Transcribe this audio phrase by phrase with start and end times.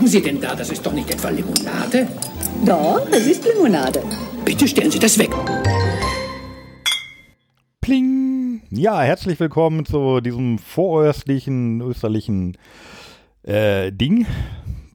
[0.00, 0.54] trinken Sie denn da?
[0.54, 2.08] Das ist doch nicht etwa Limonade?
[2.64, 4.02] Doch, es ist Limonade.
[4.46, 5.30] Bitte stellen Sie das weg.
[7.82, 8.62] Pling!
[8.70, 12.56] Ja, herzlich willkommen zu diesem voröstlichen, österlichen
[13.42, 14.26] äh, Ding,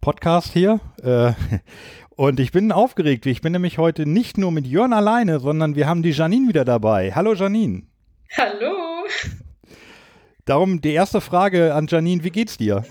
[0.02, 0.80] Podcast hier.
[1.04, 1.34] Äh,
[2.16, 3.28] und ich bin aufgeregt.
[3.28, 6.66] Ich bin nämlich heute nicht nur mit Jörn alleine, sondern wir haben die Janine wieder
[6.66, 7.12] dabei.
[7.14, 7.84] Hallo Janine.
[8.36, 9.06] Hallo.
[10.46, 12.86] Darum die erste Frage an Janine, wie geht's dir?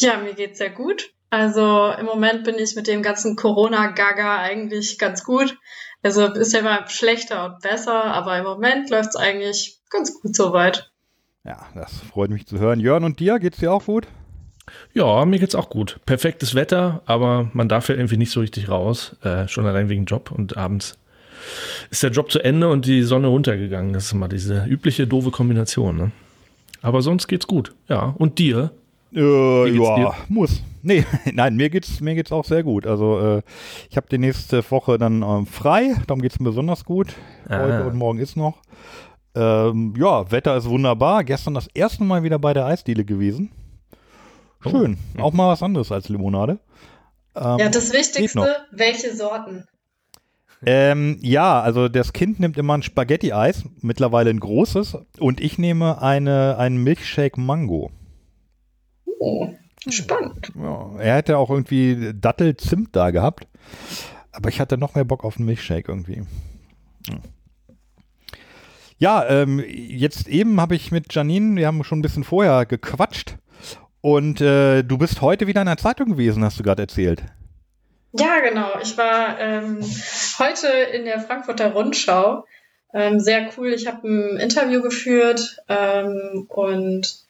[0.00, 1.10] Ja, mir geht's sehr gut.
[1.30, 5.56] Also im Moment bin ich mit dem ganzen Corona-Gaga eigentlich ganz gut.
[6.02, 10.90] Also ist ja immer schlechter und besser, aber im Moment läuft's eigentlich ganz gut soweit.
[11.44, 12.80] Ja, das freut mich zu hören.
[12.80, 14.06] Jörn und dir, geht's dir auch gut?
[14.92, 16.00] Ja, mir geht's auch gut.
[16.06, 19.16] Perfektes Wetter, aber man darf ja irgendwie nicht so richtig raus.
[19.22, 20.98] Äh, schon allein wegen Job und abends
[21.90, 23.92] ist der Job zu Ende und die Sonne runtergegangen.
[23.92, 25.96] Das ist immer diese übliche doofe Kombination.
[25.96, 26.12] Ne?
[26.82, 27.72] Aber sonst geht's gut.
[27.88, 28.14] Ja.
[28.18, 28.70] Und dir?
[29.12, 30.14] Äh, ja, dir?
[30.28, 30.62] muss.
[30.82, 32.86] Nee, nein, mir geht's, mir geht's auch sehr gut.
[32.86, 33.42] Also äh,
[33.90, 37.14] ich habe die nächste Woche dann ähm, frei, darum geht's mir besonders gut.
[37.48, 37.60] Ah.
[37.60, 38.58] Heute und morgen ist noch.
[39.34, 41.24] Ähm, ja, Wetter ist wunderbar.
[41.24, 43.52] Gestern das erste Mal wieder bei der Eisdiele gewesen.
[44.64, 44.70] Oh.
[44.70, 44.98] Schön.
[45.18, 45.22] Oh.
[45.22, 46.58] Auch mal was anderes als Limonade.
[47.36, 49.66] Ähm, ja, das Wichtigste, welche Sorten?
[50.66, 56.02] Ähm, ja, also das Kind nimmt immer ein Spaghetti-Eis, mittlerweile ein großes, und ich nehme
[56.02, 57.90] eine, einen Milkshake Mango.
[59.20, 59.50] Oh,
[59.86, 60.50] spannend.
[60.58, 63.46] Ja, er hätte auch irgendwie Dattel-Zimt da gehabt,
[64.32, 66.22] aber ich hatte noch mehr Bock auf einen Milkshake irgendwie.
[68.96, 73.36] Ja, ähm, jetzt eben habe ich mit Janine, wir haben schon ein bisschen vorher gequatscht
[74.00, 77.22] und äh, du bist heute wieder in der Zeitung gewesen, hast du gerade erzählt.
[78.12, 78.70] Ja, genau.
[78.82, 79.80] Ich war ähm,
[80.38, 82.46] heute in der Frankfurter Rundschau.
[82.94, 83.68] Ähm, sehr cool.
[83.68, 87.22] Ich habe ein Interview geführt ähm, und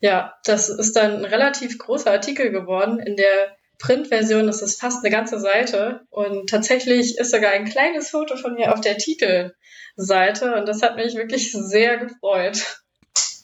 [0.00, 2.98] ja, das ist dann ein relativ großer Artikel geworden.
[2.98, 8.10] In der Printversion ist es fast eine ganze Seite und tatsächlich ist sogar ein kleines
[8.10, 12.80] Foto von mir auf der Titelseite und das hat mich wirklich sehr gefreut.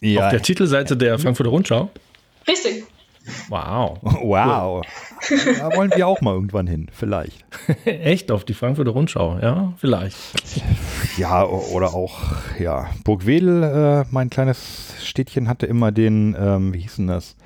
[0.01, 0.25] Ja.
[0.25, 1.91] Auf der Titelseite der Frankfurter Rundschau?
[2.49, 2.85] Richtig.
[3.49, 3.99] Wow.
[4.03, 4.83] Wow.
[5.59, 7.45] Da wollen wir auch mal irgendwann hin, vielleicht.
[7.85, 10.17] Echt, auf die Frankfurter Rundschau, ja, vielleicht.
[11.17, 12.21] Ja, oder auch,
[12.59, 17.37] ja, Burgwedel, äh, mein kleines Städtchen, hatte immer den, ähm, wie hieß denn das?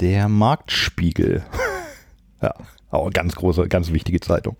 [0.00, 1.44] Der Marktspiegel.
[2.42, 2.54] ja,
[2.90, 4.56] auch eine ganz große, ganz wichtige Zeitung.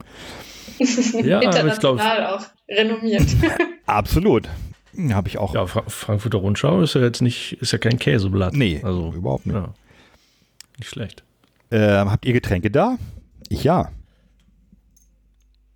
[1.23, 3.27] ja, International ich auch renommiert.
[3.87, 4.49] Absolut.
[5.11, 5.55] Habe ich auch.
[5.55, 8.55] Ja, Fra Frankfurter Rundschau ist ja jetzt nicht, ist ja kein Käseblatt.
[8.55, 9.57] Nee, also überhaupt nicht.
[9.57, 9.75] Ja.
[10.79, 11.23] Nicht schlecht.
[11.71, 12.99] Äh, habt ihr Getränke da?
[13.49, 13.91] Ich ja.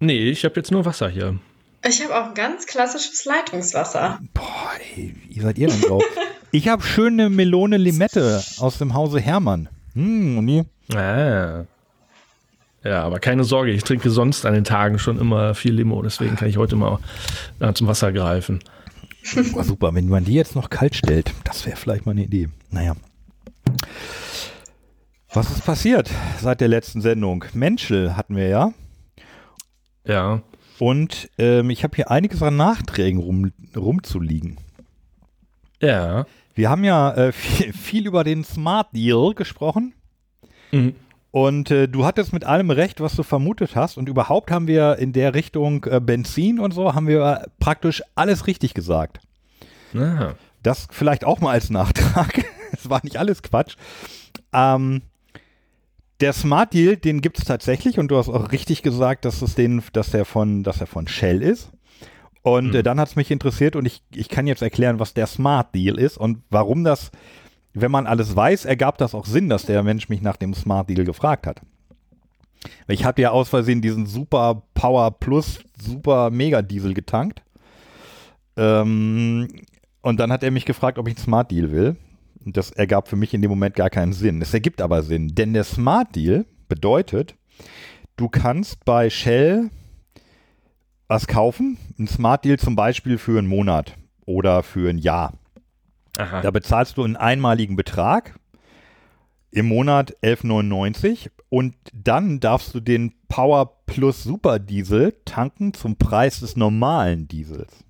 [0.00, 1.38] Nee, ich habe jetzt nur Wasser hier.
[1.86, 4.18] Ich habe auch ganz klassisches Leitungswasser.
[4.34, 6.02] Boah, ey, wie seid ihr denn drauf?
[6.52, 9.68] ich habe schöne Melone Limette aus dem Hause Hermann.
[9.94, 10.66] Hm, und ihr?
[10.94, 11.64] Ah.
[12.84, 16.36] Ja, aber keine Sorge, ich trinke sonst an den Tagen schon immer viel Limo, deswegen
[16.36, 16.98] kann ich heute mal
[17.58, 18.60] äh, zum Wasser greifen.
[19.54, 22.48] Oh, super, wenn man die jetzt noch kalt stellt, das wäre vielleicht mal eine Idee.
[22.70, 22.94] Naja.
[25.32, 27.44] Was ist passiert seit der letzten Sendung?
[27.52, 28.72] Menschel hatten wir ja.
[30.04, 30.40] Ja.
[30.78, 34.56] Und ähm, ich habe hier einiges an Nachträgen rum, rumzuliegen.
[35.82, 36.24] Ja.
[36.54, 39.92] Wir haben ja äh, viel, viel, über den Smart Deal gesprochen.
[40.72, 40.94] Mhm.
[41.30, 43.98] Und äh, du hattest mit allem recht, was du vermutet hast.
[43.98, 48.46] Und überhaupt haben wir in der Richtung äh, Benzin und so, haben wir praktisch alles
[48.46, 49.20] richtig gesagt.
[49.94, 50.34] Aha.
[50.62, 52.44] Das vielleicht auch mal als Nachtrag.
[52.70, 53.76] Es war nicht alles Quatsch.
[54.52, 55.00] Ähm,
[56.20, 59.54] der Smart Deal, den gibt es tatsächlich und du hast auch richtig gesagt, dass es
[59.54, 61.70] den, dass der von, dass er von Shell ist.
[62.42, 62.76] Und mhm.
[62.76, 65.74] äh, dann hat es mich interessiert und ich, ich kann jetzt erklären, was der Smart
[65.74, 67.10] Deal ist und warum das,
[67.74, 70.88] wenn man alles weiß, ergab das auch Sinn, dass der Mensch mich nach dem Smart
[70.88, 71.60] Deal gefragt hat.
[72.88, 77.42] Ich hatte ja aus Versehen diesen Super Power Plus Super Mega Diesel getankt.
[78.56, 79.48] Ähm,
[80.02, 81.96] und dann hat er mich gefragt, ob ich einen Smart Deal will.
[82.52, 84.42] Das ergab für mich in dem Moment gar keinen Sinn.
[84.42, 87.34] Es ergibt aber Sinn, denn der Smart Deal bedeutet,
[88.16, 89.70] du kannst bei Shell
[91.08, 93.96] was kaufen, ein Smart Deal zum Beispiel für einen Monat
[94.26, 95.32] oder für ein Jahr.
[96.18, 96.42] Aha.
[96.42, 98.38] Da bezahlst du einen einmaligen Betrag
[99.50, 106.40] im Monat 11,99 und dann darfst du den Power Plus Super Diesel tanken zum Preis
[106.40, 107.84] des normalen Diesels.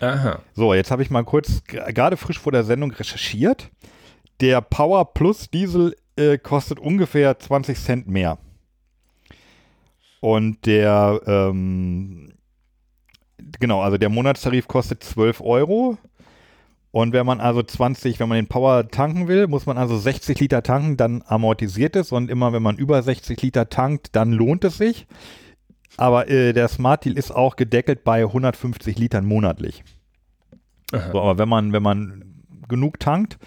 [0.00, 0.40] Aha.
[0.54, 3.70] So, jetzt habe ich mal kurz gerade frisch vor der Sendung recherchiert.
[4.40, 8.38] Der Power Plus Diesel äh, kostet ungefähr 20 Cent mehr.
[10.20, 12.32] Und der, ähm,
[13.58, 15.98] genau, also der Monatstarif kostet 12 Euro.
[16.92, 20.38] Und wenn man also 20, wenn man den Power tanken will, muss man also 60
[20.38, 22.12] Liter tanken, dann amortisiert es.
[22.12, 25.06] Und immer wenn man über 60 Liter tankt, dann lohnt es sich.
[25.96, 29.84] Aber äh, der Smart Deal ist auch gedeckelt bei 150 Litern monatlich.
[30.90, 32.24] So, aber wenn man, wenn man
[32.68, 33.38] genug tankt,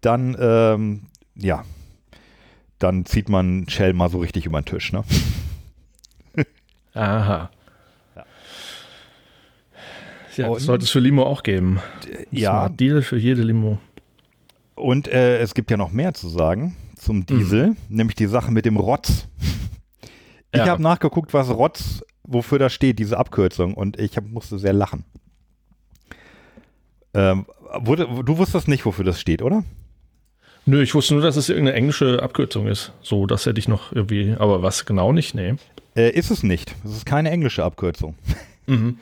[0.00, 1.02] dann, ähm,
[1.34, 1.64] ja,
[2.78, 5.04] dann zieht man Shell mal so richtig über den Tisch, ne?
[6.94, 7.50] Aha.
[8.14, 8.24] Ja.
[10.48, 11.80] Das sollte es für Limo auch geben.
[12.30, 13.78] Ja, Smart Deal für jede Limo.
[14.74, 18.64] und äh, es gibt ja noch mehr zu sagen zum Diesel, nämlich die Sache mit
[18.64, 19.28] dem Rotz.
[20.56, 20.72] Ich Ja.
[20.72, 25.04] habe nachgeguckt, was Rotz, wofür das steht, diese Abkürzung, und ich hab, musste sehr lachen.
[27.14, 27.46] Ähm,
[27.78, 29.64] wurde, du wusstest nicht, wofür das steht, oder?
[30.66, 32.92] Nö, ich wusste nur, dass es irgendeine englische Abkürzung ist.
[33.00, 35.34] So, das hätte ich noch irgendwie, aber was genau nicht?
[35.34, 35.54] Nee.
[35.94, 36.74] Äh, ist es nicht.
[36.84, 38.16] Es ist keine englische Abkürzung.
[38.68, 38.98] Mhm.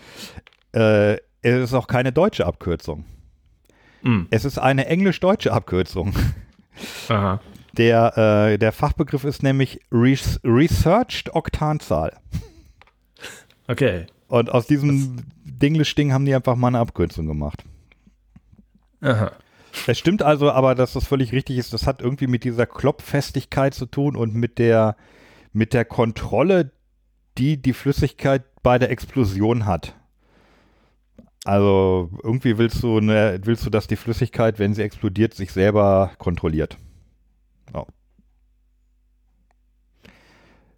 [0.75, 3.07] Äh, es ist auch keine deutsche Abkürzung.
[4.03, 4.27] Mhm.
[4.29, 6.15] Es ist eine englisch-deutsche Abkürzung.
[7.09, 7.41] Aha.
[7.77, 12.13] Der, äh, der Fachbegriff ist nämlich Res Researched Oktanzahl.
[13.67, 14.07] Okay.
[14.29, 17.65] Und aus diesem Dinglish-Ding haben die einfach mal eine Abkürzung gemacht.
[19.01, 19.33] Aha.
[19.87, 21.73] Es stimmt also aber, dass das völlig richtig ist.
[21.73, 24.97] Das hat irgendwie mit dieser Klopffestigkeit zu tun und mit der,
[25.53, 26.71] mit der Kontrolle,
[27.39, 29.95] die die Flüssigkeit bei der Explosion hat.
[31.45, 36.13] Also irgendwie willst du, ne, willst du, dass die Flüssigkeit, wenn sie explodiert, sich selber
[36.19, 36.79] kontrolliert.
[37.73, 37.87] Ja.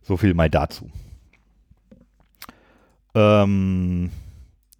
[0.02, 0.90] So viel mal dazu.
[3.14, 4.10] Ähm,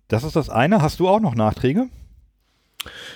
[0.08, 0.82] das ist das eine.
[0.82, 1.88] Hast du auch noch Nachträge?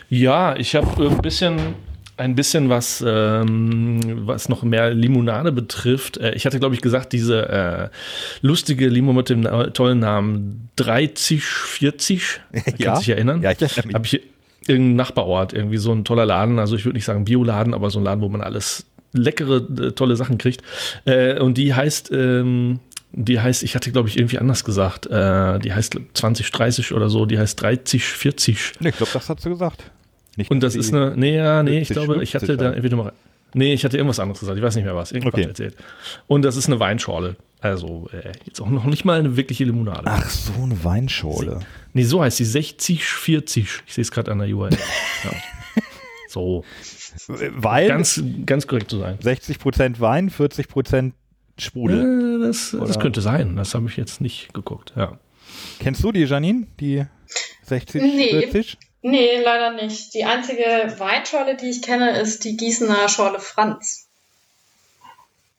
[0.09, 1.75] Ja, ich habe ein bisschen,
[2.17, 6.17] ein bisschen was, ähm, was noch mehr Limonade betrifft.
[6.17, 7.89] Äh, ich hatte, glaube ich, gesagt, diese äh,
[8.41, 12.41] lustige Limo mit dem tollen Namen 3040.
[12.53, 13.43] Kannst du dich erinnern?
[13.43, 14.15] Ja, ich erinnere mich.
[14.15, 14.23] Ich
[14.71, 16.59] hier irgendeinen Nachbarort, irgendwie so ein toller Laden.
[16.59, 19.93] Also ich würde nicht sagen Bioladen, aber so ein Laden, wo man alles leckere, äh,
[19.93, 20.63] tolle Sachen kriegt.
[21.05, 22.81] Äh, und die heißt, ähm,
[23.13, 25.07] die heißt, ich hatte, glaube ich, irgendwie anders gesagt.
[25.07, 27.27] Äh, die heißt 2030 oder so.
[27.27, 28.73] Die heißt 3040.
[28.81, 29.91] Nee, ich glaube, das hat sie gesagt.
[30.37, 32.71] Nicht, Und das ist eine, nee, ja, nee, ich 70, glaube, ich 50 hatte da
[32.71, 33.13] irgendwie nochmal,
[33.53, 35.43] nee, ich hatte irgendwas anderes gesagt, ich weiß nicht mehr was, irgendwas Okay.
[35.49, 35.75] erzählt.
[36.29, 37.35] Und das ist eine Weinschorle.
[37.61, 40.05] Also, äh, jetzt auch noch nicht mal eine wirkliche Limonade.
[40.07, 41.61] Ach, so eine Weinschorle.
[41.93, 43.83] Nee, so heißt sie, 6040.
[43.87, 44.71] Ich sehe es gerade an der URL.
[45.25, 45.31] ja.
[46.29, 46.65] So,
[47.27, 49.19] Weil ganz, ganz korrekt zu sein.
[49.19, 51.13] 60% Wein, 40%
[51.59, 52.41] Sprudel.
[52.41, 55.19] Äh, das, das könnte sein, das habe ich jetzt nicht geguckt, ja.
[55.81, 56.67] Kennst du die, Janine?
[56.79, 57.05] Die
[57.65, 58.31] 60, Nee.
[58.31, 58.79] 40?
[59.03, 60.15] Nee, leider nicht.
[60.15, 60.63] Die einzige
[60.99, 64.09] Weinschorle, die ich kenne, ist die Gießener Schorle Franz.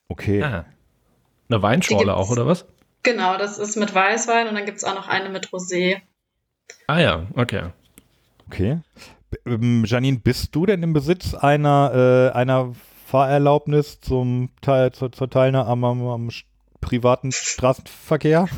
[0.08, 0.42] Okay.
[0.42, 0.64] Ah.
[1.52, 2.64] Eine Weinschorle auch, oder was?
[3.02, 6.00] Genau, das ist mit Weißwein und dann gibt es auch noch eine mit Rosé.
[6.86, 7.64] Ah ja, okay.
[8.46, 8.78] Okay.
[9.44, 12.72] Ähm, Janine, bist du denn im Besitz einer, äh, einer
[13.06, 16.30] Fahrerlaubnis zum Teil, zur, zur Teilnahme am, am,
[16.80, 18.48] privaten Straßenverkehr?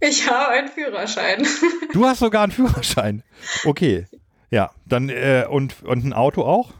[0.00, 1.46] Ich habe einen Führerschein.
[1.94, 3.22] Du hast sogar einen Führerschein.
[3.64, 4.06] Okay.
[4.50, 6.72] Ja, dann äh, und, und ein Auto auch?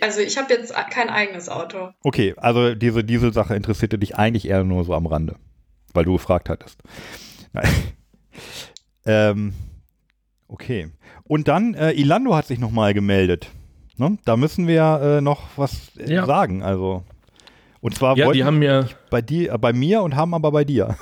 [0.00, 1.90] Also ich habe jetzt kein eigenes Auto.
[2.02, 5.36] Okay, also diese Dieselsache interessierte dich eigentlich eher nur so am Rande,
[5.92, 6.80] weil du gefragt hattest.
[9.06, 9.52] Ähm,
[10.48, 10.88] okay.
[11.24, 13.50] Und dann, äh, Ilando hat sich nochmal gemeldet.
[13.96, 14.18] Ne?
[14.24, 16.26] Da müssen wir äh, noch was äh, Ja.
[16.26, 16.62] sagen.
[16.62, 17.04] Also.
[17.80, 20.50] Und zwar Ja, wollten die haben mir, bei, dir, äh, bei mir und haben aber
[20.50, 20.96] bei dir.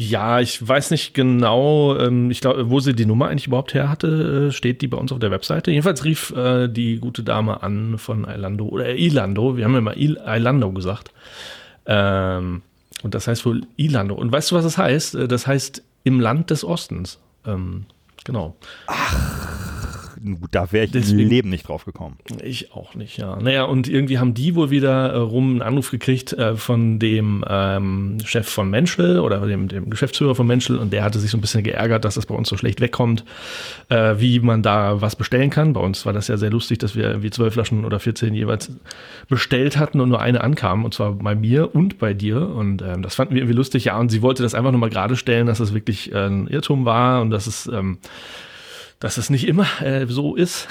[0.00, 3.88] Ja, ich weiß nicht genau, ähm, ich glaube, wo sie die Nummer eigentlich überhaupt her
[3.88, 5.72] hatte, äh, steht die bei uns auf der Webseite.
[5.72, 9.98] Jedenfalls rief äh, die gute Dame an von Ilando oder Ilando, wir haben ja mal
[9.98, 11.10] Il Ilando gesagt.
[11.86, 12.62] Ähm,
[13.02, 14.14] und das heißt wohl Ilando.
[14.14, 15.16] Und weißt du, was das heißt?
[15.16, 17.18] Äh, Das heißt im Land des Ostens.
[17.44, 17.86] Ähm,
[18.22, 18.54] genau.
[20.40, 22.16] Gut, Da wäre ich Deswegen- im Leben nicht drauf gekommen.
[22.42, 23.36] Ich auch nicht, ja.
[23.40, 27.44] Naja, und irgendwie haben die wohl wieder äh, rum einen Anruf gekriegt äh, von dem
[27.48, 31.38] ähm, Chef von Menschel oder dem, dem Geschäftsführer von Menschel und der hatte sich so
[31.38, 33.24] ein bisschen geärgert, dass das bei uns so schlecht wegkommt,
[33.88, 35.72] äh, wie man da was bestellen kann.
[35.72, 38.70] Bei uns war das ja sehr lustig, dass wir irgendwie zwölf Flaschen oder 14 jeweils
[39.28, 43.02] bestellt hatten und nur eine ankam und zwar bei mir und bei dir und ähm,
[43.02, 43.98] das fanden wir irgendwie lustig, ja.
[43.98, 47.20] Und sie wollte das einfach nochmal gerade stellen, dass das wirklich äh, ein Irrtum war
[47.22, 47.98] und dass es ähm,
[49.00, 50.68] dass es nicht immer äh, so ist.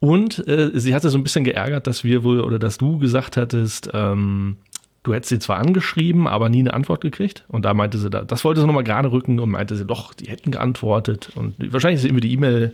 [0.00, 3.36] Und äh, sie hatte so ein bisschen geärgert, dass wir wohl oder dass du gesagt
[3.36, 4.56] hattest, ähm,
[5.04, 7.44] du hättest sie zwar angeschrieben, aber nie eine Antwort gekriegt.
[7.48, 10.12] Und da meinte sie, da, das wollte sie nochmal gerade rücken und meinte sie, doch,
[10.14, 11.30] die hätten geantwortet.
[11.34, 12.72] Und wahrscheinlich ist irgendwie die E-Mail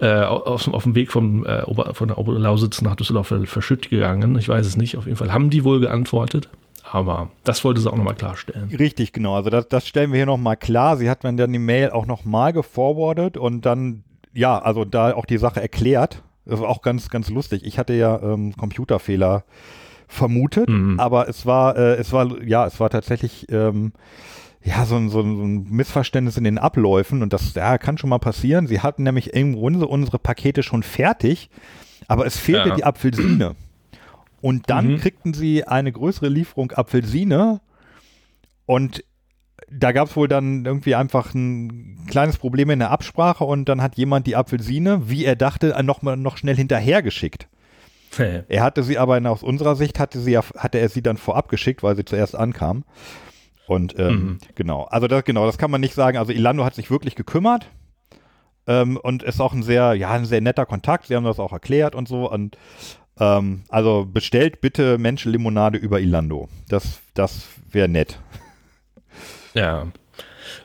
[0.00, 3.90] äh, auf, auf dem Weg vom, äh, Ober, von der Oberlausitz nach Düsseldorf ver- verschütt
[3.90, 4.36] gegangen.
[4.38, 4.96] Ich weiß es nicht.
[4.96, 6.48] Auf jeden Fall haben die wohl geantwortet.
[6.94, 8.68] Aber das wollte sie auch nochmal klarstellen.
[8.68, 9.34] Richtig, genau.
[9.34, 10.98] Also das, das stellen wir hier nochmal klar.
[10.98, 15.24] Sie hat mir dann die Mail auch nochmal geforwardet und dann ja, also da auch
[15.26, 16.22] die Sache erklärt.
[16.44, 17.64] Das war auch ganz, ganz lustig.
[17.64, 19.44] Ich hatte ja ähm, Computerfehler
[20.08, 21.00] vermutet, Mhm.
[21.00, 23.92] aber es war, äh, es war, ja, es war tatsächlich, ähm,
[24.62, 28.18] ja, so ein, so, ein, Missverständnis in den Abläufen und das ja, kann schon mal
[28.18, 28.66] passieren.
[28.66, 31.48] Sie hatten nämlich im Grunde unsere Pakete schon fertig,
[32.08, 32.74] aber es fehlte Ja.
[32.76, 33.54] die Apfelsine.
[34.42, 34.96] Und dann Mhm.
[34.98, 37.60] kriegten sie eine größere Lieferung Apfelsine
[38.66, 39.02] und
[39.70, 43.80] da gab es wohl dann irgendwie einfach ein kleines Problem in der Absprache und dann
[43.80, 47.48] hat jemand die Apfelsine, wie er dachte, noch mal noch schnell hinterhergeschickt.
[48.18, 51.48] Er hatte sie aber aus unserer Sicht hatte sie ja, hatte er sie dann vorab
[51.48, 52.84] geschickt, weil sie zuerst ankam.
[53.66, 54.38] Und ähm, Mhm.
[54.54, 56.18] genau, also das genau, das kann man nicht sagen.
[56.18, 57.70] Also Ilando hat sich wirklich gekümmert
[58.66, 61.06] ähm, und ist auch ein sehr, ja, ein sehr netter Kontakt.
[61.06, 62.30] Sie haben das auch erklärt und so.
[62.30, 62.58] Und
[63.22, 66.48] ähm, also bestellt bitte Menschenlimonade über Ilando.
[66.68, 68.18] Das, das wäre nett.
[69.54, 69.86] Ja.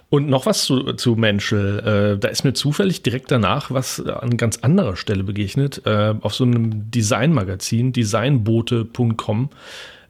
[0.10, 1.80] Und noch was zu, zu Menschel.
[2.16, 5.82] Äh, da ist mir zufällig direkt danach was an ganz anderer Stelle begegnet.
[5.86, 9.50] Äh, auf so einem Designmagazin, designbote.com.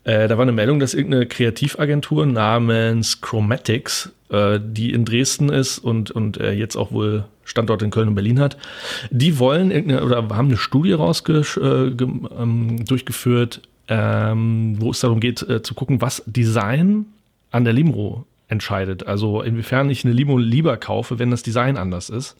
[0.07, 5.79] Äh, da war eine Meldung, dass irgendeine Kreativagentur namens Chromatics, äh, die in Dresden ist
[5.79, 8.57] und, und äh, jetzt auch wohl Standort in Köln und Berlin hat,
[9.09, 15.19] die wollen irgendeine oder haben eine Studie rausgesch äh, ähm, durchgeführt, ähm, wo es darum
[15.19, 17.07] geht, äh, zu gucken, was Design
[17.51, 19.07] an der Limo entscheidet.
[19.07, 22.37] Also inwiefern ich eine Limo lieber kaufe, wenn das Design anders ist.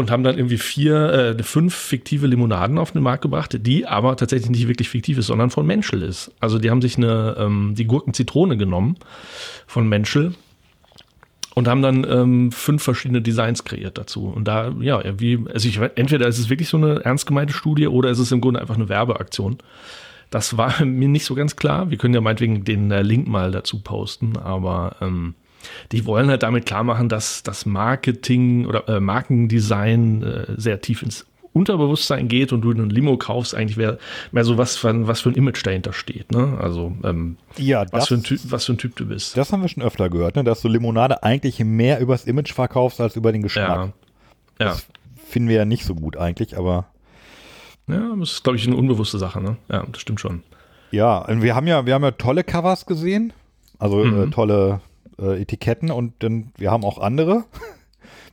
[0.00, 4.16] Und haben dann irgendwie vier, äh, fünf fiktive Limonaden auf den Markt gebracht, die aber
[4.16, 6.32] tatsächlich nicht wirklich fiktiv ist, sondern von Menschel ist.
[6.40, 8.96] Also die haben sich eine, ähm, die Gurken-Zitrone genommen
[9.66, 10.34] von Menschel
[11.54, 14.28] und haben dann ähm, fünf verschiedene Designs kreiert dazu.
[14.28, 17.86] Und da, ja, wie, also ich, entweder ist es wirklich so eine ernst gemeinte Studie
[17.86, 19.58] oder ist es im Grunde einfach eine Werbeaktion.
[20.30, 21.90] Das war mir nicht so ganz klar.
[21.90, 25.34] Wir können ja meinetwegen den äh, Link mal dazu posten, aber ähm,
[25.92, 31.02] die wollen halt damit klar machen, dass das Marketing oder äh, Markendesign äh, sehr tief
[31.02, 33.98] ins Unterbewusstsein geht und du eine Limo kaufst, eigentlich wäre
[34.30, 36.30] mehr so was für, ein- was für ein Image dahinter steht.
[36.30, 36.56] Ne?
[36.60, 39.36] Also ähm, Ja, was, das, für ein typ, was für ein Typ du bist.
[39.36, 43.00] das haben wir schon öfter gehört, ne, dass du Limonade eigentlich mehr übers Image verkaufst
[43.00, 43.68] als über den Geschmack.
[43.68, 43.84] ja.
[44.60, 44.66] Ja.
[44.66, 44.86] Das
[45.28, 46.86] finden wir ja nicht so gut eigentlich, aber
[47.88, 49.40] ja, das ist, glaube ich, eine unbewusste Sache.
[49.42, 49.56] Ne?
[49.68, 50.42] Ja, das stimmt schon.
[50.92, 53.32] Ja, und wir haben ja, wir haben ja tolle Covers gesehen,
[53.78, 54.22] also Mhm.
[54.22, 54.80] äh, tolle
[55.20, 57.44] äh, Etiketten und dann wir haben auch andere.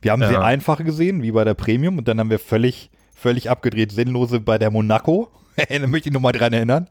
[0.00, 0.28] Wir haben Ja.
[0.28, 4.38] sehr einfache gesehen, wie bei der Premium, und dann haben wir völlig, völlig abgedreht, sinnlose
[4.38, 5.28] bei der Monaco.
[5.68, 6.86] da möchte ich nur mal dran erinnern.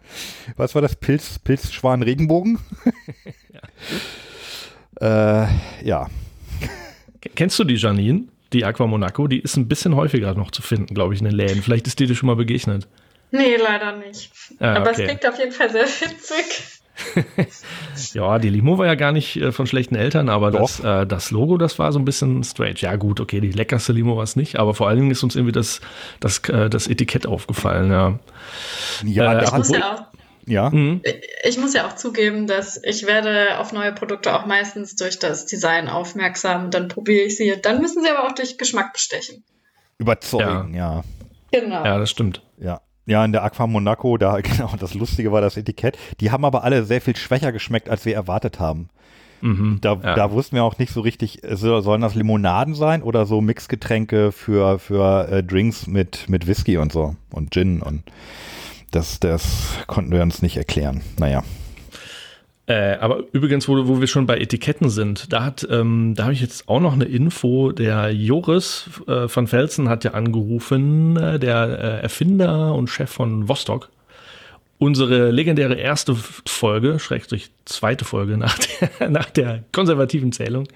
[0.57, 0.97] Was war das?
[0.97, 2.59] Pilz, Pilzschwan Regenbogen?
[4.99, 5.45] äh,
[5.85, 6.09] ja.
[7.35, 9.27] Kennst du die Janine, die Aqua Monaco?
[9.27, 11.61] Die ist ein bisschen häufiger noch zu finden, glaube ich, in den Läden.
[11.61, 12.87] Vielleicht ist die dir schon mal begegnet.
[13.31, 14.31] Nee, leider nicht.
[14.59, 15.01] Ah, Aber okay.
[15.01, 16.76] es klingt auf jeden Fall sehr witzig.
[18.13, 21.31] Ja, die Limo war ja gar nicht äh, von schlechten Eltern, aber das, äh, das
[21.31, 22.75] Logo, das war so ein bisschen strange.
[22.77, 25.35] Ja, gut, okay, die leckerste Limo war es nicht, aber vor allen Dingen ist uns
[25.35, 25.81] irgendwie das,
[26.19, 28.19] das, äh, das Etikett aufgefallen, ja.
[29.03, 30.03] Ja, Äh, da Ich muss, ja auch,
[30.45, 30.69] ja.
[30.69, 31.01] Mhm.
[31.43, 35.45] ich muss ja auch zugeben, dass ich werde auf neue Produkte auch meistens durch das
[35.45, 36.71] Design aufmerksam.
[36.71, 37.53] Dann probiere ich sie.
[37.61, 39.43] Dann müssen sie aber auch durch Geschmack bestechen.
[39.97, 41.03] überzeugen, ja.
[41.51, 41.83] Genau.
[41.83, 42.41] Ja, das stimmt.
[42.59, 42.81] Ja.
[43.07, 45.97] Ja, in der Aqua Monaco, da, genau, das Lustige war das Etikett.
[46.19, 48.89] Die haben aber alle sehr viel schwächer geschmeckt, als wir erwartet haben.
[49.41, 49.77] Mhm.
[49.81, 50.15] Da, ja.
[50.15, 53.39] da wussten wir auch nicht so richtig, äh, so- sollen das Limonaden sein oder so
[53.39, 58.03] Mixgetränke für, für äh, Drinks mit, mit Whisky und so und Gin und
[58.91, 61.01] das, das konnten wir uns nicht erklären.
[61.19, 61.43] Naja.
[62.67, 66.33] Äh, aber übrigens, wo, wo wir schon bei Etiketten sind, da hat, ähm, da habe
[66.33, 67.71] ich jetzt auch noch eine Info.
[67.71, 73.47] Der Joris äh, von Felsen hat ja angerufen, äh, der äh, Erfinder und Chef von
[73.47, 73.89] Vostok.
[74.79, 78.59] Unsere legendäre erste Folge, Schrägstrich zweite Folge nach
[78.99, 80.67] der, nach der konservativen Zählung.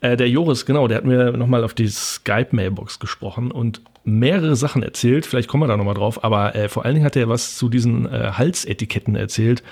[0.00, 4.82] Äh, der Joris, genau, der hat mir nochmal auf die Skype-Mailbox gesprochen und mehrere Sachen
[4.82, 5.24] erzählt.
[5.24, 7.70] Vielleicht kommen wir da nochmal drauf, aber äh, vor allen Dingen hat er was zu
[7.70, 9.62] diesen äh, Halsetiketten erzählt,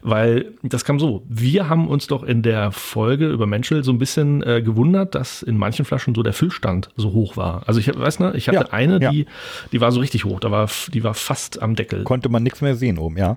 [0.00, 1.22] weil das kam so.
[1.28, 5.42] Wir haben uns doch in der Folge über Menschel so ein bisschen äh, gewundert, dass
[5.42, 7.64] in manchen Flaschen so der Füllstand so hoch war.
[7.66, 9.10] Also ich hab- weiß ne, ich hatte Ja, eine, ja.
[9.10, 9.26] die,
[9.72, 12.04] die war so richtig hoch, da war, die war fast am Deckel.
[12.04, 13.36] Konnte man nichts mehr sehen oben, ja.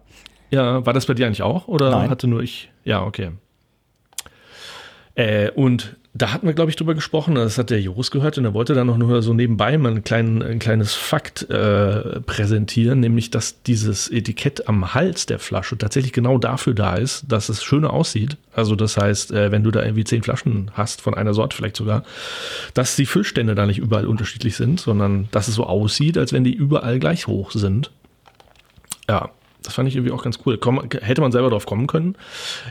[0.52, 1.68] Ja, war das bei dir eigentlich auch?
[1.68, 2.10] Oder Nein.
[2.10, 2.72] hatte nur ich?
[2.86, 3.32] Ja, okay.
[5.16, 8.46] Äh, und da hatten wir, glaube ich, drüber gesprochen, das hat der Joris gehört und
[8.46, 13.02] er wollte dann noch nur so nebenbei mal einen kleinen, ein kleines Fakt äh, präsentieren,
[13.02, 17.66] nämlich, dass dieses Etikett am Hals der Flasche tatsächlich genau dafür da ist, dass es
[17.66, 18.38] schöner aussieht.
[18.54, 21.76] Also das heißt, äh, wenn du da irgendwie zehn Flaschen hast, von einer Sorte vielleicht
[21.76, 22.06] sogar,
[22.74, 26.46] dass die Füllstände da nicht überall unterschiedlich sind, sondern dass es so aussieht, als wenn
[26.46, 27.92] die überall gleich hoch sind.
[29.10, 29.32] Ja,
[29.66, 30.58] das fand ich irgendwie auch ganz cool.
[30.58, 32.16] Komm, hätte man selber drauf kommen können.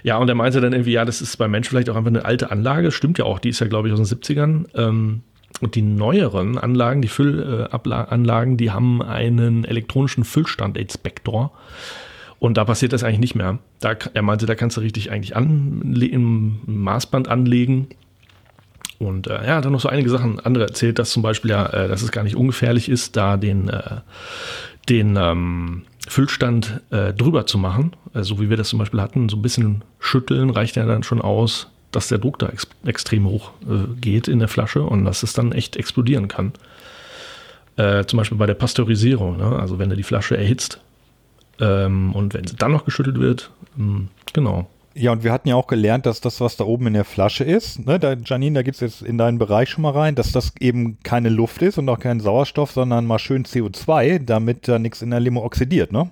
[0.03, 2.25] Ja, und er meinte dann irgendwie, ja, das ist bei Menschen vielleicht auch einfach eine
[2.25, 2.91] alte Anlage.
[2.91, 4.65] Stimmt ja auch, die ist ja, glaube ich, aus den 70ern.
[4.75, 5.23] Ähm,
[5.61, 11.53] und die neueren Anlagen, die Füllanlagen, die haben einen elektronischen Füllstand-Inspektor.
[12.41, 13.59] Und da passiert das eigentlich nicht mehr.
[13.81, 17.89] Da, er meinte, da kannst du richtig eigentlich an, im Maßband anlegen.
[18.99, 21.89] Und äh, ja, dann noch so einige Sachen andere erzählt, dass zum Beispiel ja, äh,
[21.89, 24.01] dass es gar nicht ungefährlich ist, da den, äh,
[24.88, 27.95] den ähm, Füllstand äh, drüber zu machen.
[28.12, 31.03] so also, wie wir das zum Beispiel hatten, so ein bisschen schütteln reicht ja dann
[31.03, 35.05] schon aus, dass der Druck da ex extrem hoch äh, geht in der Flasche und
[35.05, 36.53] dass es dann echt explodieren kann.
[37.76, 39.59] Äh, zum Beispiel bei der Pasteurisierung, ne?
[39.59, 40.81] also wenn du die Flasche erhitzt
[41.61, 44.69] ähm, und wenn sie dann noch geschüttelt wird, mh, hm, genau.
[44.95, 47.43] Ja, und wir hatten ja auch gelernt, dass das, was da oben in der Flasche
[47.43, 50.31] ist, ne, da, Janine, da geht es jetzt in deinen Bereich schon mal rein, dass
[50.31, 54.79] das eben keine Luft ist und auch kein Sauerstoff, sondern mal schön CO2, damit da
[54.79, 56.11] nichts in der Limo oxidiert, ne?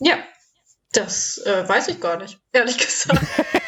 [0.00, 0.16] Ja,
[0.92, 3.20] das äh, weiß ich gar nicht, ehrlich gesagt.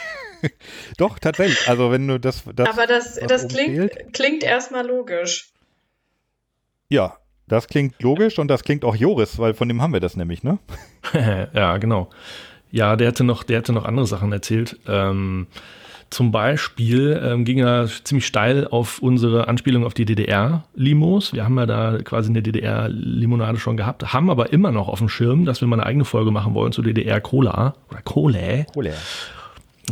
[0.98, 1.68] Doch, tatsächlich.
[1.68, 2.42] Also wenn du das.
[2.54, 5.52] das Aber das, das klingt, klingt erstmal logisch.
[6.88, 10.16] Ja, das klingt logisch und das klingt auch Joris, weil von dem haben wir das
[10.16, 10.58] nämlich, ne?
[11.54, 12.10] ja, genau.
[12.72, 14.78] Ja, der hatte noch, der hatte noch andere Sachen erzählt.
[14.88, 15.46] Ähm,
[16.10, 21.32] zum Beispiel ähm, ging er ziemlich steil auf unsere Anspielung auf die DDR-Limos.
[21.32, 25.08] Wir haben ja da quasi eine DDR-Limonade schon gehabt, haben aber immer noch auf dem
[25.08, 28.64] Schirm, dass wir mal eine eigene Folge machen wollen zu DDR-Cola oder Cola.
[28.72, 28.92] Cola.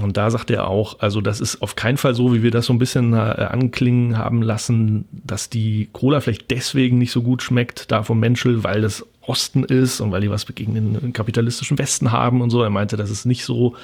[0.00, 2.66] Und da sagt er auch, also das ist auf keinen Fall so, wie wir das
[2.66, 7.42] so ein bisschen äh, anklingen haben lassen, dass die Cola vielleicht deswegen nicht so gut
[7.42, 11.78] schmeckt, da vom Menschel, weil das Osten ist und weil die was gegen den kapitalistischen
[11.78, 12.62] Westen haben und so.
[12.62, 13.76] Er meinte, das ist nicht so.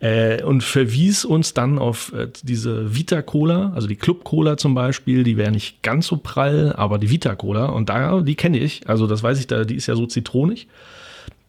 [0.00, 4.74] Äh, und verwies uns dann auf äh, diese Vita Cola, also die Club Cola zum
[4.74, 8.58] Beispiel, die wäre nicht ganz so prall, aber die Vita Cola, und da, die kenne
[8.58, 10.68] ich, also das weiß ich, da, die ist ja so zitronig.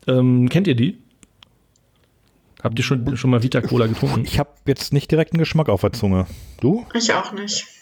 [0.08, 0.98] Ähm, kennt ihr die?
[2.62, 4.26] Habt ihr schon, schon mal Vita Cola getrunken?
[4.26, 6.28] Ich habe jetzt nicht direkt einen Geschmack auf der Zunge.
[6.60, 6.86] Du?
[6.94, 7.79] Ich auch nicht.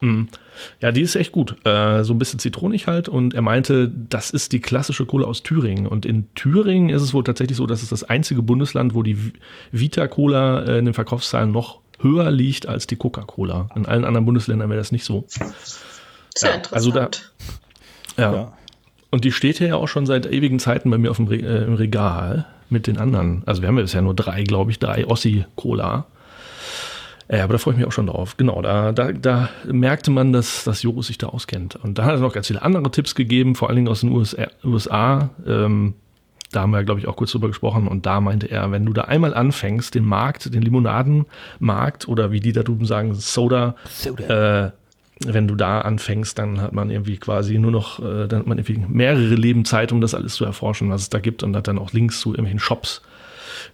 [0.00, 0.24] Mm.
[0.80, 1.56] Ja, die ist echt gut.
[1.64, 3.08] Äh, so ein bisschen zitronig halt.
[3.08, 5.86] Und er meinte, das ist die klassische Cola aus Thüringen.
[5.86, 9.16] Und in Thüringen ist es wohl tatsächlich so, dass es das einzige Bundesland, wo die
[9.72, 13.68] Vita Cola äh, in den Verkaufszahlen noch höher liegt als die Coca-Cola.
[13.74, 15.24] In allen anderen Bundesländern wäre das nicht so.
[15.28, 16.72] Sehr ja, interessant.
[16.72, 17.10] Also da,
[18.18, 18.34] ja.
[18.34, 18.52] ja.
[19.10, 21.36] Und die steht hier ja auch schon seit ewigen Zeiten bei mir auf dem Re
[21.36, 23.42] äh, im Regal mit den anderen.
[23.46, 26.06] Also wir haben ja bisher nur drei, glaube ich, drei Ossi-Cola.
[27.28, 28.36] Ja, aber da freue ich mich auch schon drauf.
[28.36, 31.76] Genau, da, da, da merkte man, dass, dass Joris sich da auskennt.
[31.76, 34.10] Und da hat er noch ganz viele andere Tipps gegeben, vor allen Dingen aus den
[34.10, 34.46] USA.
[34.64, 35.30] USA.
[35.46, 35.94] Ähm,
[36.52, 37.88] da haben wir, glaube ich, auch kurz drüber gesprochen.
[37.88, 42.38] Und da meinte er, wenn du da einmal anfängst, den Markt, den Limonadenmarkt oder wie
[42.38, 44.66] die da drüben sagen, Soda, Soda.
[44.66, 44.70] Äh,
[45.24, 48.58] wenn du da anfängst, dann hat man irgendwie quasi nur noch, äh, dann hat man
[48.58, 51.68] irgendwie mehrere Leben Zeit, um das alles zu erforschen, was es da gibt und hat
[51.68, 53.02] dann auch Links zu irgendwelchen Shops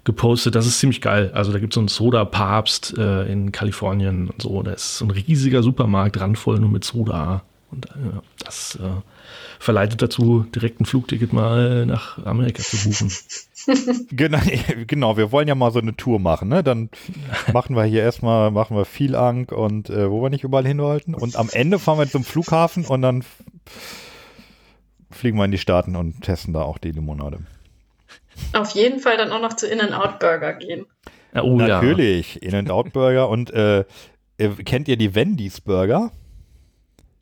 [0.04, 0.54] gepostet.
[0.54, 1.30] Das ist ziemlich geil.
[1.34, 4.62] Also da gibt es so einen Soda-Papst äh, in Kalifornien und so.
[4.62, 7.42] Da ist so ein riesiger Supermarkt, randvoll nur mit Soda.
[7.70, 9.00] Und äh, das äh,
[9.58, 13.10] verleitet dazu, direkt ein Flugticket mal nach Amerika zu buchen.
[14.10, 14.38] genau,
[14.86, 16.62] genau, wir wollen ja mal so eine Tour machen, ne?
[16.62, 16.90] Dann
[17.52, 20.78] machen wir hier erstmal, machen wir viel Ank und äh, wo wir nicht überall hin
[20.78, 21.14] wollten.
[21.14, 23.24] Und am Ende fahren wir zum Flughafen und dann
[25.10, 27.38] fliegen wir in die Staaten und testen da auch die Limonade.
[28.52, 30.86] Auf jeden Fall dann auch noch zu In-N-Out Burger gehen.
[31.34, 32.42] oh, Natürlich, ja.
[32.42, 33.84] In-N-Out Burger und äh,
[34.38, 36.12] äh, kennt ihr die Wendy's Burger?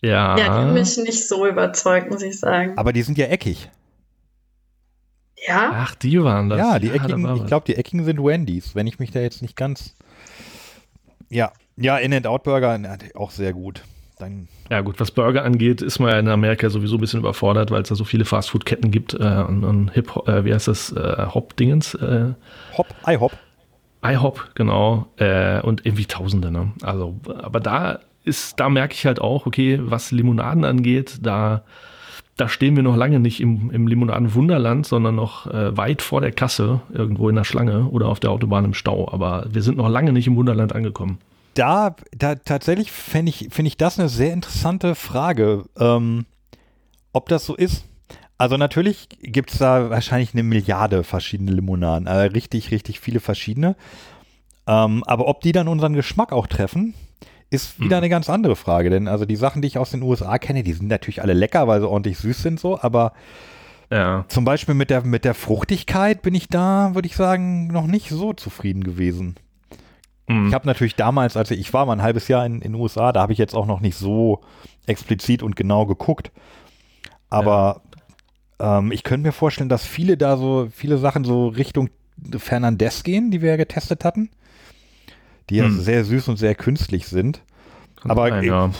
[0.03, 0.37] Ja.
[0.37, 2.79] Ja, die haben mich nicht so überzeugt, muss ich sagen.
[2.79, 3.71] Aber die sind ja eckig.
[5.47, 5.71] Ja?
[5.75, 6.59] Ach, die waren das.
[6.59, 9.43] Ja, die ja, eckigen, ich glaube, die eckigen sind Wendy's, wenn ich mich da jetzt
[9.43, 9.95] nicht ganz.
[11.29, 13.83] Ja, ja, In-N-Out-Burger, auch sehr gut.
[14.21, 17.71] Dann ja, gut, was Burger angeht, ist man ja in Amerika sowieso ein bisschen überfordert,
[17.71, 20.93] weil es da so viele Fastfood-Ketten gibt äh, und, und Hip, äh, wie heißt das,
[20.93, 21.95] äh, Hop-Dingens?
[21.95, 22.35] Äh,
[22.77, 23.33] Hop, iHop.
[24.05, 25.07] iHop, genau.
[25.17, 26.73] Äh, und irgendwie Tausende, ne?
[26.83, 31.65] Also, aber da ist, da merke ich halt auch, okay, was Limonaden angeht, da
[32.41, 36.33] da stehen wir noch lange nicht im, im Limonaden-Wunderland, sondern noch äh, weit vor der
[36.33, 39.11] Kasse, irgendwo in der Schlange oder auf der Autobahn im Stau.
[39.13, 41.19] Aber wir sind noch lange nicht im Wunderland angekommen.
[41.55, 46.27] Da, da tatsächlich finde ich, find ich das eine sehr interessante Frage, ähm,
[47.13, 47.85] ob das so ist.
[48.39, 53.77] Also natürlich gibt es da wahrscheinlich eine Milliarde verschiedene Limonaden, also richtig, richtig viele verschiedene.
[54.67, 56.95] Ähm, aber ob die dann unseren Geschmack auch treffen,
[57.51, 58.03] ist wieder hm.
[58.03, 60.73] eine ganz andere Frage, denn also die Sachen, die ich aus den USA kenne, die
[60.73, 63.13] sind natürlich alle lecker, weil sie ordentlich süß sind so, aber
[63.91, 64.25] ja.
[64.29, 68.09] zum Beispiel mit der, mit der Fruchtigkeit bin ich da, würde ich sagen, noch nicht
[68.09, 69.35] so zufrieden gewesen.
[70.31, 70.49] Mhm.
[70.49, 73.23] Ich habe natürlich damals, als ich, war mal ein halbes Jahr in den USA, da
[73.23, 74.41] habe ich jetzt auch noch nicht so
[74.87, 76.31] explizit und genau geguckt,
[77.29, 77.83] aber
[78.61, 78.79] ja.
[78.79, 81.91] ähm, ich könnte mir vorstellen, dass viele da so, viele Sachen so Richtung
[82.37, 84.31] Fernandez gehen, die wir ja getestet hatten
[85.51, 85.81] die ja hm.
[85.81, 87.43] sehr süß und sehr künstlich sind.
[88.01, 88.71] Kann Aber sein, ja.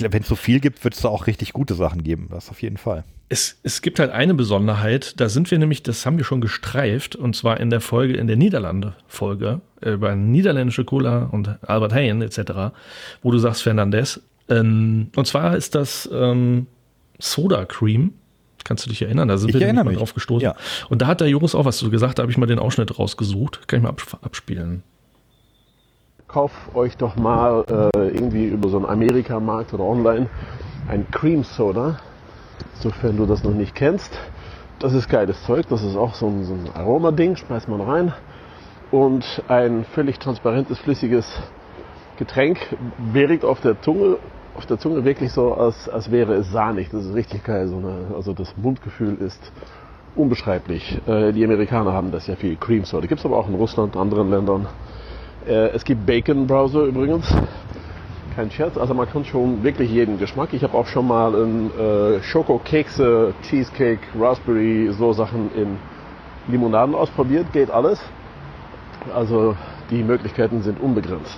[0.00, 2.28] wenn es so viel gibt, wird es da auch richtig gute Sachen geben.
[2.30, 3.04] Das auf jeden Fall.
[3.28, 7.16] Es, es gibt halt eine Besonderheit, da sind wir nämlich, das haben wir schon gestreift,
[7.16, 12.20] und zwar in der Folge, in der Niederlande-Folge, äh, über niederländische Cola und Albert Heijn
[12.22, 12.74] etc.,
[13.22, 14.20] wo du sagst, Fernandez.
[14.48, 16.66] Ähm, und zwar ist das ähm,
[17.18, 18.12] Soda Cream.
[18.64, 19.26] Kannst du dich erinnern?
[19.28, 19.98] Da sind Ich wir erinnere mal mich.
[19.98, 20.44] drauf gestoßen.
[20.44, 20.54] Ja.
[20.88, 22.96] Und da hat der Joris auch was zu gesagt, da habe ich mal den Ausschnitt
[22.98, 23.66] rausgesucht.
[23.66, 24.82] Kann ich mal abs- abspielen.
[26.32, 30.28] Kauf euch doch mal äh, irgendwie über so einen Amerikamarkt oder online
[30.88, 31.98] ein Cream Soda,
[32.80, 34.18] sofern du das noch nicht kennst.
[34.78, 38.14] Das ist geiles Zeug, das ist auch so ein, so ein Aromading, schmeißt man rein.
[38.90, 41.26] Und ein völlig transparentes, flüssiges
[42.16, 42.58] Getränk
[43.12, 44.16] wirkt auf der Zunge,
[44.56, 46.88] auf der Zunge wirklich so, als, als wäre es sahnig.
[46.90, 47.68] Das ist richtig geil.
[47.68, 49.52] So eine, also das Mundgefühl ist
[50.16, 50.98] unbeschreiblich.
[51.06, 53.06] Äh, die Amerikaner haben das ja viel Cream Soda.
[53.06, 54.66] Gibt es aber auch in Russland, anderen Ländern.
[55.46, 57.26] Äh, es gibt Bacon Browser übrigens.
[58.34, 60.52] Kein Scherz, also man kann schon wirklich jeden Geschmack.
[60.52, 65.76] Ich habe auch schon mal einen äh, Schokokekse, Cheesecake, Raspberry, so Sachen in
[66.48, 67.52] Limonaden ausprobiert.
[67.52, 68.00] Geht alles.
[69.14, 69.56] Also
[69.90, 71.36] die Möglichkeiten sind unbegrenzt.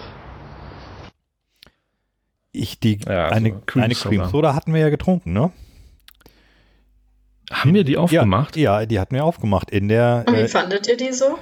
[2.52, 4.08] Ich, die, Ja, also eine, Cream eine Soda.
[4.08, 5.50] Cream Soda hatten wir ja getrunken, ne?
[7.50, 8.56] Haben wir die aufgemacht?
[8.56, 9.70] Ja, ja, die hatten wir aufgemacht.
[9.70, 11.38] In der, Und wie äh, fandet ihr die so?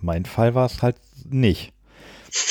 [0.00, 0.96] mein Fall war es halt
[1.30, 1.72] nicht.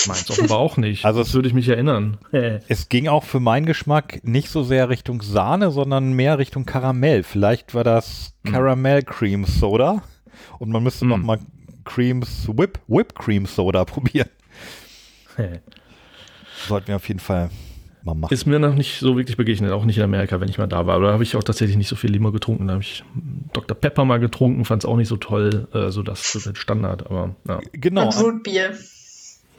[0.07, 1.05] Meins offenbar auch nicht.
[1.05, 2.17] Also das würde ich mich erinnern.
[2.67, 7.23] Es ging auch für meinen Geschmack nicht so sehr Richtung Sahne, sondern mehr Richtung Karamell.
[7.23, 8.53] Vielleicht war das Hm.
[8.53, 10.03] Caramel Cream Soda
[10.59, 11.25] und man müsste noch Hm.
[11.25, 11.39] mal
[11.83, 14.29] Creams Whip Whip Cream Soda probieren.
[16.67, 17.49] Sollten wir auf jeden Fall
[18.03, 18.33] mal machen.
[18.33, 20.85] Ist mir noch nicht so wirklich begegnet, auch nicht in Amerika, wenn ich mal da
[20.85, 20.95] war.
[20.95, 22.67] Aber da habe ich auch tatsächlich nicht so viel Limo getrunken.
[22.67, 23.03] Da habe ich
[23.53, 23.75] Dr.
[23.75, 25.67] Pepper mal getrunken, fand es auch nicht so toll.
[25.73, 27.59] Äh, so das ist Standard, aber ja.
[27.73, 28.05] genau.
[28.05, 28.77] Und Rootbier.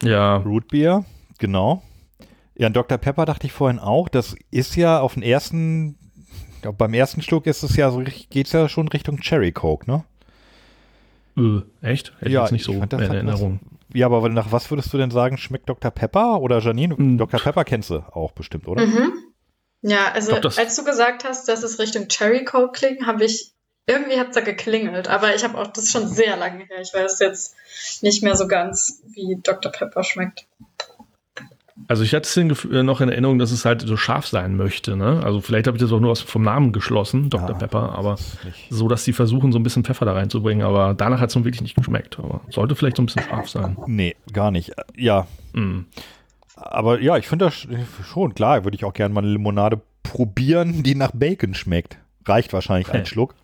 [0.02, 1.04] Ja, Root Beer,
[1.38, 1.82] genau.
[2.56, 2.98] Ja, und Dr.
[2.98, 4.08] Pepper dachte ich vorhin auch.
[4.08, 5.96] Das ist ja auf den ersten,
[6.60, 9.90] glaub, beim ersten Schluck ist es ja so, geht es ja schon Richtung Cherry Coke,
[9.90, 10.04] ne?
[11.36, 12.12] äh, echt?
[12.18, 13.60] Hätte ich jetzt nicht so ich fand, in das Erinnerung.
[13.62, 15.90] Was, ja, aber nach was würdest du denn sagen, schmeckt Dr.
[15.90, 16.96] Pepper oder Janine?
[16.96, 17.18] Hm.
[17.18, 17.40] Dr.
[17.40, 18.84] Pepper kennst du auch bestimmt, oder?
[18.86, 19.12] Mhm.
[19.82, 23.51] Ja, also das- als du gesagt hast, dass es Richtung Cherry Coke klingt, habe ich
[23.86, 26.80] irgendwie hat's da geklingelt, aber ich habe auch das ist schon sehr lange her.
[26.80, 27.54] Ich weiß jetzt
[28.02, 30.46] nicht mehr so ganz, wie Dr Pepper schmeckt.
[31.88, 34.94] Also ich hatte es äh, noch in Erinnerung, dass es halt so scharf sein möchte.
[34.96, 35.20] Ne?
[35.24, 37.48] Also vielleicht habe ich das auch nur aus, vom Namen geschlossen, Dr.
[37.50, 38.18] Ja, Pepper, aber
[38.70, 40.64] so, dass die versuchen, so ein bisschen Pfeffer da reinzubringen.
[40.64, 42.18] Aber danach hat es nun wirklich nicht geschmeckt.
[42.20, 43.76] Aber sollte vielleicht so ein bisschen scharf sein.
[43.86, 44.70] Nee, gar nicht.
[44.96, 45.86] Ja, Mm.
[46.56, 47.68] aber ja, ich finde das sch-
[48.10, 48.64] schon klar.
[48.64, 51.98] Würde ich auch gerne mal eine Limonade probieren, die nach Bacon schmeckt.
[52.26, 53.04] Reicht wahrscheinlich ein.
[53.06, 53.34] Schluck.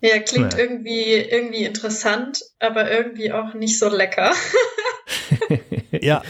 [0.00, 0.58] Ja, klingt Ja.
[0.58, 4.32] irgendwie irgendwie interessant, aber irgendwie auch nicht so lecker.
[6.00, 6.22] Ja,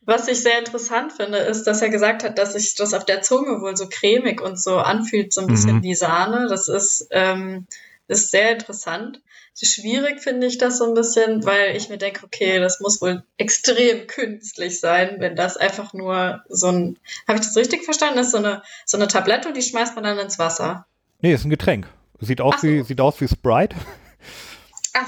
[0.00, 3.20] Was ich sehr interessant finde, ist, dass er gesagt hat, dass sich das auf der
[3.20, 5.82] Zunge wohl so cremig und so anfühlt, so ein bisschen Mhm.
[5.82, 6.46] wie Sahne.
[6.48, 7.66] Das ist, ähm,
[8.08, 9.20] ist sehr interessant.
[9.60, 13.22] Schwierig finde ich das so ein bisschen, weil ich mir denke, okay, das muss wohl
[13.36, 18.16] extrem künstlich sein, wenn das einfach nur so ein, habe ich das richtig verstanden?
[18.16, 20.86] Das ist so eine, so eine Tablette und die schmeißt man dann ins Wasser.
[21.20, 21.86] nee, ist ein Getränk.
[22.20, 22.66] Sieht aus, so.
[22.68, 23.76] wie, sieht aus wie Sprite.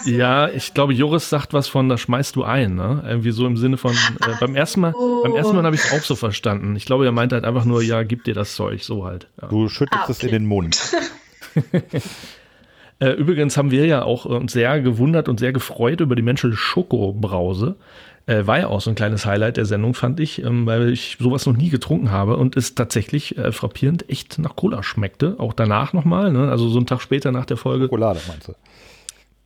[0.05, 0.11] So.
[0.11, 3.03] Ja, ich glaube, Joris sagt was von, da schmeißt du ein, ne?
[3.07, 5.23] Irgendwie so im Sinne von, äh, beim ersten Mal, Oh.
[5.25, 6.77] beim ersten Mal habe ich es auch so verstanden.
[6.77, 9.27] Ich glaube, er meint halt einfach nur, ja, gib dir das Zeug, so halt.
[9.43, 9.49] Ja.
[9.49, 10.39] Du schüttest Ah, es in okay.
[10.39, 10.79] den Mund.
[13.03, 16.21] Äh, übrigens haben wir ja auch äh, uns sehr gewundert und sehr gefreut über die
[16.23, 17.77] Menschel Schokobrause.
[18.31, 21.17] Äh, war ja auch so ein kleines Highlight der Sendung, fand ich, ähm, weil ich
[21.19, 25.35] sowas noch nie getrunken habe und es tatsächlich äh, frappierend echt nach Cola schmeckte.
[25.39, 26.49] Auch danach nochmal, ne?
[26.49, 27.87] also so einen Tag später nach der Folge.
[27.87, 28.53] Schokolade meinst du?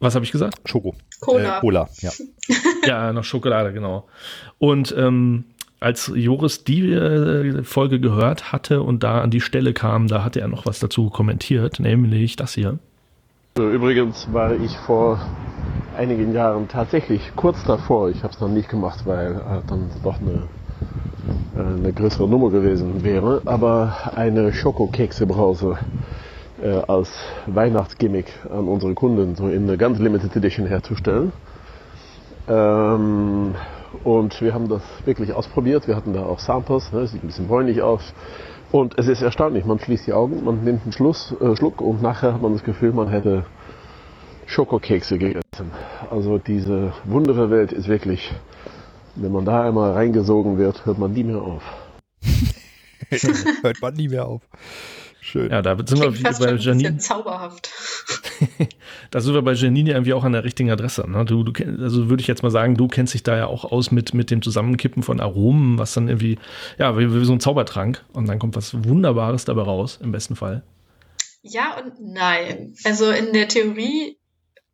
[0.01, 0.61] Was habe ich gesagt?
[0.67, 0.95] Schoko.
[1.21, 1.57] Cola.
[1.57, 2.11] Äh, Cola, ja.
[2.87, 4.07] Ja, nach Schokolade, genau.
[4.59, 5.45] Und ähm,
[5.81, 10.43] als Joris die äh, Folge gehört hatte und da an die Stelle kam, da hatte
[10.43, 12.79] er noch was dazu kommentiert, nämlich das hier.
[13.57, 15.21] So, Übrigens war ich vor
[15.97, 20.17] einigen Jahren tatsächlich kurz davor, ich habe es dann nicht gemacht, weil äh, dann doch
[20.21, 20.49] eine,
[21.57, 25.79] äh, eine größere Nummer gewesen wäre, aber eine Schokokeksebrause
[26.65, 27.09] äh, als
[27.47, 31.31] Weihnachtsgimmick an unsere Kunden so in eine ganz Limited Edition herzustellen.
[32.49, 33.55] Ähm,
[34.03, 35.87] und wir haben das wirklich ausprobiert.
[35.87, 37.07] Wir hatten da auch Samples, ne?
[37.07, 38.15] sieht ein bisschen bräunlich aus.
[38.75, 42.03] Und es ist erstaunlich, man schließt die Augen, man nimmt einen Schluss, äh, Schluck und
[42.03, 43.47] nachher hat man das Gefühl, man hätte
[44.47, 45.71] Schokokekse gegessen.
[46.11, 48.33] Also diese wundere Welt ist wirklich,
[49.15, 51.63] wenn man da einmal reingesogen wird, hört man nie mehr auf.
[53.63, 54.43] Hört man nie mehr auf.
[55.25, 55.51] Schön.
[55.51, 56.99] Ja, da sind Klingt wir fast bei schon ein Janine.
[56.99, 57.71] zauberhaft.
[59.11, 61.09] Da sind wir bei Janine irgendwie auch an der richtigen Adresse.
[61.09, 61.25] Ne?
[61.25, 63.93] Du, du, also würde ich jetzt mal sagen, du kennst dich da ja auch aus
[63.93, 66.39] mit, mit dem Zusammenkippen von Aromen, was dann irgendwie,
[66.79, 68.05] ja, wie, wie so ein Zaubertrank.
[68.13, 70.63] Und dann kommt was Wunderbares dabei raus, im besten Fall.
[71.43, 72.75] Ja und nein.
[72.85, 74.19] Also in der Theorie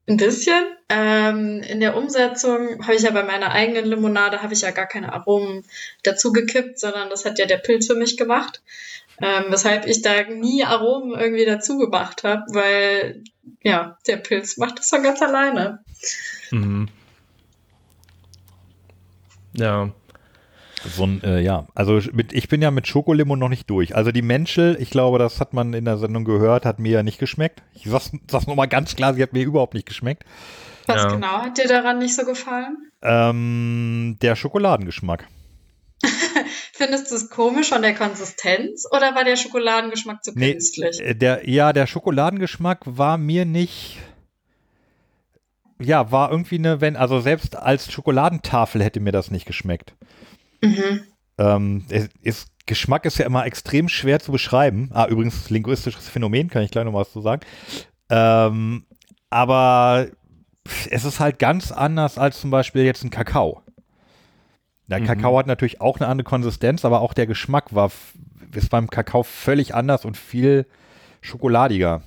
[0.08, 0.64] ein bisschen.
[0.88, 4.86] Ähm, in der Umsetzung habe ich ja bei meiner eigenen Limonade habe ich ja gar
[4.86, 5.64] keine Aromen
[6.02, 8.62] dazu gekippt, sondern das hat ja der Pilz für mich gemacht.
[9.22, 13.22] Ähm, weshalb ich da nie Aromen irgendwie dazu gemacht habe, weil
[13.62, 15.80] ja, der Pilz macht das dann ganz alleine.
[16.50, 16.88] Mhm.
[19.52, 19.90] Ja,
[20.84, 23.94] So ein, äh, ja, also mit, ich bin ja mit Schokolimo noch nicht durch.
[23.94, 27.02] Also die Menschel, ich glaube, das hat man in der Sendung gehört, hat mir ja
[27.02, 27.62] nicht geschmeckt.
[27.74, 30.24] Ich sag's, sag's nochmal ganz klar, sie hat mir überhaupt nicht geschmeckt.
[30.86, 31.08] Was Ja.
[31.10, 32.78] genau hat dir daran nicht so gefallen?
[33.02, 35.28] Ähm, der Schokoladengeschmack.
[36.80, 40.98] Findest du es komisch von der Konsistenz oder war der Schokoladengeschmack zu künstlich?
[40.98, 43.98] äh, der, ja, der Schokoladengeschmack war mir nicht.
[45.78, 49.94] Ja, war irgendwie eine, wenn, also selbst als Schokoladentafel hätte mir das nicht geschmeckt.
[50.62, 51.02] Mhm.
[51.36, 54.88] Ähm, es ist, Geschmack ist ja immer extrem schwer zu beschreiben.
[54.94, 57.42] Ah, übrigens, linguistisches Phänomen, kann ich gleich noch was zu sagen.
[58.08, 58.86] Ähm,
[59.28, 60.08] aber
[60.90, 63.62] es ist halt ganz anders als zum Beispiel jetzt ein Kakao.
[64.90, 65.04] Der Mhm.
[65.06, 67.90] Kakao hat natürlich auch eine andere Konsistenz, aber auch der Geschmack war,
[68.54, 70.66] ist beim Kakao völlig anders und viel
[71.20, 72.02] schokoladiger.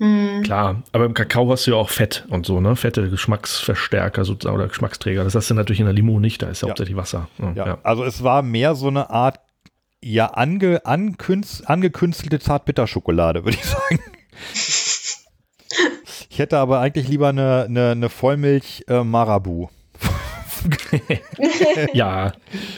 [0.00, 0.42] Mhm.
[0.44, 0.82] klar.
[0.92, 2.76] Aber im Kakao hast du ja auch Fett und so, ne?
[2.76, 5.24] Fette Geschmacksverstärker sozusagen oder Geschmacksträger.
[5.24, 6.70] Das hast du natürlich in der Limo nicht, da ist ja, Ja.
[6.70, 7.28] hauptsächlich Wasser.
[7.38, 7.78] Ja, Ja, ja.
[7.82, 9.40] also es war mehr so eine Art,
[10.00, 13.98] ja, ange, ankünst, angekünstelte Zartbitterschokolade, würde ich sagen.
[16.30, 19.66] Ich hätte aber eigentlich lieber eine, eine, eine Vollmilch äh, Marabu.
[21.92, 22.32] Ja,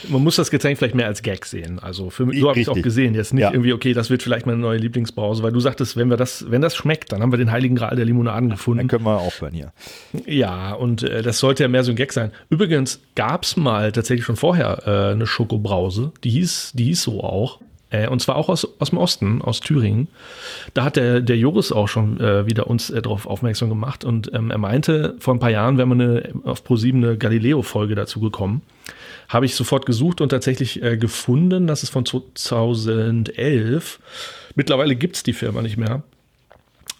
[0.09, 1.79] man muss das Getränk vielleicht mehr als Gag sehen.
[1.79, 3.13] Also für mich, so habe ich es auch gesehen.
[3.15, 3.51] Jetzt nicht Ja.
[3.51, 6.61] irgendwie, okay, das wird vielleicht meine neue Lieblingsbrause, weil du sagtest, wenn wir das, wenn
[6.61, 8.87] das schmeckt, dann haben wir den heiligen Gral der Limonaden Dann gefunden.
[8.87, 9.71] können wir aufhören hier.
[10.25, 12.31] Ja, und äh, das sollte ja mehr so ein Gag sein.
[12.49, 17.23] Übrigens gab es mal tatsächlich schon vorher äh, eine Schokobrause, die hieß, die hieß so
[17.23, 17.59] auch.
[17.91, 20.07] Äh, und zwar auch aus, aus dem Osten, aus Thüringen.
[20.73, 24.03] Da hat der, der Joris auch schon äh, wieder uns äh, darauf aufmerksam gemacht.
[24.03, 27.93] Und ähm, er meinte, vor ein paar Jahren wäre man eine, auf ProSieben eine Galileo-Folge
[27.93, 28.63] dazu gekommen.
[29.29, 33.99] Habe ich sofort gesucht und tatsächlich äh, gefunden, das ist von 2011.
[34.55, 36.03] Mittlerweile gibt es die Firma nicht mehr.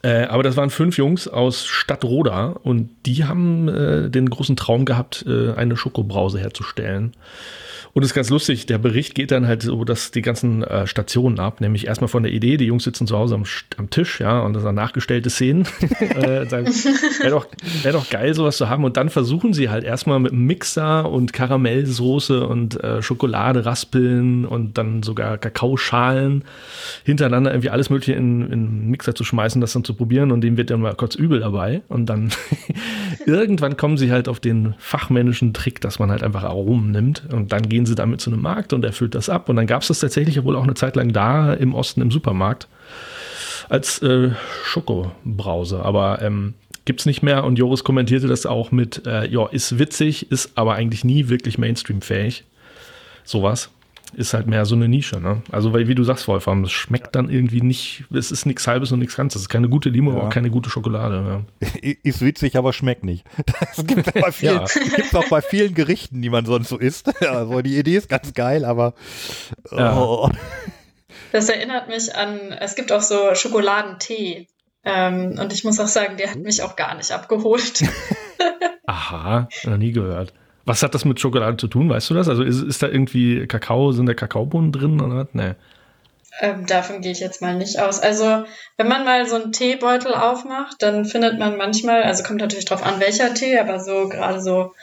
[0.04, 4.86] Äh, aber das waren fünf Jungs aus Stadtroda und die haben äh, den großen Traum
[4.86, 7.14] gehabt, äh, eine Schokobrause herzustellen.
[7.94, 10.88] Und es ist ganz lustig, der Bericht geht dann halt so, dass die ganzen äh,
[10.88, 13.44] Stationen ab, nämlich erstmal von der Idee, die Jungs sitzen zu Hause am,
[13.78, 15.68] am Tisch, ja, und das sind nachgestellte Szenen.
[16.00, 17.48] äh, Wäre doch,
[17.84, 18.86] wär doch geil, sowas zu haben.
[18.86, 24.78] Und dann versuchen sie halt erstmal mit Mixer und Karamellsoße und äh, Schokolade raspeln und
[24.78, 26.46] dann sogar Kakaoschalen
[27.04, 30.58] hintereinander irgendwie alles Mögliche in, in Mixer zu schmeißen, das dann zu probieren und dem
[30.58, 31.82] wird dann mal kurz übel dabei.
[31.88, 32.32] Und dann
[33.26, 37.52] irgendwann kommen sie halt auf den fachmännischen Trick, dass man halt einfach Aromen nimmt und
[37.52, 39.50] dann gehen sie damit zu einem Markt und er füllt das ab.
[39.50, 42.12] Und dann gab es das tatsächlich wohl auch eine Zeit lang da im Osten im
[42.12, 42.68] Supermarkt
[43.70, 44.32] als äh,
[44.66, 45.82] Schokobrause.
[45.84, 46.54] Aber ähm,
[46.86, 50.76] gibt's nicht mehr und Joris kommentierte das auch mit, äh, ja, ist witzig, ist aber
[50.76, 52.44] eigentlich nie wirklich Mainstream-fähig.
[53.24, 53.70] Sowas.
[54.14, 55.42] Ist halt mehr so eine Nische, ne?
[55.52, 58.92] Also, weil, wie du sagst, Wolfram, es schmeckt dann irgendwie nicht, es ist nichts Halbes
[58.92, 59.38] und nichts Ganzes.
[59.38, 60.18] Es ist keine gute Limo, Ja.
[60.18, 61.44] aber auch keine gute Schokolade.
[61.62, 61.70] Ja.
[62.04, 63.26] Ist witzig, aber schmeckt nicht.
[63.76, 65.20] Das gibt es bei vielen, Ja.
[65.20, 67.10] auch bei vielen Gerichten, die man sonst so isst.
[67.22, 68.94] Also die Idee ist ganz geil, aber
[69.72, 69.98] Ja.
[69.98, 70.30] oh,
[71.32, 74.48] Das erinnert mich an, es gibt auch so Schokoladentee.
[74.84, 77.84] Ähm, und ich muss auch sagen, der hat mich auch gar nicht abgeholt.
[78.88, 80.34] Aha, noch nie gehört.
[80.66, 81.90] Was hat das mit Schokolade zu tun?
[81.90, 82.28] Weißt du das?
[82.30, 85.28] Also ist, ist da irgendwie Kakao, sind da Kakaobohnen drin oder was?
[85.34, 85.54] Nee.
[86.40, 88.00] ähm, davon gehe ich jetzt mal nicht aus.
[88.00, 88.46] Also,
[88.78, 92.84] wenn man mal so einen Teebeutel aufmacht, dann findet man manchmal, also kommt natürlich drauf
[92.84, 94.74] an, welcher Tee, aber so gerade so,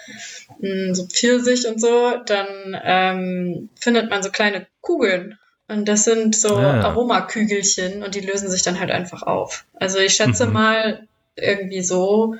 [0.61, 2.47] mh, so Pfirsich und so, dann
[2.85, 5.39] ähm, findet man so kleine Kugeln.
[5.69, 6.83] Und das sind so Ah.
[6.83, 9.65] Aromakügelchen und die lösen sich dann halt einfach auf.
[9.75, 10.53] Also ich schätze Mhm.
[10.53, 12.35] mal irgendwie so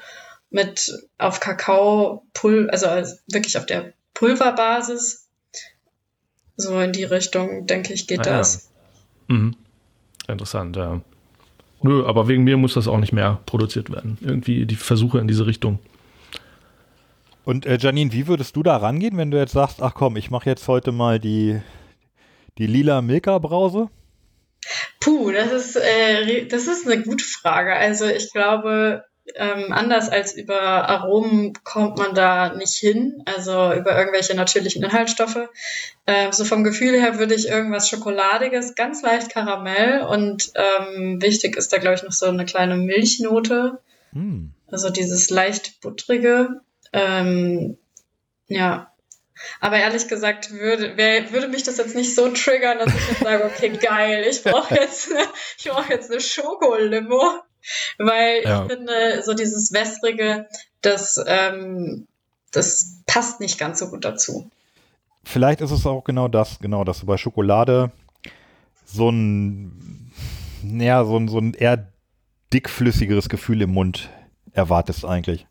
[0.51, 2.87] mit auf Kakao, Pul also
[3.31, 5.29] wirklich auf der Pulverbasis.
[6.57, 8.39] So in die Richtung, denke ich, geht Ah, ja.
[8.39, 8.71] das.
[9.29, 9.55] Mhm.
[10.27, 11.01] Interessant, ja.
[11.83, 14.19] Nö, aber wegen mir muss das auch nicht mehr produziert werden.
[14.21, 15.79] Irgendwie die Versuche in diese Richtung.
[17.45, 20.31] Und äh, Janine, wie würdest du da rangehen, wenn du jetzt sagst, ach komm, ich
[20.31, 21.61] mache jetzt heute mal die,
[22.59, 23.89] die lila Milka-Brause?
[25.01, 27.75] Puh, das ist, äh, das ist eine gute Frage.
[27.75, 33.97] Also ich glaube, ähm, anders als über Aromen kommt man da nicht hin, also über
[33.99, 35.49] irgendwelche natürlichen Inhaltsstoffe.
[36.07, 41.57] Ähm, so vom Gefühl her würde ich irgendwas Schokoladiges, ganz leicht Karamell und ähm, wichtig
[41.57, 43.79] ist da, glaube ich, noch so eine kleine Milchnote.
[44.13, 44.53] Hm.
[44.71, 46.61] Also dieses leicht buttrige.
[46.93, 47.79] Ähm,
[48.47, 48.93] ja.
[49.61, 53.23] Aber ehrlich gesagt würde, wär, würde mich das jetzt nicht so triggern, dass ich jetzt
[53.23, 55.21] sage, okay, geil, ich brauche jetzt, eine,
[55.59, 57.23] ich brauche jetzt eine Schokolimo.
[57.99, 58.63] Weil Ja.
[58.65, 60.47] ich finde, so dieses Wässrige,
[60.81, 62.07] das, ähm,
[62.53, 64.51] das passt nicht ganz so gut dazu.
[65.25, 67.91] Vielleicht ist es auch genau das, genau, dass du bei Schokolade
[68.87, 70.11] so ein,
[70.63, 71.89] ja, so ein, so ein eher
[72.53, 74.09] dickflüssigeres Gefühl im Mund
[74.53, 75.47] erwartest eigentlich.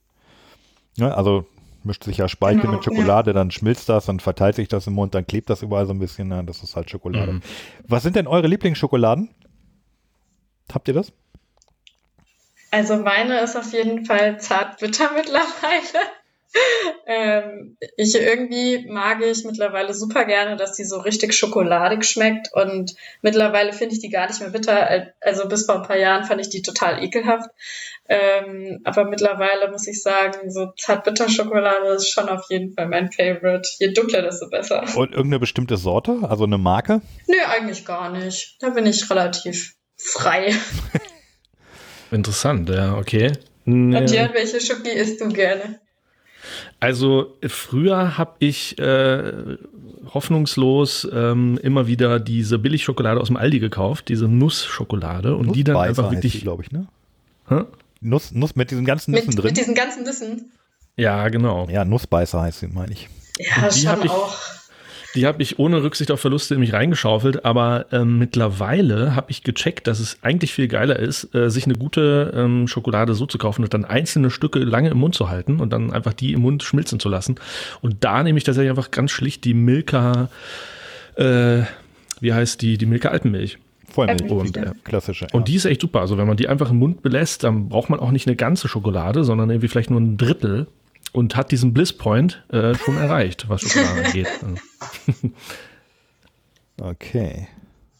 [0.97, 1.15] Ne?
[1.15, 1.45] Also
[1.83, 4.93] mischt sich ja Speichel Genau, mit Schokolade, dann schmilzt das, dann verteilt sich das im
[4.93, 6.27] Mund, dann klebt das überall so ein bisschen.
[6.27, 6.43] Ne?
[6.43, 7.33] Das ist halt Schokolade.
[7.33, 7.41] Mhm.
[7.87, 9.29] Was sind denn eure Lieblingsschokoladen?
[10.73, 11.13] Habt ihr das?
[12.71, 16.05] Also meine ist auf jeden Fall zartbitter mittlerweile.
[17.05, 22.95] ähm, ich irgendwie mag ich mittlerweile super gerne, dass die so richtig schokoladig schmeckt und
[23.21, 25.11] mittlerweile finde ich die gar nicht mehr bitter.
[25.19, 27.49] Also bis vor ein paar Jahren fand ich die total ekelhaft.
[28.09, 33.11] Ähm, aber mittlerweile muss ich sagen, so zartbitter Schokolade ist schon auf jeden Fall mein
[33.11, 33.69] Favorite.
[33.79, 34.83] Je dunkler, desto besser.
[34.95, 37.01] Und irgendeine bestimmte Sorte, also eine Marke?
[37.27, 38.55] Nö, eigentlich gar nicht.
[38.61, 40.55] Da bin ich relativ frei.
[42.11, 43.33] Interessant, ja, okay.
[43.65, 43.97] Nee.
[43.97, 45.79] Und Jörn, welche Schoki isst du gerne?
[46.79, 49.57] Also früher habe ich äh,
[50.13, 55.73] hoffnungslos ähm, immer wieder diese Billigschokolade aus dem Aldi gekauft, diese Nussschokolade und die dann
[55.75, 56.41] Nussbeißer einfach wirklich.
[56.41, 56.87] glaube ich, ne?
[57.49, 57.63] Hä?
[57.99, 59.45] Nuss, Nuss mit diesen ganzen Nüssen Mit, drin.
[59.45, 60.51] mit diesen ganzen Nüssen.
[60.95, 61.67] Ja, genau.
[61.69, 63.09] ja, Nussbeißer heißt sie, meine ich.
[63.39, 64.35] Ja, schon ich- auch.
[65.15, 69.43] Die habe ich ohne Rücksicht auf Verluste in mich reingeschaufelt, aber ähm, mittlerweile habe ich
[69.43, 73.37] gecheckt, dass es eigentlich viel geiler ist, äh, sich eine gute ähm, Schokolade so zu
[73.37, 76.41] kaufen und dann einzelne Stücke lange im Mund zu halten und dann einfach die im
[76.41, 77.35] Mund schmilzen zu lassen.
[77.81, 80.29] Und da nehme ich tatsächlich einfach ganz schlicht die Milka,
[81.15, 81.61] äh,
[82.19, 83.57] wie heißt die, die Milka Alpenmilch.
[83.89, 84.29] Vollmilch.
[84.29, 85.25] Und, die äh, klassische.
[85.25, 85.33] ja.
[85.33, 86.01] Und die ist echt super.
[86.01, 88.67] Also wenn man die einfach im Mund belässt, dann braucht man auch nicht eine ganze
[88.67, 90.67] Schokolade, sondern irgendwie vielleicht nur ein Drittel
[91.17, 94.27] und hat diesen Bliss Point äh, schon erreicht, was Schokolade angeht.
[94.39, 95.31] Also,
[96.79, 97.47] Okay.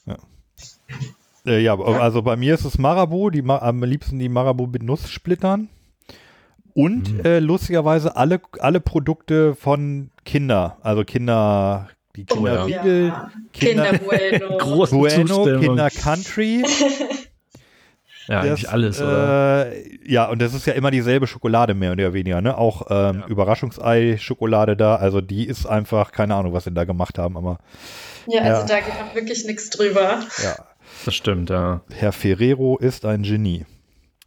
[0.05, 0.17] Ja.
[1.47, 5.69] Äh, ja, also bei mir ist es Marabou, die am liebsten die Marabou mit Nusssplittern.
[6.75, 7.19] Und Mhm.
[7.25, 12.65] äh, lustigerweise alle, alle Produkte von Kinder, also Kinder, die Oh ja.
[12.65, 13.31] Kinderriegel, Ja.
[13.51, 15.43] Kinder, Kinder Bueno.
[15.59, 16.63] Kinder Country.
[18.27, 19.71] Ja, eigentlich Das, alles, oder?
[19.73, 22.57] Äh, ja, und das ist ja immer dieselbe Schokolade mehr oder weniger, ne?
[22.57, 27.37] Auch ähm, Überraschungsei-Schokolade da, also die ist einfach, keine Ahnung, was sie da gemacht haben,
[27.37, 27.59] aber
[28.27, 28.67] Ja, also Ja.
[28.67, 30.19] da geht auch wirklich nichts drüber.
[30.43, 30.55] ja,
[31.05, 31.81] Das stimmt, ja.
[31.93, 33.65] Herr Ferrero ist ein Genie.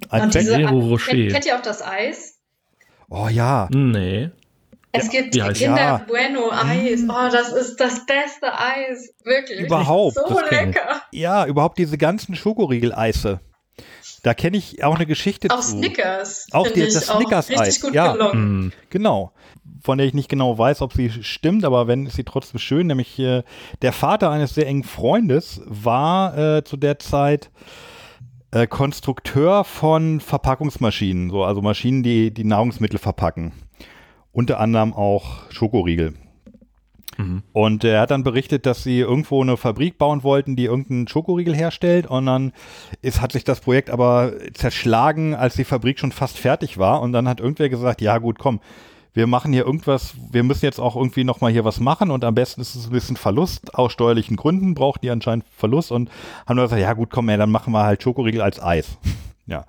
[0.08, 1.10] Ein Und Fact- diese, Ferrero Rocher.
[1.12, 2.38] kennt, kennt ihr auch das Eis?
[3.10, 4.30] oh ja, Nee.
[4.92, 6.04] Es gibt wie heißt- Kinder Ja.
[6.08, 7.02] Bueno Eis.
[7.08, 9.14] Oh, das ist das beste Eis.
[9.22, 9.60] Wirklich.
[9.60, 11.02] Überhaupt, So lecker.
[11.12, 13.38] ja, überhaupt diese ganzen Schokoriegel-Eise.
[14.22, 15.78] Da kenne ich auch eine Geschichte Auch zu.
[15.78, 16.46] Snickers.
[16.52, 18.12] Auch die- ich das auch Snickers-Eis, Richtig gut ja.
[18.12, 18.32] gelungen.
[18.32, 18.72] Hm.
[18.90, 19.32] Genau.
[19.82, 22.86] Von der ich nicht genau weiß, ob sie stimmt, aber wenn, ist sie trotzdem schön.
[22.86, 23.42] Nämlich äh,
[23.80, 27.50] der Vater eines sehr engen Freundes war äh, zu der Zeit
[28.50, 33.52] äh, Konstrukteur von Verpackungsmaschinen, so, also Maschinen, die die Nahrungsmittel verpacken.
[34.32, 36.14] Unter anderem auch Schokoriegel.
[37.20, 37.42] Mhm.
[37.52, 41.54] Und er hat dann berichtet, dass sie irgendwo eine Fabrik bauen wollten, die irgendeinen Schokoriegel
[41.54, 42.06] herstellt.
[42.06, 42.52] Und dann
[43.02, 47.02] ist, hat sich das Projekt aber zerschlagen, als die Fabrik schon fast fertig war.
[47.02, 48.60] Und dann hat irgendwer gesagt, ja gut, komm,
[49.12, 52.10] wir machen hier irgendwas, wir müssen jetzt auch irgendwie nochmal hier was machen.
[52.10, 53.74] Und am besten ist es ein bisschen Verlust.
[53.74, 55.92] Aus steuerlichen Gründen braucht die anscheinend Verlust.
[55.92, 56.10] Und
[56.46, 58.96] haben dann gesagt, ja gut, komm, ey, dann machen wir halt Schokoriegel als Eis.
[59.46, 59.64] ja.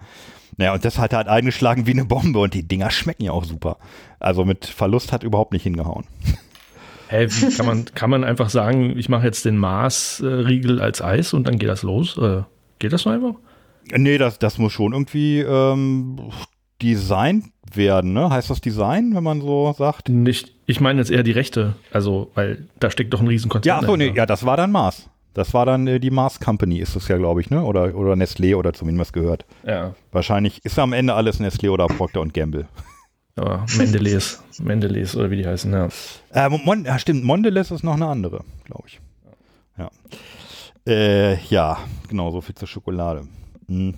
[0.58, 2.40] Naja, und das hat halt eingeschlagen wie eine Bombe.
[2.40, 3.78] Und die Dinger schmecken ja auch super.
[4.20, 6.06] Also mit Verlust hat überhaupt nicht hingehauen.
[7.12, 11.34] Hä, wie kann man, kann man einfach sagen, ich mache jetzt den Mars-Riegel als Eis
[11.34, 12.18] und dann geht das los?
[12.18, 12.44] Äh,
[12.80, 13.34] geht das so einfach?
[13.94, 16.32] Nee, das, das muss schon irgendwie ähm,
[16.82, 18.30] designt werden, ne?
[18.30, 20.08] Heißt das Design, wenn man so sagt?
[20.08, 23.76] Nicht, ich meine jetzt eher die Rechte, also, weil da steckt doch ein Riesenkonzern.
[23.76, 25.10] Ja, achso, nee, ja, das war dann Mars.
[25.34, 27.62] Das war dann äh, die Mars Company, ist das ja, glaube ich, ne?
[27.62, 29.44] Oder, oder Nestlé oder zumindest gehört.
[29.68, 29.96] ja.
[30.14, 32.70] Wahrscheinlich ist am Ende alles Nestlé oder Procter und Gamble.
[33.36, 35.90] Aber Mendeles, Mendeles oder wie die heißen, ja.
[36.34, 39.00] Äh, Mon ja, stimmt, Mondelez ist noch eine andere, glaube ich.
[39.78, 39.90] Ja.
[40.86, 41.80] Äh, ja,
[42.10, 43.28] genau, so viel zur Schokolade.
[43.68, 43.96] Hm.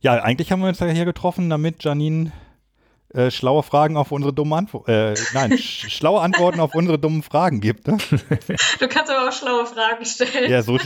[0.00, 2.32] Ja, eigentlich haben wir uns ja hier getroffen, damit Janine
[3.12, 7.22] äh, schlaue Fragen auf unsere dummen Antworten, äh, nein, sch schlaue Antworten auf unsere dummen
[7.22, 7.86] Fragen gibt.
[7.86, 7.98] Ne?
[8.78, 10.50] Du kannst aber auch schlaue Fragen stellen.
[10.50, 10.78] Ja, so,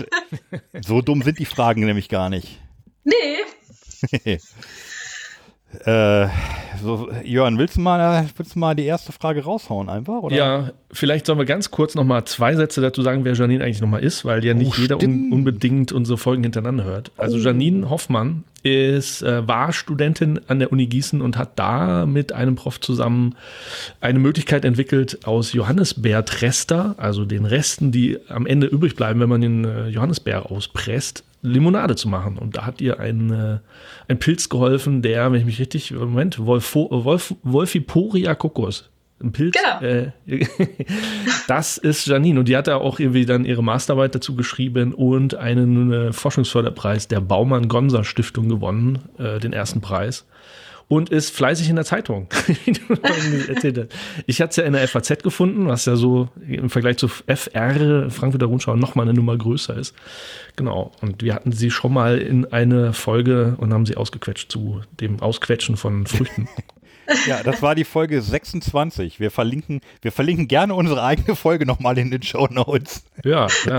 [0.80, 2.61] so dumm sind die Fragen nämlich gar nicht.
[3.05, 4.39] Nee.
[5.85, 6.28] Äh,
[6.85, 10.22] so, Jörn, willst du, mal, willst du mal die erste Frage raushauen einfach?
[10.22, 10.37] Oder?
[10.37, 13.80] Ja, vielleicht sollen wir ganz kurz noch mal zwei Sätze dazu sagen, wer Janine eigentlich
[13.80, 17.11] noch mal ist, weil ja nicht Oh, jeder un unbedingt unsere Folgen hintereinander hört.
[17.16, 22.33] Also Janine Hoffmann ist, äh, war Studentin an der Uni Gießen und hat da mit
[22.33, 23.37] einem Prof zusammen
[24.01, 29.43] eine Möglichkeit entwickelt, aus Johannisbeertrester, also den Resten, die am Ende übrig bleiben, wenn man
[29.43, 32.39] den äh, Johannisbeer auspresst, Limonade zu machen.
[32.39, 33.59] Und da hat ihr ein, äh,
[34.09, 38.89] ein Pilz geholfen, der, wenn ich mich richtig, Moment, Wolfo, Wolf, Wolfiporia Kokos.
[39.23, 39.57] Ein Pilz.
[39.57, 39.81] Genau.
[39.81, 40.11] Äh,
[41.49, 42.41] das ist Janine.
[42.41, 47.09] Und die hat da auch irgendwie dann ihre Masterarbeit dazu geschrieben und einen äh, Forschungsförderpreis
[47.09, 50.27] der Baumann-Gonser-Stiftung gewonnen, äh, den ersten Preis.
[50.87, 52.29] Und ist fleißig in der Zeitung.
[54.27, 58.11] ich hatte es ja in der FAZ gefunden, was ja so im Vergleich zu FR,
[58.11, 59.95] Frankfurter Rundschau, nochmal eine Nummer größer ist.
[60.57, 60.93] Genau.
[61.01, 65.21] Und wir hatten sie schon mal in eine Folge und haben sie ausgequetscht zu dem
[65.21, 66.49] Ausquetschen von Früchten.
[67.26, 69.20] Ja, das war die Folge 26.
[69.20, 73.05] Wir verlinken, wir verlinken gerne unsere eigene Folge nochmal in den Show Notes.
[73.24, 73.78] Ja, ja.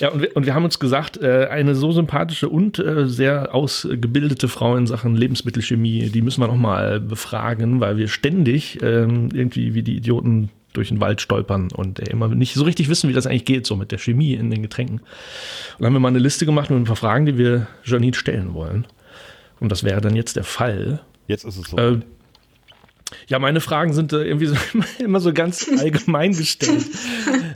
[0.00, 3.54] Ja, und wir, und wir haben uns gesagt, äh, eine so sympathische und äh, sehr
[3.54, 9.28] ausgebildete Frau in Sachen Lebensmittelchemie, die müssen wir noch mal befragen, weil wir ständig ähm,
[9.32, 13.08] irgendwie wie die Idioten durch den Wald stolpern und äh, immer nicht so richtig wissen,
[13.08, 14.98] wie das eigentlich geht, so mit der Chemie in den Getränken.
[14.98, 15.04] Und
[15.78, 18.52] dann haben wir mal eine Liste gemacht mit ein paar Fragen, die wir Janine stellen
[18.52, 18.86] wollen.
[19.60, 21.00] Und das wäre dann jetzt der Fall.
[21.26, 21.76] Jetzt ist es so.
[21.76, 22.00] Äh,
[23.28, 24.56] ja, meine Fragen sind äh, irgendwie so,
[24.98, 26.86] immer so ganz allgemein gestellt.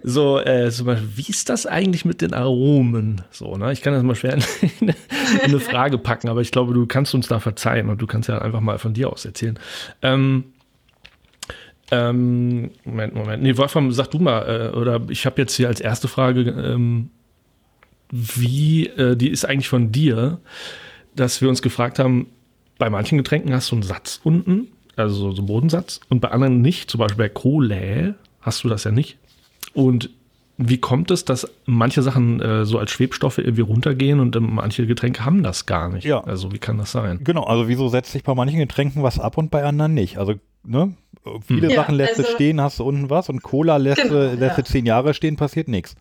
[0.03, 3.23] So, äh, zum Beispiel, wie ist das eigentlich mit den Aromen?
[3.31, 3.73] So, ne?
[3.73, 4.43] Ich kann das mal schwer in,
[4.89, 4.95] in
[5.43, 8.39] eine Frage packen, aber ich glaube, du kannst uns da verzeihen und du kannst ja
[8.39, 9.59] einfach mal von dir aus erzählen.
[10.03, 10.45] Ähm,
[11.91, 13.43] ähm, Moment, Moment.
[13.43, 17.11] Nee, Wolfram, sag du mal, äh, oder ich habe jetzt hier als erste Frage, ähm,
[18.13, 20.41] wie, äh, die ist eigentlich von dir,
[21.17, 22.29] dass wir uns gefragt haben,
[22.81, 24.67] bei manchen Getränken hast du einen Satz unten,
[24.97, 26.91] also so, einen Bodensatz, und bei anderen nicht.
[26.91, 29.17] Zum Beispiel bei Cola hast du das ja nicht.
[29.73, 30.11] Und
[30.63, 34.87] wie kommt es, dass manche Sachen äh, so als Schwebstoffe irgendwie runtergehen und ähm, manche
[34.87, 36.05] Getränke haben das gar nicht?
[36.05, 36.23] Ja.
[36.25, 37.21] Also wie kann das sein?
[37.25, 40.19] Genau, also wieso setzt sich bei manchen Getränken was ab und bei anderen nicht?
[40.19, 40.95] Also, ne?
[41.47, 44.15] Viele Ja, Sachen lässt du also- stehen, hast du unten was und Cola lässt, Genau,
[44.15, 44.65] du lässt du ja.
[44.65, 45.95] zehn Jahre stehen, passiert nichts.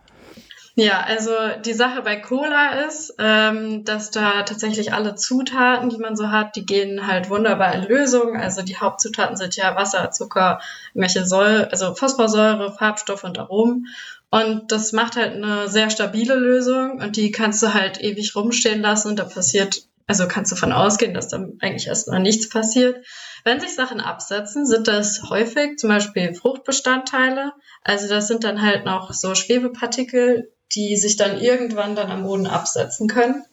[0.76, 1.32] Ja, also
[1.66, 6.56] die Sache bei Cola ist, ähm, dass da tatsächlich alle Zutaten, die man so hat,
[6.56, 8.38] die gehen halt wunderbar in Lösung.
[8.38, 10.60] Also die Hauptzutaten sind ja Wasser, Zucker,
[10.94, 13.88] irgendwelche Säure, also Phosphorsäure, Farbstoffe und Aromen.
[14.32, 18.82] Und das macht halt eine sehr stabile Lösung und die kannst du halt ewig rumstehen
[18.82, 23.04] lassen und da passiert, also kannst du davon ausgehen, dass da eigentlich erstmal nichts passiert.
[23.44, 27.54] Wenn sich Sachen absetzen, sind das häufig zum Beispiel Fruchtbestandteile.
[27.84, 32.48] Also das sind dann halt noch so Schwebepartikel, die sich dann irgendwann dann am Boden
[32.48, 33.44] absetzen können.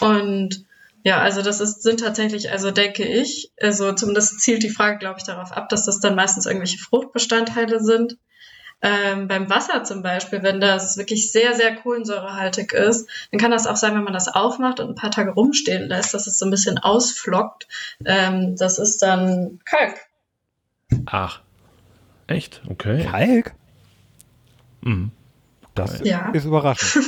[0.00, 0.64] Und
[1.02, 5.18] ja, also das ist, sind tatsächlich, also denke ich, also zumindest zielt die Frage, glaube
[5.18, 8.18] ich, darauf ab, dass das dann meistens irgendwelche Fruchtbestandteile sind.
[8.82, 13.66] Ähm, beim Wasser zum Beispiel, wenn das wirklich sehr, sehr kohlensäurehaltig ist, dann kann das
[13.66, 16.46] auch sein, wenn man das aufmacht und ein paar Tage rumstehen lässt, dass es so
[16.46, 17.68] ein bisschen ausflockt.
[18.04, 19.96] Ähm, das ist dann Kalk.
[21.06, 21.40] Ach.
[22.26, 22.62] Echt?
[22.68, 23.06] Okay.
[23.10, 23.54] Kalk?
[24.80, 25.12] Mhm.
[25.82, 26.30] Das Ja.
[26.32, 27.04] ist überraschend.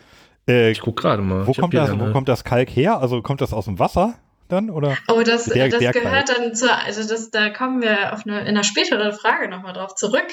[0.48, 1.46] äh, Ich guck gerade mal.
[1.46, 2.98] wo, kommt das, wo kommt das Kalk her?
[3.00, 4.14] Also kommt das aus dem Wasser
[4.48, 4.70] dann?
[4.70, 4.96] Oder?
[5.08, 8.40] Oh, das, Der- das der gehört dann zur, also das, da kommen wir auf eine,
[8.42, 10.26] in einer späteren Frage nochmal drauf zurück.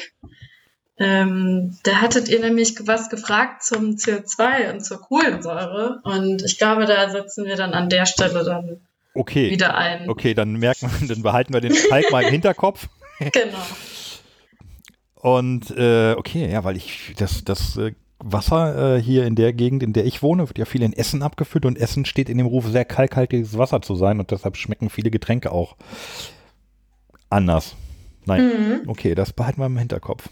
[0.99, 6.85] Ähm, da hattet ihr nämlich was gefragt zum CO2 und zur Kohlensäure und ich glaube,
[6.85, 8.79] da setzen wir dann an der Stelle dann
[9.15, 9.49] Okay.
[9.49, 10.07] wieder ein.
[10.07, 12.87] Okay, dann merken wir, dann behalten wir den Kalk mal im Hinterkopf.
[13.19, 13.57] Genau.
[15.24, 19.82] Und äh, okay, ja, weil ich das, das äh, Wasser äh, hier in der Gegend,
[19.82, 22.45] in der ich wohne, wird ja viel in Essen abgefüllt und Essen steht in dem
[22.45, 25.78] Ruf, sehr kalkhaltiges Wasser zu sein und deshalb schmecken viele Getränke auch
[27.30, 27.78] anders.
[28.26, 28.82] Nein.
[28.82, 28.89] Mhm.
[28.89, 30.28] Okay, das behalten wir im Hinterkopf.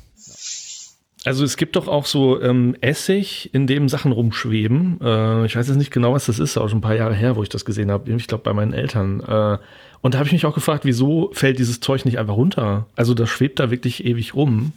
[1.24, 5.00] Also es gibt doch auch so ähm, Essig, in dem Sachen rumschweben.
[5.00, 7.38] Äh, ich weiß jetzt nicht genau, was das ist, auch schon ein paar Jahre her,
[7.38, 8.12] wo ich das gesehen habe.
[8.12, 9.22] Ich glaube bei meinen Eltern.
[9.22, 9.58] Äh,
[10.02, 12.86] und da habe ich mich auch gefragt, wieso fällt dieses Zeug nicht einfach runter?
[12.96, 14.74] Also das schwebt da wirklich ewig rum.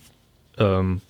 [0.59, 1.01] Ähm,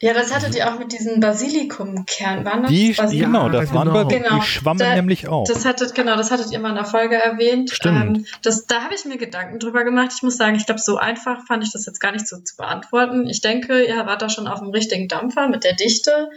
[0.00, 2.44] Ja, das hattet ihr auch mit diesen Basilikumkernen.
[2.44, 3.32] Waren das Die, Basilikum?
[3.32, 4.04] genau, das waren genau.
[4.04, 4.36] bei, Genau.
[4.36, 5.44] die schwammen Da- nämlich auch.
[5.46, 7.70] Das hattet, genau, das hattet ihr mal in der Folge erwähnt.
[7.70, 8.18] Stimmt.
[8.18, 10.12] Ähm, das, da habe ich mir Gedanken drüber gemacht.
[10.16, 12.56] Ich muss sagen, ich glaube, so einfach fand ich das jetzt gar nicht so zu
[12.56, 13.28] beantworten.
[13.28, 16.30] Ich denke, ihr wart da schon auf dem richtigen Dampfer mit der Dichte.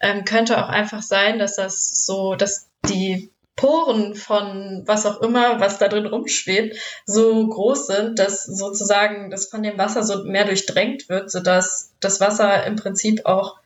[0.00, 5.60] Ähm, könnte auch einfach sein, dass das so, dass die Poren von was auch immer,
[5.60, 6.76] was da drin rumschwebt,
[7.06, 12.20] so groß sind, dass sozusagen das von dem Wasser so mehr durchdrängt wird, sodass das
[12.20, 13.58] Wasser im Prinzip auch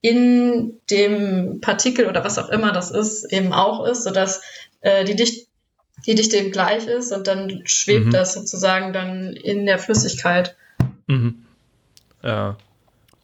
[0.00, 4.42] in dem Partikel oder was auch immer das ist, eben auch ist, sodass
[4.80, 5.46] äh, die Dicht
[6.06, 8.10] die Dichte eben gleich ist und dann schwebt Mhm.
[8.10, 10.56] das sozusagen dann in der Flüssigkeit.
[11.06, 11.44] Mhm.
[12.22, 12.56] Ja.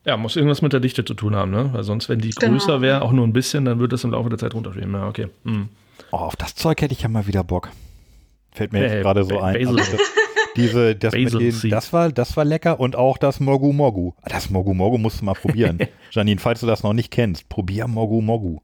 [0.06, 1.70] Ja, muss irgendwas mit der Dichte zu tun haben, ne?
[1.72, 2.52] Weil sonst, wenn die Genau.
[2.52, 4.92] größer wäre, auch nur ein bisschen, dann würde das im Laufe der Zeit runterschweben.
[4.94, 5.26] Ja, okay.
[5.44, 5.68] Mhm.
[6.12, 7.70] Oh, auf das Zeug hätte ich ja mal wieder Bock.
[8.52, 9.54] Fällt mir jetzt Hey, gerade so Ba- ein.
[9.54, 9.68] Basil.
[9.80, 10.00] Also das,
[10.56, 14.12] diese, das, den, das, war, das war lecker und auch das Mogu Mogu.
[14.24, 15.78] Das Mogu Mogu musst du mal probieren.
[16.12, 18.60] Janine, falls du das noch nicht kennst, probier Mogu Mogu.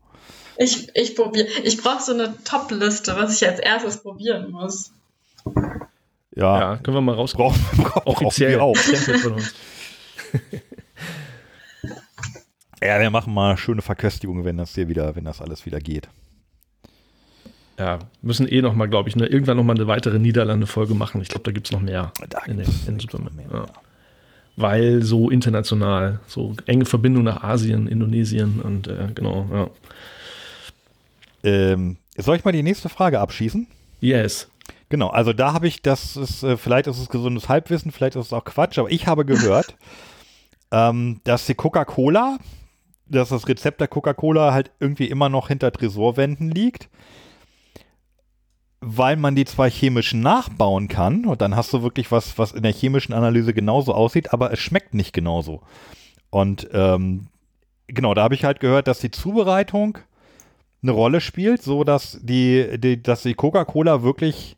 [0.59, 1.49] Ich, ich probiere.
[1.65, 4.93] Ich brauche so eine Top-Liste, was ich als erstes probieren muss.
[6.37, 7.33] Ja, Ja, können wir mal raus.
[7.35, 8.77] brauchen, brauchen Offiziell wir auch.
[12.83, 16.09] Ja, wir machen mal schöne Verköstigung, wenn das hier wieder, wenn das alles wieder geht.
[17.79, 21.21] Ja, müssen eh noch mal, glaube ich, ne, irgendwann noch mal eine weitere Niederlande-Folge machen.
[21.23, 23.67] Ich glaube, da gibt es noch mehr Da in den, in noch mehr, Ja.
[24.57, 29.71] Weil so international, so enge Verbindung nach Asien, Indonesien und äh, genau, ja.
[31.45, 33.67] Ähm, soll ich mal die nächste Frage abschießen?
[34.01, 34.49] Yes.
[34.91, 38.27] Genau, also da habe ich, das ist, äh, vielleicht ist es gesundes Halbwissen, vielleicht ist
[38.27, 39.75] es auch Quatsch, aber ich habe gehört,
[40.71, 42.39] ähm, dass die Coca-Cola,
[43.13, 46.89] dass das Rezept der Coca-Cola halt irgendwie immer noch hinter Tresorwänden liegt,
[48.81, 52.63] weil man die zwar chemisch nachbauen kann und dann hast du wirklich was, was in
[52.63, 55.63] der chemischen Analyse genauso aussieht, aber es schmeckt nicht genauso.
[56.31, 57.29] Und ähm,
[57.87, 59.99] genau, da habe ich halt gehört, dass die Zubereitung
[60.83, 64.57] eine Rolle spielt, so dass die, die dass die Coca-Cola wirklich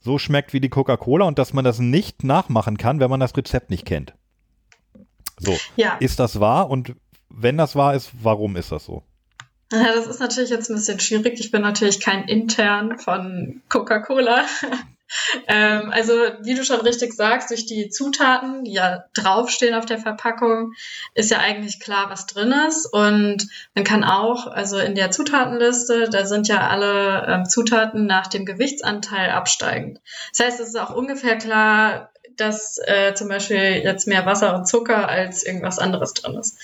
[0.00, 3.36] so schmeckt wie die Coca-Cola und dass man das nicht nachmachen kann, wenn man das
[3.36, 4.14] Rezept nicht kennt.
[5.38, 6.70] So, Ja, ist das wahr?
[6.70, 6.94] Und
[7.28, 9.02] wenn das wahr ist, warum ist das so?
[9.72, 11.40] Ja, das ist natürlich jetzt ein bisschen schwierig.
[11.40, 14.44] Ich bin natürlich kein Intern von Coca-Cola.
[15.48, 16.12] ähm, also,
[16.42, 20.72] wie du schon richtig sagst, durch die Zutaten, die ja draufstehen auf der Verpackung,
[21.14, 22.86] ist ja eigentlich klar, was drin ist.
[22.86, 28.28] Und man kann auch, also in der Zutatenliste, da sind ja alle ähm, Zutaten nach
[28.28, 30.00] dem Gewichtsanteil absteigend.
[30.30, 34.66] Das heißt, es ist auch ungefähr klar, dass äh, zum Beispiel jetzt mehr Wasser und
[34.66, 36.58] Zucker als irgendwas anderes drin ist.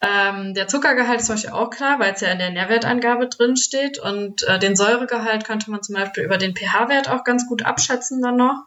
[0.00, 3.56] Ähm, der Zuckergehalt ist zum Beispiel auch klar, weil es ja in der Nährwertangabe drin
[3.56, 3.98] steht.
[3.98, 8.20] Und äh, den Säuregehalt könnte man zum Beispiel über den pH-Wert auch ganz gut abschätzen
[8.20, 8.64] dann noch.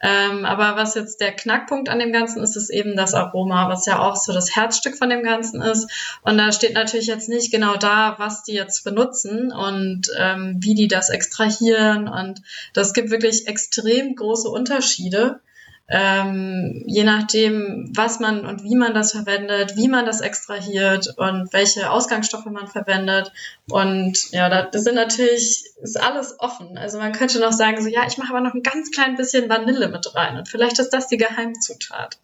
[0.00, 3.86] Ähm, aber was jetzt der Knackpunkt an dem Ganzen ist, ist eben das Aroma, was
[3.86, 5.90] ja auch so das Herzstück von dem Ganzen ist.
[6.22, 10.74] Und da steht natürlich jetzt nicht genau da, was die jetzt benutzen und ähm, wie
[10.74, 12.08] die das extrahieren.
[12.08, 12.42] Und
[12.74, 15.40] das gibt wirklich extrem große Unterschiede
[15.88, 21.52] ähm, je nachdem, was man und wie man das verwendet, wie man das extrahiert und
[21.52, 23.32] welche Ausgangsstoffe man verwendet.
[23.68, 26.78] Und ja, da, das sind natürlich, ist alles offen.
[26.78, 29.48] Also man könnte noch sagen, so ja, ich mache aber noch ein ganz klein bisschen
[29.48, 32.18] Vanille mit rein und vielleicht ist das die Geheimzutat.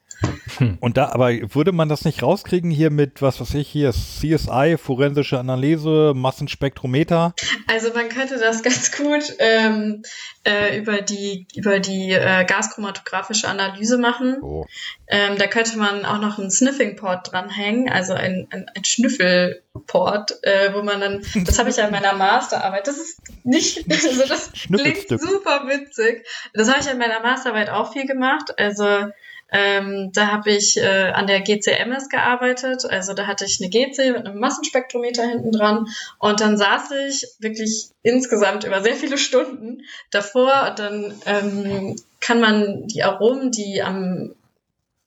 [0.80, 4.76] Und da, aber würde man das nicht rauskriegen hier mit, was weiß ich, hier CSI,
[4.78, 7.34] forensische Analyse, Massenspektrometer?
[7.66, 10.02] Also man könnte das ganz gut ähm,
[10.44, 14.38] äh, über die, über die äh, gaschromatographische Analyse machen.
[14.42, 14.66] Oh.
[15.06, 20.74] Ähm, da könnte man auch noch einen Sniffing-Port dranhängen, also ein, ein, ein Schnüffelport, äh,
[20.74, 24.52] wo man dann, das habe ich ja in meiner Masterarbeit, das ist nicht, also das
[24.52, 26.26] klingt super witzig.
[26.54, 29.10] Das habe ich in meiner Masterarbeit auch viel gemacht, also
[29.53, 34.12] ähm, da habe ich äh, an der GCMS gearbeitet, also da hatte ich eine GC
[34.12, 35.86] mit einem Massenspektrometer hinten dran
[36.18, 42.40] und dann saß ich wirklich insgesamt über sehr viele Stunden davor und dann ähm, kann
[42.40, 44.34] man die Aromen, die am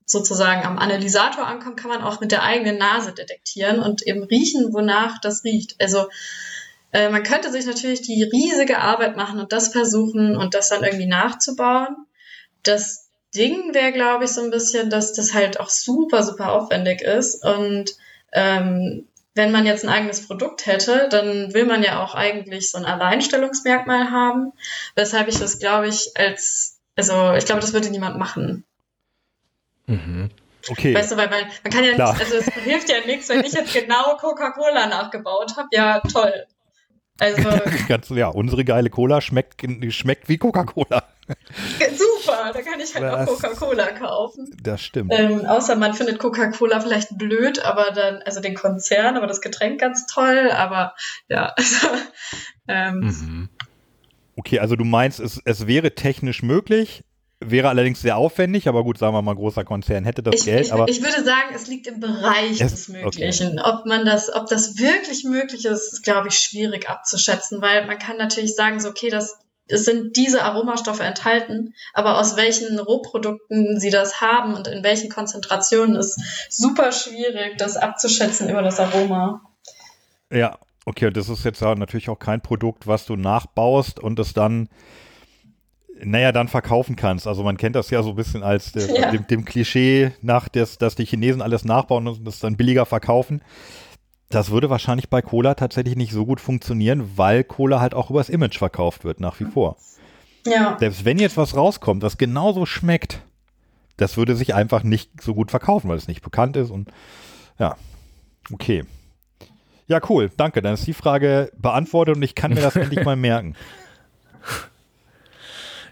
[0.06, 4.74] sozusagen am Analysator ankommen, kann man auch mit der eigenen Nase detektieren und eben riechen,
[4.74, 5.76] wonach das riecht.
[5.82, 6.08] Also
[6.92, 10.84] äh, man könnte sich natürlich die riesige Arbeit machen und das versuchen und das dann
[10.84, 12.06] irgendwie nachzubauen.
[12.64, 13.03] Das
[13.36, 17.44] Ding wäre, glaube ich, so ein bisschen, dass das halt auch super, super aufwendig ist.
[17.44, 17.96] Und
[18.32, 22.78] ähm, wenn man jetzt ein eigenes Produkt hätte, dann will man ja auch eigentlich so
[22.78, 24.54] ein Alleinstellungsmerkmal haben.
[24.96, 28.64] Weshalb ich das, glaube ich, als, also ich glaube, das würde niemand machen.
[29.88, 30.30] Mhm.
[30.70, 30.96] Okay.
[30.96, 32.14] Weißt du, weil man, man kann ja Klar.
[32.14, 35.68] nicht, also es hilft ja nichts, wenn ich jetzt genau Coca-Cola nachgebaut habe.
[35.72, 36.46] Ja, toll.
[37.20, 37.50] Also
[37.88, 41.04] Ganz, ja, unsere geile Cola schmeckt, schmeckt wie Coca-Cola.
[41.96, 44.50] Super, da kann ich halt auch Das- Coca-Cola kaufen.
[44.62, 45.12] Das stimmt.
[45.14, 49.80] Ähm, außer man findet Coca-Cola vielleicht blöd, aber dann, also den Konzern, aber das Getränk
[49.80, 50.96] ganz toll, aber
[51.30, 51.88] ja, also,
[52.68, 53.50] ähm, Mhm.
[54.36, 57.04] Okay, also du meinst, es, es wäre technisch möglich,
[57.40, 60.66] wäre allerdings sehr aufwendig, aber gut, sagen wir mal, großer Konzern hätte das ich, Geld,
[60.68, 63.60] ich, aber ich würde sagen, es liegt im Bereich Es- des Möglichen.
[63.60, 68.00] Ob man das, ob das wirklich möglich ist, ist, glaube ich, schwierig abzuschätzen, weil man
[68.00, 73.80] kann natürlich sagen, so, okay, das, es sind diese Aromastoffe enthalten, aber aus welchen Rohprodukten
[73.80, 79.42] sie das haben und in welchen Konzentrationen ist super schwierig, das abzuschätzen über das Aroma.
[80.32, 84.70] ja, okay, das ist jetzt natürlich auch kein Produkt, was du nachbaust und es dann
[86.06, 87.28] naja, dann verkaufen kannst.
[87.28, 89.12] Also man kennt das ja so ein bisschen als der, Ja.
[89.12, 93.42] dem, dem Klischee nach, des, dass die Chinesen alles nachbauen und das dann billiger verkaufen.
[94.34, 98.30] Das würde wahrscheinlich bei Cola tatsächlich nicht so gut funktionieren, weil Cola halt auch übers
[98.30, 99.78] Image verkauft wird, nach wie vor.
[100.48, 100.76] Ja.
[100.80, 103.22] Selbst wenn jetzt was rauskommt, was genauso schmeckt,
[103.98, 106.90] das würde sich einfach nicht so gut verkaufen, weil es nicht bekannt ist und
[107.60, 107.78] ja,
[108.52, 108.86] okay.
[109.86, 110.64] Ja, cool, danke.
[110.64, 113.56] Dann ist die Frage beantwortet und ich kann mir das endlich mal merken.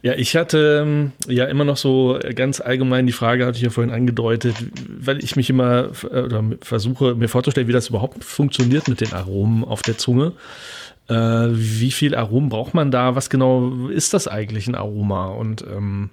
[0.03, 3.69] Ja, ich hatte ähm, ja immer noch so ganz allgemein die Frage, hatte ich ja
[3.69, 4.55] vorhin angedeutet,
[4.87, 9.13] weil ich mich immer äh, oder versuche mir vorzustellen, wie das überhaupt funktioniert mit den
[9.13, 10.33] Aromen auf der Zunge.
[11.07, 13.15] Äh, wie viel Aromen braucht man da?
[13.15, 15.27] Was genau ist das eigentlich ein Aroma?
[15.27, 16.09] Und ähm,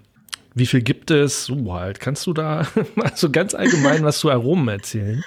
[0.55, 1.47] wie viel gibt es?
[1.47, 1.99] So halt.
[1.99, 5.25] Kannst du da mal so ganz allgemein was zu Aromen erzählen?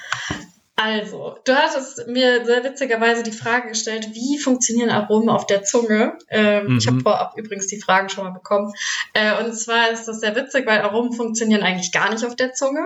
[0.76, 6.17] Also, du hattest mir sehr witzigerweise die Frage gestellt, wie funktionieren Aromen auf der Zunge?
[6.30, 6.78] Ähm, Mhm.
[6.78, 8.74] Ich habe vorab übrigens die Fragen schon mal bekommen.
[9.13, 12.53] Äh, und zwar ist das sehr witzig, weil Aromen funktionieren eigentlich gar nicht auf der
[12.53, 12.86] Zunge.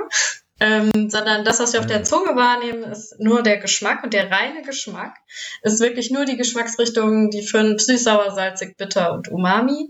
[0.57, 4.31] Ähm, sondern das, was wir auf der Zunge wahrnehmen, ist nur der Geschmack und der
[4.31, 5.17] reine Geschmack
[5.63, 9.89] ist wirklich nur die Geschmacksrichtungen, die für süß, sauer, salzig, bitter und Umami.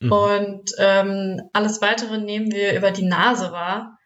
[0.00, 0.12] Mhm.
[0.12, 3.97] Und ähm, alles weitere nehmen wir über die Nase wahr.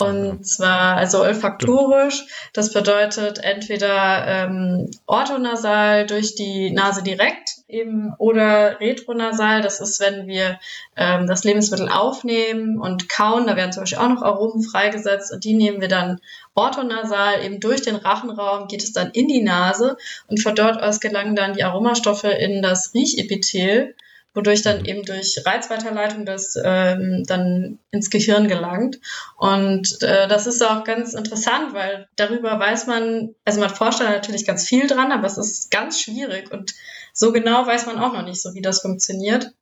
[0.00, 2.26] Und zwar also olfaktorisch.
[2.52, 9.62] Das bedeutet entweder ähm, orthonasal durch die Nase direkt eben oder retronasal.
[9.62, 10.58] Das ist, wenn wir
[10.96, 13.46] ähm, das Lebensmittel aufnehmen und kauen.
[13.46, 16.20] Da werden zum Beispiel auch noch Aromen freigesetzt und die nehmen wir dann
[16.54, 19.96] orthonasal eben durch den Rachenraum geht es dann in die Nase
[20.26, 23.94] und von dort aus gelangen dann die Aromastoffe in das Riechepithel
[24.34, 29.00] wodurch dann eben durch Reizweiterleitung das ähm, dann ins Gehirn gelangt.
[29.36, 34.10] Und äh, das ist auch ganz interessant, weil darüber weiß man, also man forscht da
[34.10, 36.74] natürlich ganz viel dran, aber es ist ganz schwierig und
[37.12, 39.52] so genau weiß man auch noch nicht so, wie das funktioniert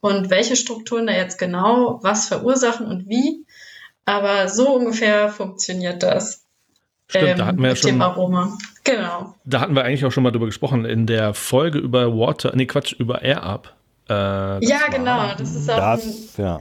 [0.00, 3.44] und welche Strukturen da jetzt genau was verursachen und wie.
[4.04, 6.44] Aber so ungefähr funktioniert das.
[7.08, 8.56] Stimmt, da hatten wir ja schon, Aroma.
[8.84, 9.34] Genau.
[9.44, 12.66] da hatten wir eigentlich auch schon mal drüber gesprochen in der Folge über Water, nee
[12.66, 13.77] Quatsch, über Air Up.
[14.08, 14.12] Äh,
[14.64, 15.34] Ja, war- genau.
[15.36, 16.60] Das ist auch ein, Das, ja.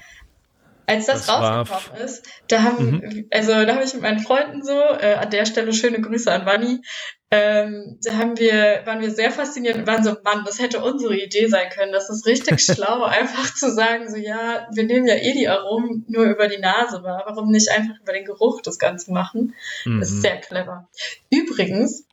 [0.85, 4.63] als das, Das war rausgekommen ist, da haben, also da habe ich mit meinen Freunden
[4.63, 6.81] so, äh, an der Stelle schöne Grüße an Wanni,
[7.29, 11.13] ähm, da haben wir, waren wir sehr fasziniert und waren so, Mann, das hätte unsere
[11.17, 11.91] Idee sein können.
[11.91, 16.05] Das ist richtig schlau, einfach zu sagen, so, ja, wir nehmen ja eh die Aromen
[16.07, 17.23] nur über die Nase wahr.
[17.27, 19.55] Warum nicht einfach über den Geruch das Ganze machen?
[19.99, 20.21] Das ist Mhm.
[20.21, 20.87] sehr clever.
[21.29, 22.06] Übrigens,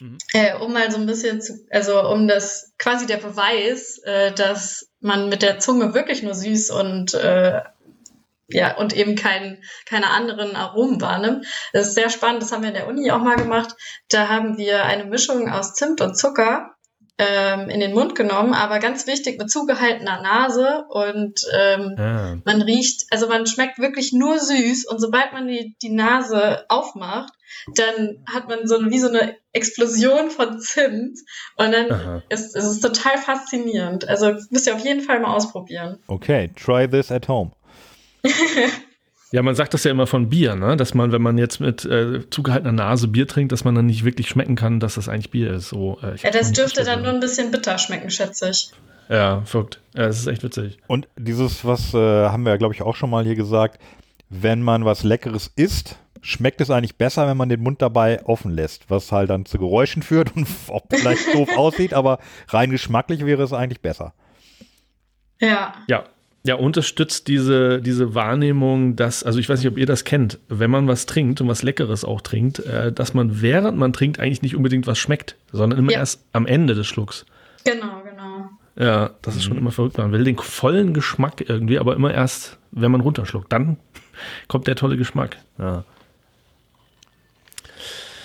[0.00, 0.18] Mhm.
[0.32, 4.90] äh, um mal so ein bisschen zu, also um das quasi der Beweis, äh, dass
[5.00, 7.62] man mit der Zunge wirklich nur süß und äh,
[8.48, 11.46] ja, und eben kein, keine anderen Aromen wahrnimmt.
[11.72, 13.74] Das ist sehr spannend, das haben wir in der Uni auch mal gemacht.
[14.08, 16.75] Da haben wir eine Mischung aus Zimt und Zucker
[17.18, 22.36] ähm, in den Mund genommen, aber ganz wichtig mit zugehaltener Nase und ähm, Ja.
[22.44, 27.32] man riecht, also man schmeckt wirklich nur süß und sobald man die, die Nase aufmacht,
[27.74, 31.18] dann hat man so eine, wie so eine Explosion von Zimt
[31.56, 32.22] und dann Aha.
[32.28, 34.08] ist es ist total faszinierend.
[34.08, 35.98] Also müsst ihr auf jeden Fall mal ausprobieren.
[36.08, 37.52] Okay, try this at home.
[39.32, 40.76] Ja, man sagt das ja immer von Bier, ne?
[40.76, 44.04] dass man, wenn man jetzt mit äh, zugehaltener Nase Bier trinkt, dass man dann nicht
[44.04, 45.68] wirklich schmecken kann, dass das eigentlich Bier ist.
[45.68, 48.70] So, äh, ich Ja, das dürfte dann nur ein bisschen bitter schmecken, schätze ich.
[49.08, 49.80] Ja, verrückt.
[49.94, 50.78] Ja, das ist echt witzig.
[50.86, 51.96] Und dieses, was äh,
[52.28, 53.80] haben wir, glaube ich, auch schon mal hier gesagt,
[54.28, 58.50] wenn man was Leckeres isst, schmeckt es eigentlich besser, wenn man den Mund dabei offen
[58.52, 62.18] lässt, was halt dann zu Geräuschen führt und auch vielleicht doof aussieht, aber
[62.48, 64.14] rein geschmacklich wäre es eigentlich besser.
[65.40, 65.74] Ja.
[65.88, 66.04] Ja.
[66.46, 70.70] Ja, unterstützt diese, diese Wahrnehmung, dass, also ich weiß nicht, ob ihr das kennt, wenn
[70.70, 74.42] man was trinkt und was Leckeres auch trinkt, äh, dass man während man trinkt eigentlich
[74.42, 75.98] nicht unbedingt was schmeckt, sondern immer Ja.
[75.98, 77.26] erst am Ende des Schlucks.
[77.64, 78.50] Genau, genau.
[78.78, 79.98] Ja, das ist schon immer verrückt.
[79.98, 83.50] Man will den vollen Geschmack irgendwie, aber immer erst, wenn man runterschluckt.
[83.52, 83.78] Dann
[84.48, 85.38] kommt der tolle Geschmack.
[85.58, 85.84] Ja.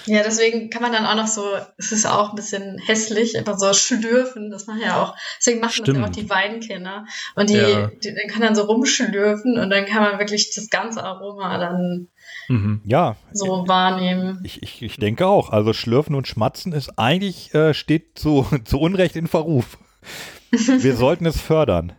[0.05, 1.43] Ja, deswegen kann man dann auch noch so,
[1.77, 5.83] es ist auch ein bisschen hässlich, einfach so schlürfen, das machen ja auch, deswegen machen
[5.85, 6.15] das ja auch Stimmt.
[6.15, 7.05] die Weinkenner.
[7.35, 7.87] Und die, Ja.
[7.87, 12.07] die, dann kann dann so rumschlürfen und dann kann man wirklich das ganze Aroma dann
[12.47, 12.81] Mhm.
[12.85, 14.41] Ja, so wahrnehmen.
[14.43, 15.51] ich, ich, ich denke auch.
[15.51, 19.77] Also Schlürfen und Schmatzen ist eigentlich, äh, steht zu, zu Unrecht in Verruf.
[20.51, 21.93] Wir sollten es fördern.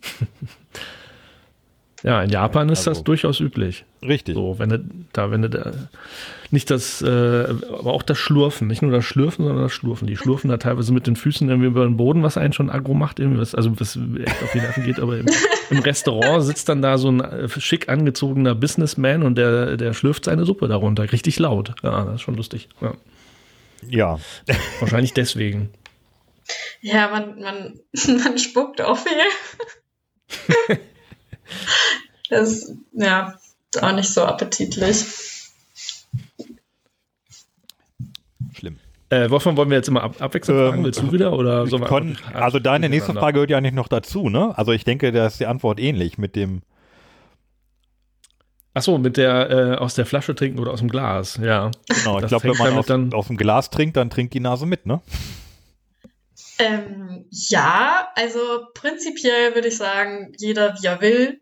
[2.02, 3.84] Ja, in Japan ist Also- das durchaus üblich.
[4.02, 4.34] Richtig.
[4.34, 5.72] So, wenn du da, wenn du da,
[6.50, 10.06] nicht das, äh, aber auch das Schlurfen, nicht nur das Schlürfen, sondern das Schlurfen.
[10.06, 12.94] Die schlurfen da teilweise mit den Füßen irgendwie über den Boden, was einen schon aggro
[12.94, 15.26] macht, irgendwie, was, also was echt auf die Nerven geht, aber im,
[15.70, 20.24] im Restaurant sitzt dann da so ein äh, schick angezogener Businessman und der, der schlürft
[20.24, 21.74] seine Suppe darunter, richtig laut.
[21.82, 22.68] Ja, das ist schon lustig.
[22.80, 22.94] Ja.
[23.88, 24.18] Ja.
[24.80, 25.68] Wahrscheinlich deswegen.
[26.80, 27.80] Ja, man, man,
[28.24, 29.12] man spuckt auch viel.
[32.28, 33.34] das ja,
[33.74, 35.04] ist auch nicht so appetitlich.
[38.54, 38.76] Schlimm.
[39.10, 40.78] Äh, Wolfgang, wollen wir jetzt immer ab abwechselnd fragen?
[40.78, 41.32] Ähm, Willst du wieder?
[41.32, 43.12] Oder wir einfach- also deine nächste?
[43.12, 44.56] Frage gehört ja eigentlich noch dazu, ne?
[44.56, 46.62] Also ich denke, da ist die Antwort ähnlich mit dem.
[48.72, 51.72] Achso, mit der äh, aus der Flasche trinken oder aus dem Glas, ja.
[51.88, 54.40] Genau, ich Das glaube, wenn man aus, dann- aus dem Glas trinkt, dann trinkt die
[54.40, 55.00] Nase mit, ne?
[56.60, 61.40] Ähm, ja, also prinzipiell würde ich sagen, jeder wie er will.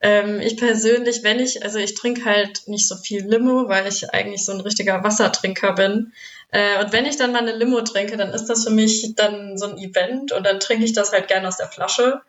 [0.00, 4.12] Ähm, ich persönlich, wenn ich, also ich trinke halt nicht so viel Limo, weil ich
[4.12, 6.12] eigentlich so ein richtiger Wassertrinker bin.
[6.50, 9.56] Äh, und wenn ich dann mal eine Limo trinke, dann ist das für mich dann
[9.56, 12.22] so ein Event und dann trinke ich das halt gerne aus der Flasche,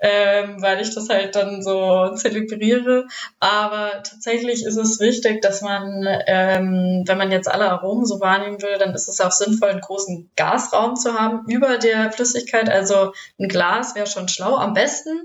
[0.00, 3.06] ähm, weil ich das halt dann so zelebriere.
[3.40, 8.60] Aber tatsächlich ist es wichtig, dass man, ähm, wenn man jetzt alle Aromen so wahrnehmen
[8.60, 12.68] will, dann ist es auch sinnvoll, einen großen Gasraum zu haben über der Flüssigkeit.
[12.68, 14.56] Also ein Glas wäre schon schlau.
[14.56, 15.20] Am besten,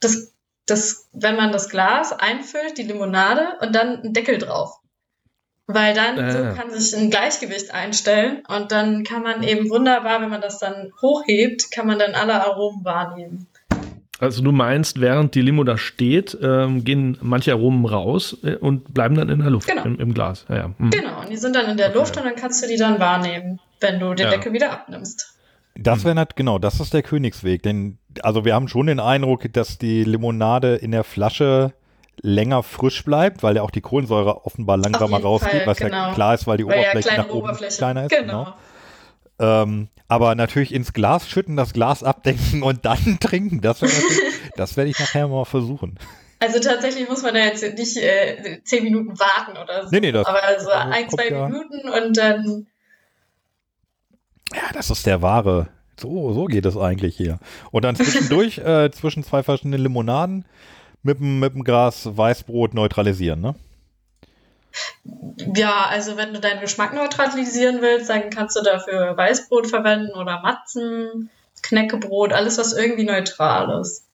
[0.00, 0.32] das,
[0.66, 4.78] das, wenn man das Glas einfüllt, die Limonade und dann einen Deckel drauf.
[5.68, 6.30] Weil dann Ah.
[6.30, 10.58] so kann sich ein Gleichgewicht einstellen und dann kann man eben wunderbar, wenn man das
[10.60, 13.48] dann hochhebt, kann man dann alle Aromen wahrnehmen.
[14.18, 18.94] Also du meinst, während die Limo da steht, ähm, gehen manche Aromen raus äh, und
[18.94, 19.82] bleiben dann in der Luft, Genau.
[19.84, 20.46] im, im Glas.
[20.48, 20.64] Ja, ja.
[20.78, 20.90] Hm.
[20.90, 23.60] Genau, und die sind dann in der Luft und dann kannst du die dann wahrnehmen,
[23.80, 24.30] wenn du den Ja.
[24.30, 25.34] Deckel wieder abnimmst.
[25.78, 27.62] Das wäre nat- genau, das ist der Königsweg.
[27.62, 31.74] Denn, also wir haben schon den Eindruck, dass die Limonade in der Flasche
[32.22, 36.12] länger frisch bleibt, weil ja auch die Kohlensäure offenbar langsamer rausgeht, was ja genau.
[36.14, 37.76] klar ist, weil die Weil ja Oberfläche kleine nach oben Oberfläche.
[37.76, 38.10] kleiner ist.
[38.16, 38.54] Genau.
[39.38, 43.80] Ähm, aber natürlich ins Glas schütten, das Glas abdenken und dann trinken, das,
[44.56, 45.98] das werde ich nachher mal versuchen.
[46.38, 49.88] Also tatsächlich muss man da jetzt nicht äh, zehn Minuten warten oder so.
[49.90, 52.66] Nee, nee, das- Aber so das ein, zwei ja- Minuten und dann
[54.54, 55.68] Ja, das ist der wahre.
[55.98, 57.38] So, so geht es eigentlich hier.
[57.70, 60.44] Und dann zwischendurch, äh, zwischen zwei verschiedenen Limonaden,
[61.02, 63.54] mit dem, mit dem Gras Weißbrot neutralisieren, ne?
[65.54, 70.40] Ja, also wenn du deinen Geschmack neutralisieren willst, dann kannst du dafür Weißbrot verwenden oder
[70.40, 71.30] Matzen,
[71.62, 74.04] Knäckebrot, alles was irgendwie neutral ist.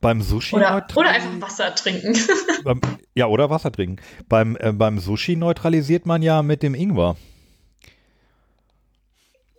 [0.00, 2.16] Beim Sushi Oder, oder einfach Wasser trinken.
[2.64, 2.80] beim,
[3.14, 3.96] ja, oder Wasser trinken.
[4.28, 7.16] Beim, äh, beim Sushi neutralisiert man ja mit dem Ingwer.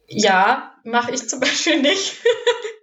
[0.08, 2.18] ja, mache ich zum Beispiel nicht.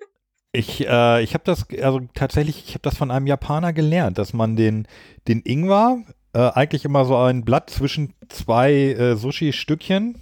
[0.55, 4.33] Ich, äh, ich habe das, also tatsächlich, ich habe das von einem Japaner gelernt, dass
[4.33, 4.87] man den,
[5.27, 5.99] den Ingwer
[6.33, 10.17] äh, eigentlich immer so ein Blatt zwischen zwei äh, Sushi-Stückchen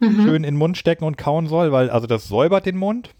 [0.00, 3.10] schön in den Mund stecken und kauen soll, weil also das säubert den Mund,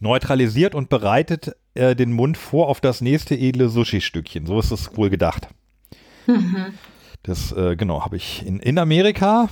[0.00, 4.46] neutralisiert und bereitet äh, den Mund vor auf das nächste edle Sushi-Stückchen.
[4.46, 5.48] So ist es wohl gedacht.
[6.26, 6.74] Mhm.
[7.22, 9.48] Das, äh, genau, habe ich in, in Amerika,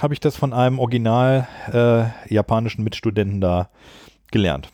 [0.00, 3.68] habe ich das von einem original äh, japanischen Mitstudenten da
[4.30, 4.70] gelernt.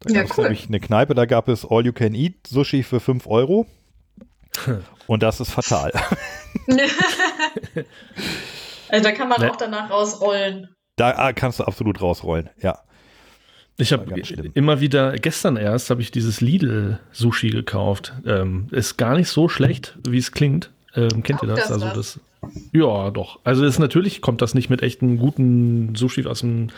[0.00, 0.44] Da Ja, gab es cool.
[0.44, 3.66] nämlich eine Kneipe, da gab es All-You-Can-Eat-Sushi für 5 Euro.
[5.06, 5.92] Und das ist fatal.
[8.88, 9.50] also da kann man Ne.
[9.50, 10.68] auch danach rausrollen.
[10.96, 12.78] Da ah, kannst du absolut rausrollen, ja.
[13.76, 14.14] Ich habe
[14.52, 18.12] immer wieder, gestern erst, habe ich dieses Lidl-Sushi gekauft.
[18.26, 20.70] Ähm, ist gar nicht so schlecht, wie es klingt.
[20.94, 21.68] Ähm, kennt ihr Taugt das?
[21.68, 22.20] das Also das.
[22.72, 23.38] Ja, doch.
[23.44, 26.68] Also ist natürlich kommt das nicht mit echten guten Sushi aus einem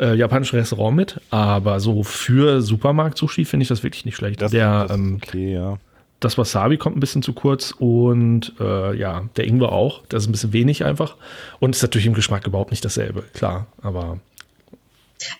[0.00, 4.40] äh, japanischen Restaurant mit, aber so für Supermarkt-Sushi finde ich das wirklich nicht schlecht.
[4.40, 5.78] Das, der, das ist ähm, okay, ja.
[6.20, 10.02] das Wasabi kommt ein bisschen zu kurz und äh, ja, der Ingwer auch.
[10.08, 11.16] Das ist ein bisschen wenig einfach.
[11.60, 13.66] Und ist natürlich im Geschmack überhaupt nicht dasselbe, klar.
[13.82, 14.18] Aber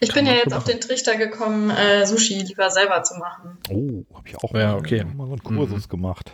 [0.00, 3.56] Ich bin ja jetzt auf den Trichter gekommen, äh, Sushi lieber selber zu machen.
[3.70, 5.04] Oh, habe ich auch Ja, mal, okay.
[5.16, 6.32] mal so einen Kursus gemacht.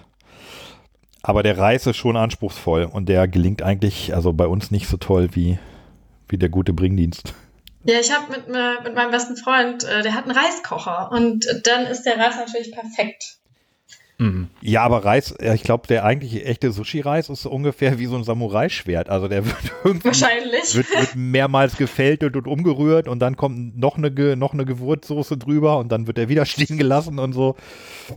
[1.22, 4.96] Aber der Reis ist schon anspruchsvoll und der gelingt eigentlich, also bei uns nicht so
[4.96, 5.58] toll wie,
[6.28, 7.34] wie der gute Bringdienst.
[7.84, 11.46] Ja, ich habe mit, äh, mit meinem besten Freund, äh, der hat einen Reiskocher und
[11.64, 13.37] dann ist der Reis natürlich perfekt.
[14.18, 14.48] Mh.
[14.60, 18.16] Ja, aber Reis, ja, ich glaube, der eigentliche echte Sushi-Reis ist so ungefähr wie so
[18.16, 19.08] ein Samurai-Schwert.
[19.08, 20.74] Also der wird irgendwie Wahrscheinlich.
[20.74, 25.78] wird, wird mehrmals gefältet und umgerührt und dann kommt noch eine, noch eine Gewürzsoße drüber
[25.78, 27.56] und dann wird er wieder stehen gelassen und so.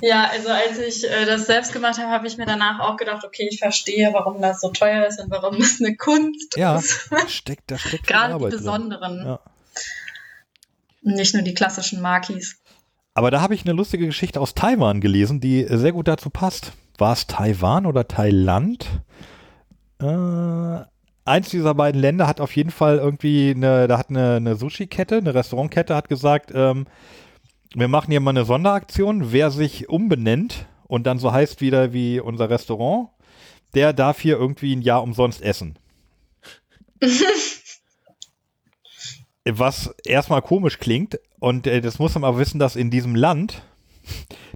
[0.01, 3.23] Ja, also als ich äh, das selbst gemacht habe, habe ich mir danach auch gedacht,
[3.25, 7.07] okay, ich verstehe, warum das so teuer ist und warum das eine Kunst Ja, ist.
[7.11, 9.39] da steckt, da steckt Gerade die besonderen, Ja.
[11.03, 12.57] nicht nur die klassischen Makis.
[13.13, 16.73] Aber da habe ich eine lustige Geschichte aus Taiwan gelesen, die sehr gut dazu passt.
[16.97, 18.87] War es Taiwan oder Thailand?
[19.99, 20.85] Äh,
[21.25, 25.17] eins dieser beiden Länder hat auf jeden Fall irgendwie eine, da hat eine, eine Sushi-Kette,
[25.17, 26.85] eine Restaurantkette hat gesagt, ähm,
[27.73, 32.19] wir machen hier mal eine Sonderaktion, wer sich umbenennt und dann so heißt wieder wie
[32.19, 33.09] unser Restaurant,
[33.73, 35.77] der darf hier irgendwie ein Jahr umsonst essen.
[39.49, 43.63] was erstmal komisch klingt, und äh, das muss man aber wissen, dass in diesem Land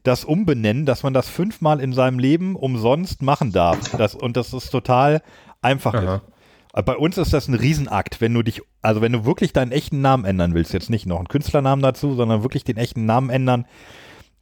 [0.04, 3.92] das Umbenennen, dass man das fünfmal in seinem Leben umsonst machen darf.
[3.98, 5.22] Das, und das ist total
[5.62, 6.16] einfach Aha.
[6.16, 6.86] ist.
[6.86, 10.02] Bei uns ist das ein Riesenakt, wenn du dich, also wenn du wirklich deinen echten
[10.02, 13.66] Namen ändern willst, jetzt nicht noch einen Künstlernamen dazu, sondern wirklich den echten Namen ändern,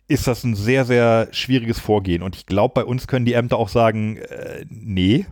[0.07, 2.23] ist das ein sehr, sehr schwieriges Vorgehen.
[2.23, 5.27] Und ich glaube, bei uns können die Ämter auch sagen, äh, nee.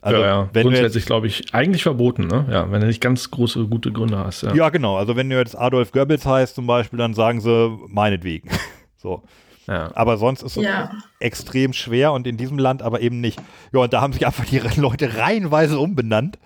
[0.00, 0.50] Also, ja, ja.
[0.52, 2.46] wenn Grundsätzlich, glaube ich, eigentlich verboten, ne?
[2.50, 4.42] Ja, wenn du nicht ganz große, gute Gründe hast.
[4.42, 4.54] Ja.
[4.54, 4.96] ja, genau.
[4.96, 8.48] Also wenn du jetzt Adolf Goebbels heißt zum Beispiel, dann sagen sie meinetwegen.
[8.96, 9.22] so.
[9.66, 9.90] ja.
[9.96, 10.92] Aber sonst ist es Ja.
[11.18, 13.40] extrem schwer und in diesem Land aber eben nicht.
[13.72, 16.38] Ja, und da haben sich einfach die Leute reihenweise umbenannt.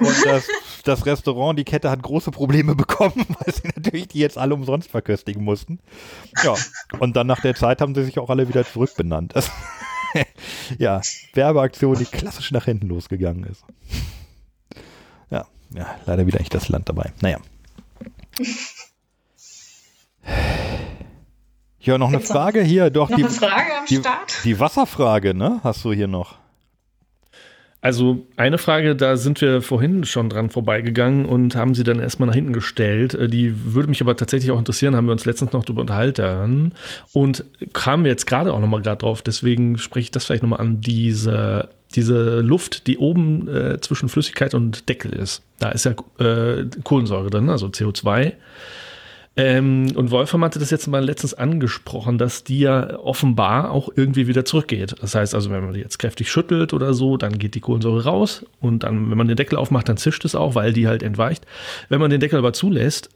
[0.00, 0.48] Und das,
[0.84, 4.90] das Restaurant, die Kette hat große Probleme bekommen, weil sie natürlich die jetzt alle umsonst
[4.90, 5.78] verköstigen mussten.
[6.42, 6.56] Ja,
[6.98, 9.34] und dann nach der Zeit haben sie sich auch alle wieder zurückbenannt.
[10.78, 11.00] Ja,
[11.34, 13.64] Werbeaktion, die klassisch nach hinten losgegangen ist.
[15.30, 17.12] Ja, ja, leider wieder nicht das Land dabei.
[17.20, 17.38] Naja.
[21.84, 24.44] Ja, noch eine Gibt's noch- Frage hier, doch Noch die, eine Frage am die, Start?
[24.44, 25.60] die Wasserfrage, ne?
[25.64, 26.38] Hast du hier noch?
[27.82, 32.28] Also eine Frage, da sind wir vorhin schon dran vorbeigegangen und haben sie dann erstmal
[32.28, 33.14] nach hinten gestellt.
[33.14, 36.72] Äh, Die würde mich aber tatsächlich auch interessieren, haben wir uns letztens noch darüber unterhalten
[37.12, 40.80] und kamen jetzt gerade auch nochmal gerade drauf, deswegen spreche ich das vielleicht nochmal an,
[40.80, 45.42] diese, diese Luft, die oben äh, zwischen Flüssigkeit und Deckel ist.
[45.58, 48.34] Da ist ja äh, Kohlensäure drin, also CO2.
[49.34, 54.26] Ähm, und Wolfram hatte das jetzt mal letztens angesprochen, dass die ja offenbar auch irgendwie
[54.26, 54.94] wieder zurückgeht.
[55.00, 58.04] Das heißt also, wenn man die jetzt kräftig schüttelt oder so, dann geht die Kohlensäure
[58.04, 61.02] raus und dann, wenn man den Deckel aufmacht, dann zischt es auch, weil die halt
[61.02, 61.46] entweicht.
[61.88, 63.08] Wenn man den Deckel aber zulässt,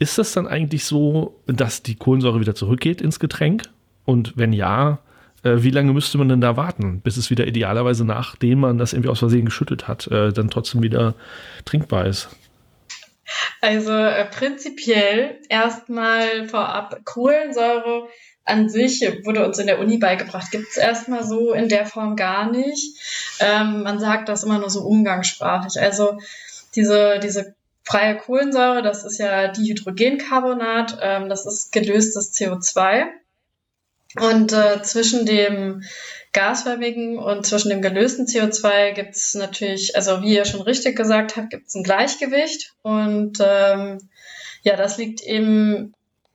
[0.00, 3.64] ist das dann eigentlich so, dass die Kohlensäure wieder zurückgeht ins Getränk?
[4.04, 4.98] Und wenn ja,
[5.44, 8.92] äh, wie lange müsste man denn da warten, bis es wieder idealerweise, nachdem man das
[8.92, 11.14] irgendwie aus Versehen geschüttelt hat, äh, dann trotzdem wieder
[11.64, 12.28] trinkbar ist?
[13.60, 18.08] Also äh, prinzipiell erstmal vorab Kohlensäure
[18.44, 22.16] an sich wurde uns in der Uni beigebracht, gibt es erstmal so in der Form
[22.16, 22.96] gar nicht.
[23.38, 25.80] Ähm, man sagt das immer nur so umgangssprachlich.
[25.80, 26.18] Also
[26.74, 27.54] diese, diese
[27.84, 33.06] freie Kohlensäure, das ist ja Dihydrogencarbonat, ähm, das ist gelöstes CO2.
[34.18, 35.82] Und äh, zwischen dem
[36.32, 41.36] gasförmigen und zwischen dem gelösten CO2 gibt es natürlich, also wie ihr schon richtig gesagt
[41.36, 42.74] habt, gibt es ein Gleichgewicht.
[42.82, 43.98] Und ähm,
[44.62, 45.94] ja, das liegt eben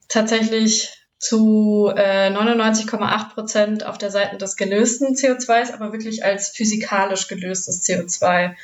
[0.10, 7.28] tatsächlich zu äh, 99,8 Prozent auf der Seite des gelösten CO2s, aber wirklich als physikalisch
[7.28, 8.56] gelöstes CO2.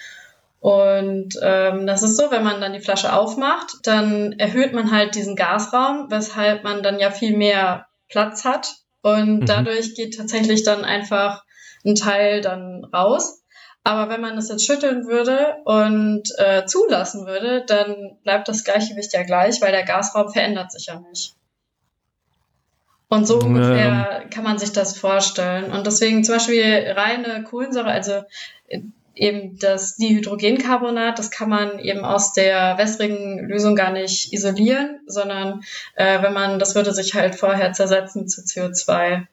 [0.59, 5.15] Und ähm, das ist so, wenn man dann die Flasche aufmacht, dann erhöht man halt
[5.15, 8.80] diesen Gasraum, weshalb man dann ja viel mehr Platz hat.
[9.01, 9.45] Und Mhm.
[9.45, 11.43] dadurch geht tatsächlich dann einfach
[11.85, 13.43] ein Teil dann raus.
[13.83, 19.13] Aber wenn man das jetzt schütteln würde und äh, zulassen würde, dann bleibt das Gleichgewicht
[19.13, 21.35] ja gleich, weil der Gasraum verändert sich ja nicht.
[23.09, 25.71] Und so ungefähr kann man sich das vorstellen.
[25.71, 28.23] Und deswegen zum Beispiel reine Kohlensäure, also
[28.67, 28.81] äh,
[29.21, 35.61] eben das Dihydrogencarbonat, das kann man eben aus der wässrigen Lösung gar nicht isolieren, sondern
[35.95, 39.27] äh, wenn man, das würde sich halt vorher zersetzen zu CO2.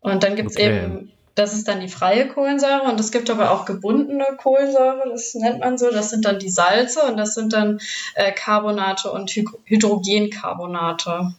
[0.00, 0.66] Und dann gibt's Okay.
[0.66, 5.34] eben, das ist dann die freie Kohlensäure und es gibt aber auch gebundene Kohlensäure, das
[5.34, 7.78] nennt man so, das sind dann die Salze und das sind dann
[8.14, 11.34] äh, Carbonate und Hy Hydrogencarbonate.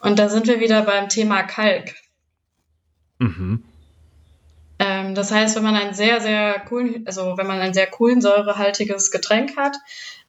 [0.00, 1.94] Und da sind wir wieder beim Thema Kalk.
[3.18, 3.62] Mhm.
[4.78, 9.10] Ähm, das heißt, wenn man ein sehr, sehr Kohlen, also wenn man ein sehr kohlensäurehaltiges
[9.10, 9.76] Getränk hat,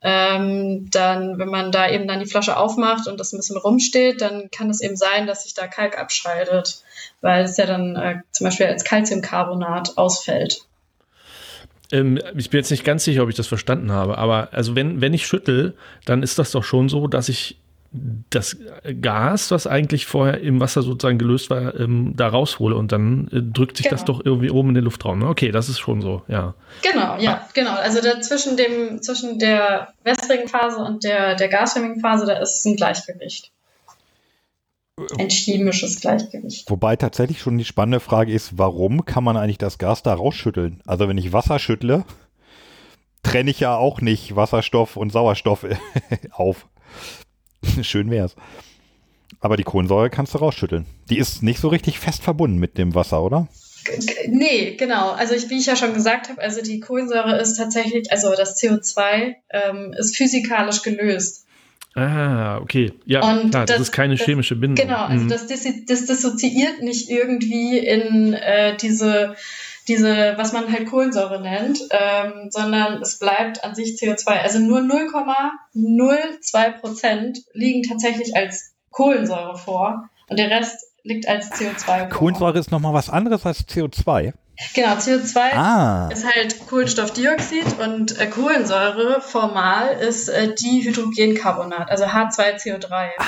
[0.01, 4.21] ähm, dann, wenn man da eben dann die Flasche aufmacht und das ein bisschen rumsteht,
[4.21, 6.83] dann kann es eben sein, dass sich da Kalk abscheidet,
[7.21, 10.65] weil es ja dann äh, zum Beispiel als Calciumcarbonat ausfällt.
[11.91, 15.01] Ähm, ich bin jetzt nicht ganz sicher, ob ich das verstanden habe, aber also wenn,
[15.01, 15.75] wenn ich schüttel,
[16.05, 17.57] dann ist das doch schon so, dass ich
[18.29, 18.57] das
[19.01, 23.41] Gas, was eigentlich vorher im Wasser sozusagen gelöst war, ähm, da raushole und dann äh,
[23.41, 24.19] drückt sich das Genau.
[24.19, 25.19] doch irgendwie oben in den Luftraum.
[25.19, 25.27] Ne?
[25.27, 26.53] Okay, das ist schon so, ja.
[26.81, 27.73] Genau, ja, genau.
[27.75, 32.65] Also da zwischen dem, zwischen der wässrigen Phase und der, der gasförmigen Phase, da ist
[32.65, 33.51] ein Gleichgewicht.
[35.17, 36.69] Ein chemisches Gleichgewicht.
[36.69, 40.81] Wobei tatsächlich schon die spannende Frage ist, warum kann man eigentlich das Gas da rausschütteln?
[40.85, 42.05] Also wenn ich Wasser schüttle,
[43.21, 45.65] trenne ich ja auch nicht Wasserstoff und Sauerstoff
[46.31, 46.67] auf.
[47.83, 48.35] Schön wär's.
[49.39, 50.85] Aber die Kohlensäure kannst du rausschütteln.
[51.09, 53.47] Die ist nicht so richtig fest verbunden mit dem Wasser, oder?
[54.27, 55.11] Nee, genau.
[55.11, 58.59] Also ich, wie ich ja schon gesagt habe, also die Kohlensäure ist tatsächlich, also das
[58.61, 61.45] CO2 ähm, ist physikalisch gelöst.
[61.93, 62.91] Ah, okay.
[63.05, 64.85] Ja, Und klar, das, das- ist keine das- chemische Bindung.
[64.85, 65.29] Genau, also Mhm.
[65.29, 69.35] das, das dissoziiert nicht irgendwie in äh, diese
[69.87, 74.27] diese, was man halt Kohlensäure nennt, ähm, sondern es bleibt an sich CO2.
[74.41, 74.79] Also nur
[75.73, 82.09] 0,02 Prozent liegen tatsächlich als Kohlensäure vor und der Rest liegt als CO2 vor.
[82.09, 84.33] Kohlensäure ist nochmal was anderes als CO2.
[84.73, 86.07] Genau, CO2 Ah.
[86.13, 92.91] ist halt Kohlenstoffdioxid und äh, Kohlensäure formal ist äh, Dihydrogencarbonat, also H2CO3.
[93.17, 93.23] Ah,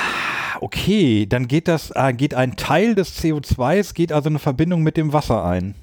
[0.62, 4.96] Okay, dann geht das, äh, geht ein Teil des CO2s, geht also eine Verbindung mit
[4.98, 5.76] dem Wasser ein.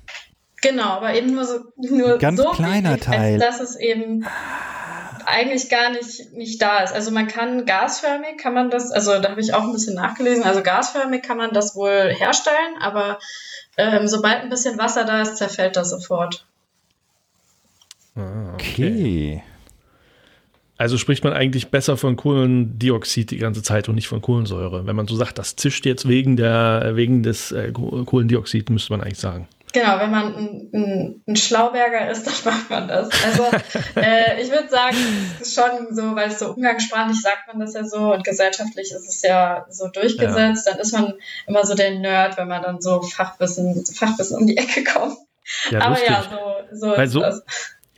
[0.65, 3.39] Genau, aber eben nur so nur Ganz so kleiner wenig, Teil.
[3.39, 4.25] dass es eben
[5.27, 6.93] eigentlich gar nicht nicht da ist.
[6.95, 10.43] Also man kann gasförmig kann man das, also da habe ich auch ein bisschen nachgelesen.
[10.45, 13.19] Also gasförmig kann man das wohl herstellen, aber
[13.77, 16.47] ähm, sobald ein bisschen Wasser da ist, zerfällt das sofort.
[18.17, 19.43] Ah, Okay.
[20.77, 24.87] Also spricht man eigentlich besser von Kohlendioxid die ganze Zeit und nicht von Kohlensäure.
[24.87, 28.93] Wenn man so sagt, das zischt jetzt wegen der wegen des äh, Koh- Kohlendioxid, müsste
[28.93, 29.47] man eigentlich sagen.
[29.75, 33.09] Genau, wenn man ein, ein, ein Schlauberger ist, dann macht man das.
[33.25, 33.45] Also
[33.97, 34.97] äh, ich würde sagen,
[35.41, 38.93] es ist schon so, weil es so umgangssprachlich sagt man das ja so und gesellschaftlich
[38.93, 41.15] ist es ja so durchgesetzt, dann ist man
[41.49, 45.19] immer so der Nerd, wenn man dann so Fachwissen, Fachwissen um die Ecke kommt.
[45.71, 46.09] Ja, Aber lustig.
[46.09, 46.23] ja,
[46.71, 47.43] so, so Weil ist so- das.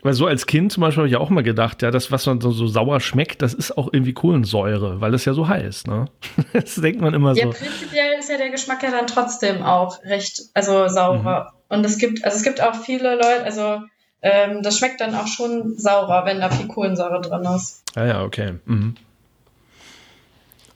[0.07, 2.41] Weil so als Kind zum Beispiel habe ich auch immer gedacht, ja, das, was man
[2.41, 6.05] so, so sauer schmeckt, das ist auch irgendwie Kohlensäure, weil es ja so heiß, ne?
[6.53, 7.51] Das denkt man immer Ja, so.
[7.51, 11.55] prinzipiell ist ja der Geschmack ja dann trotzdem auch recht, also saurer.
[11.69, 13.83] Und es gibt, also es gibt auch viele Leute, also
[14.23, 17.83] ähm, das schmeckt dann auch schon saurer, wenn da viel Kohlensäure drin ist.
[17.97, 18.55] Ja, ja, okay.
[18.65, 18.95] Mhm.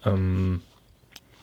[0.04, 0.60] Ähm,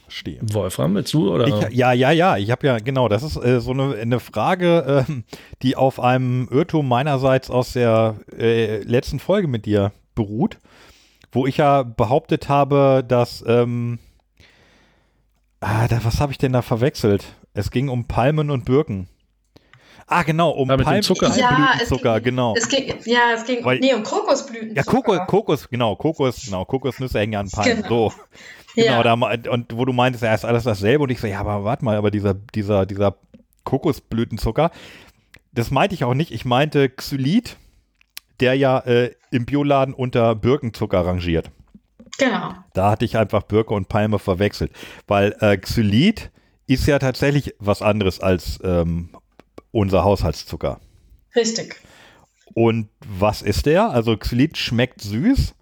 [0.08, 0.40] Verstehe.
[0.42, 1.34] Wolfram, willst du?
[1.34, 1.48] Oder?
[1.48, 5.06] Ich, ja, ja, ja, ich habe ja, genau, das ist äh, so eine, eine Frage,
[5.10, 5.26] ähm,
[5.62, 10.60] die auf einem Irrtum meinerseits aus der äh, letzten Folge mit dir beruht,
[11.34, 14.00] wo ich ja behauptet habe, dass, ähm,
[15.60, 17.26] ah, da, was habe ich denn da verwechselt?
[17.54, 19.10] Es ging um Palmen und Birken.
[20.10, 21.30] Ah, genau, um Ah, mit dem Palmen, Zucker.
[21.30, 22.54] Palmblütenzucker, ging, genau.
[22.56, 24.74] Es ging, ja, es ging, Weil- nee, um Kokosblüten.
[24.74, 27.84] Ja, Kokos, Kokos, genau, Kokos, genau, Kokosnüsse hängen ja an Palmen.
[27.84, 28.10] Genau.
[28.10, 28.14] So.
[28.78, 29.16] Genau, ja.
[29.38, 31.84] da, und wo du meintest, ja, ist alles dasselbe und ich so, ja, aber warte
[31.84, 33.18] mal, aber dieser, dieser, dieser
[33.64, 34.70] Kokosblütenzucker,
[35.52, 36.32] das meinte ich auch nicht.
[36.32, 37.58] Ich meinte Xylit,
[38.40, 41.50] der ja äh, im Bioladen unter Birkenzucker rangiert.
[42.20, 42.54] Genau.
[42.74, 44.72] Da hatte ich einfach Birke und Palme verwechselt,
[45.08, 46.30] weil äh, Xylit
[46.68, 49.10] ist ja tatsächlich was anderes als ähm,
[49.72, 50.80] unser Haushaltszucker.
[51.36, 51.78] Richtig.
[52.54, 53.90] Und was ist der?
[53.90, 55.56] Also Xylit schmeckt süß,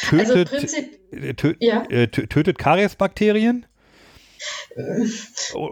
[0.00, 1.82] tötet, Prinzip, äh, tö Ja.
[1.88, 3.66] äh, tö- tötet Kariesbakterien.
[5.54, 5.70] Oh,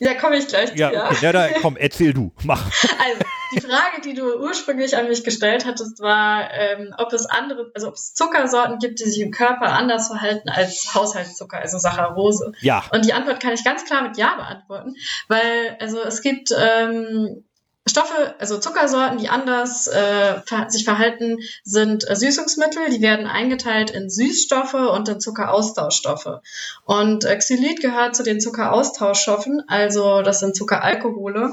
[0.00, 0.76] da komme ich gleich zu.
[0.78, 1.06] ja, Ja.
[1.10, 2.64] okay, ja, da, komm, erzähl du, mach.
[2.98, 3.20] Also,
[3.54, 7.88] die Frage, die du ursprünglich an mich gestellt hattest, war, ähm, ob es andere, also
[7.88, 12.52] ob es Zuckersorten gibt, die sich im Körper anders verhalten als Haushaltszucker, also Saccharose.
[12.60, 14.94] Ja, Und die Antwort kann ich ganz klar mit Ja beantworten,
[15.28, 17.44] weil also es gibt ähm,
[17.88, 20.34] Stoffe, also Zuckersorten, die anders äh,
[20.68, 22.90] sich verhalten, sind äh, Süßungsmittel.
[22.90, 26.40] Die werden eingeteilt in Süßstoffe und in Zuckeraustauschstoffe.
[26.84, 31.52] Und äh, Xylit gehört zu den Zuckeraustauschstoffen, also das sind Zuckeralkohole.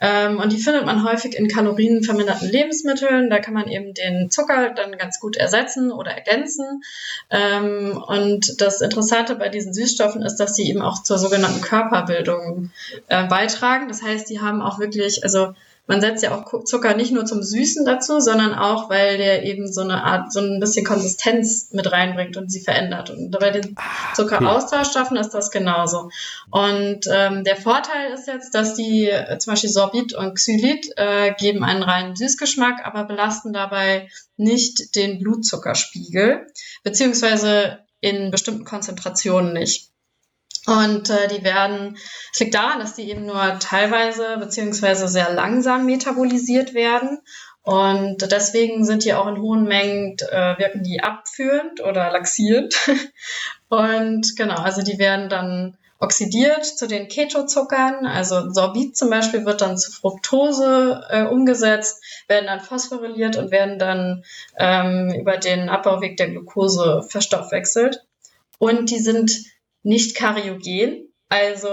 [0.00, 3.30] Ähm, und die findet man häufig in kalorienverminderten Lebensmitteln.
[3.30, 6.82] Da kann man eben den Zucker dann ganz gut ersetzen oder ergänzen.
[7.30, 12.70] Ähm, und das Interessante bei diesen Süßstoffen ist, dass sie eben auch zur sogenannten Körperbildung
[13.08, 13.88] äh, beitragen.
[13.88, 15.54] Das heißt, die haben auch wirklich, also
[15.86, 19.70] man setzt ja auch Zucker nicht nur zum Süßen dazu, sondern auch, weil der eben
[19.70, 23.10] so eine Art, so ein bisschen Konsistenz mit reinbringt und sie verändert.
[23.10, 23.76] Und bei den
[24.14, 26.10] Zuckeraustauschstoffen ist das genauso.
[26.50, 31.34] Und ähm, der Vorteil ist jetzt, dass die äh, zum Beispiel Sorbit und Xylit äh,
[31.34, 36.46] geben einen reinen Süßgeschmack, aber belasten dabei nicht den Blutzuckerspiegel,
[36.84, 39.89] beziehungsweise in bestimmten Konzentrationen nicht.
[40.66, 41.96] Und äh, die werden,
[42.32, 47.18] es liegt daran, dass die eben nur teilweise beziehungsweise sehr langsam metabolisiert werden.
[47.62, 52.74] Und deswegen sind die auch in hohen Mengen, äh, wirken die abführend oder laxierend.
[53.68, 58.06] Und genau, also die werden dann oxidiert zu den Ketozuckern.
[58.06, 63.78] Also Sorbit zum Beispiel wird dann zu Fructose äh, umgesetzt, werden dann phosphoryliert und werden
[63.78, 64.24] dann
[64.56, 68.02] ähm, über den Abbauweg der Glucose verstoffwechselt.
[68.58, 69.32] Und die sind
[69.82, 71.08] nicht kariogen.
[71.28, 71.68] Also,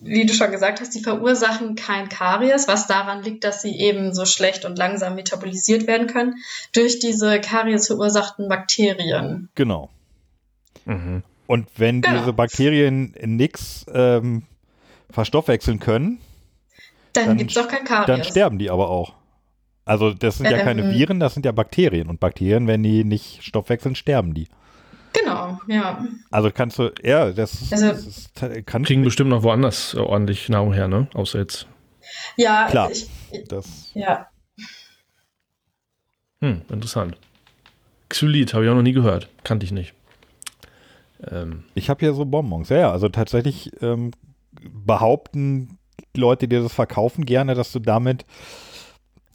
[0.00, 4.14] wie du schon gesagt hast, die verursachen kein Karies, was daran liegt, dass sie eben
[4.14, 6.34] so schlecht und langsam metabolisiert werden können
[6.72, 9.48] durch diese Karies verursachten Bakterien.
[9.54, 9.90] genau.
[10.84, 11.22] Mhm.
[11.46, 12.18] Und wenn Genau.
[12.18, 14.42] diese Bakterien nix ähm,
[15.10, 16.18] verstoffwechseln können,
[17.12, 18.06] Dann, Dann gibt's doch kein Karies.
[18.06, 19.12] dann sterben die aber auch.
[19.84, 20.64] Also das sind ja Ähm.
[20.64, 22.08] keine Viren, das sind ja Bakterien.
[22.08, 24.48] Und Bakterien, wenn die nicht stoffwechseln, sterben die.
[25.12, 26.04] Genau, ja.
[26.30, 28.30] Also kannst du, ja, das, Also- das ist,
[28.66, 31.08] kann, Kriegen bestimmt noch woanders ordentlich Nahrung her, ne?
[31.14, 31.66] Außer jetzt.
[32.36, 32.90] Ja, Klar.
[32.90, 33.08] Ich,
[33.48, 34.26] Das, ja.
[36.40, 37.16] Hm, interessant.
[38.08, 39.28] Xylit habe ich auch noch nie gehört.
[39.44, 39.94] Kannte ich nicht.
[41.30, 42.68] Ähm, ich habe hier so Bonbons.
[42.68, 44.10] Ja, ja, also tatsächlich ähm,
[44.60, 45.78] behaupten
[46.16, 48.24] Leute, die das verkaufen, gerne, dass du damit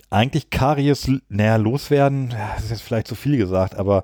[0.09, 4.03] eigentlich Karies, naja, loswerden, das ist jetzt vielleicht zu viel gesagt, aber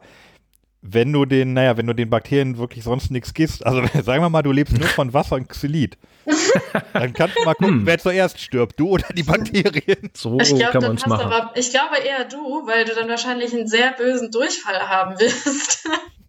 [0.85, 4.29] wenn du den, naja, wenn du den Bakterien wirklich sonst nichts gibst, also sagen wir
[4.29, 5.97] mal, du lebst nur von Wasser und Xylit,
[6.93, 7.85] dann kannst du mal gucken, Hm.
[7.85, 10.09] wer zuerst stirbt, du oder die Bakterien.
[10.13, 11.25] so Ich glaube, kann man es machen.
[11.31, 15.87] aber, ich glaube eher du, weil du dann wahrscheinlich einen sehr bösen Durchfall haben wirst.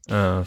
[0.09, 0.45] Äh,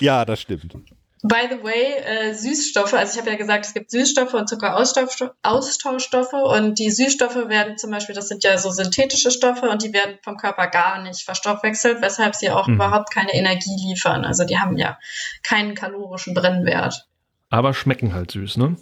[0.00, 0.76] Ja, das stimmt.
[1.22, 6.32] By the way, äh, Süßstoffe, also ich habe ja gesagt, es gibt Süßstoffe und Zuckeraustauschstoffe
[6.32, 10.18] und die Süßstoffe werden zum Beispiel, das sind ja so synthetische Stoffe und die werden
[10.22, 12.74] vom Körper gar nicht verstoffwechselt, weshalb sie auch Mhm.
[12.74, 14.24] überhaupt keine Energie liefern.
[14.24, 14.98] Also die haben ja
[15.42, 17.06] keinen kalorischen Brennwert.
[17.50, 18.76] aber schmecken halt süß, ne?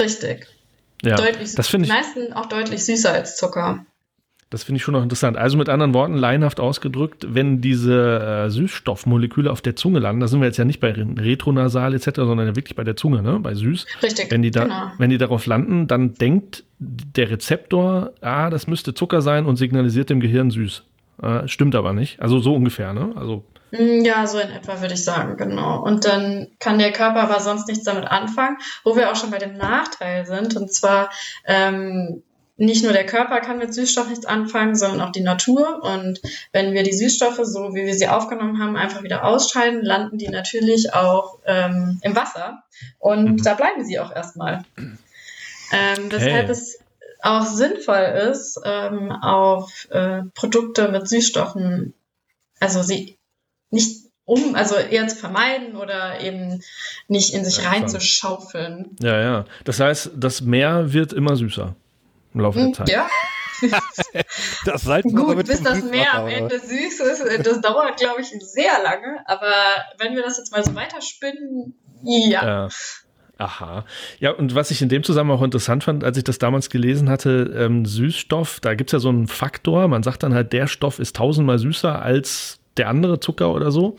[0.00, 0.46] Richtig.
[1.02, 3.84] Ja, deutlich, das finde die ich, meisten auch deutlich süßer als Zucker.
[4.50, 5.36] Das finde ich schon noch interessant.
[5.36, 10.28] Also mit anderen Worten, laienhaft ausgedrückt, wenn diese äh, Süßstoffmoleküle auf der Zunge landen, da
[10.28, 13.38] sind wir jetzt ja nicht bei Retronasal etc., sondern ja wirklich bei der Zunge, ne?
[13.40, 13.86] Bei süß.
[14.02, 14.30] Richtig.
[14.30, 14.92] Wenn die, da, genau.
[14.98, 20.10] wenn die darauf landen, dann denkt der Rezeptor, ah, das müsste Zucker sein und signalisiert
[20.10, 20.82] dem Gehirn süß.
[21.22, 22.20] Äh, stimmt aber nicht.
[22.20, 23.12] Also so ungefähr, ne?
[23.16, 25.82] Also Mm, Ja, so in etwa würde ich sagen, genau.
[25.82, 29.38] Und dann kann der Körper aber sonst nichts damit anfangen, wo wir auch schon bei
[29.38, 30.56] dem Nachteil sind.
[30.56, 31.10] Und zwar
[31.44, 32.22] ähm,
[32.56, 35.82] nicht nur der Körper kann mit Süßstoff nichts anfangen, sondern auch die Natur.
[35.82, 36.20] Und
[36.52, 40.28] wenn wir die Süßstoffe, so wie wir sie aufgenommen haben, einfach wieder ausscheiden, landen die
[40.28, 42.62] natürlich auch ähm, im Wasser.
[42.98, 43.42] Und Mhm.
[43.42, 44.64] da bleiben sie auch erstmal.
[45.72, 46.52] Ähm, weshalb Okay.
[46.52, 46.78] es
[47.22, 51.94] auch sinnvoll ist, ähm, auf äh, Produkte mit Süßstoffen,
[52.60, 53.18] also sie
[53.70, 56.62] nicht um, also eher zu vermeiden oder eben
[57.08, 58.96] nicht in sich reinzuschaufeln.
[59.00, 59.44] Ja, ja.
[59.64, 61.74] Das heißt, das Meer wird immer süßer
[62.34, 62.88] im Laufe der Hm, Zeit.
[62.90, 63.08] Ja,
[64.64, 66.26] Das Salzwasser gut, bis das Meer am?
[66.26, 69.20] Ende süß ist, äh, das dauert, glaube ich, sehr lange.
[69.26, 69.52] Aber
[69.98, 72.44] wenn wir das jetzt mal so weiterspinnen, ja.
[72.44, 72.68] Ja.
[73.36, 73.84] Aha.
[74.20, 77.08] Ja, und was ich in dem Zusammenhang auch interessant fand, als ich das damals gelesen
[77.10, 81.00] hatte, ähm, Süßstoff, da gibt's ja so einen Faktor, man sagt dann halt, der Stoff
[81.00, 83.96] ist tausendmal süßer als der andere Zucker oder so.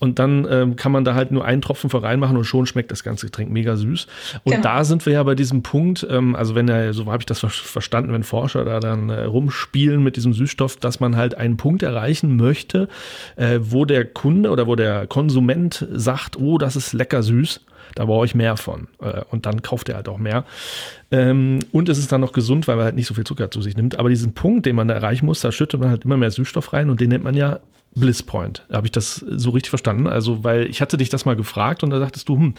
[0.00, 2.92] Und dann ähm, kann man da halt nur einen Tropfen von reinmachen und schon schmeckt
[2.92, 4.06] das ganze Getränk mega süß.
[4.44, 4.62] Und Genau.
[4.62, 7.40] da sind wir ja bei diesem Punkt, ähm, also wenn er, so habe ich das
[7.40, 11.56] ver- verstanden, wenn Forscher da dann äh, rumspielen mit diesem Süßstoff, dass man halt einen
[11.56, 12.88] Punkt erreichen möchte,
[13.36, 17.60] äh, wo der Kunde oder wo der Konsument sagt, oh, das ist lecker süß,
[17.96, 18.86] da brauche ich mehr von.
[19.02, 20.44] Äh, und dann kauft er halt auch mehr.
[21.10, 23.62] Ähm, und es ist dann noch gesund, weil man halt nicht so viel Zucker zu
[23.62, 23.98] sich nimmt.
[23.98, 26.72] Aber diesen Punkt, den man da erreichen muss, da schüttet man halt immer mehr Süßstoff
[26.72, 27.60] rein und den nennt man ja
[27.94, 28.64] Bliss Point.
[28.72, 30.06] Habe ich das so richtig verstanden?
[30.06, 32.54] Also, weil ich hatte dich das mal gefragt und da sagtest du, hm,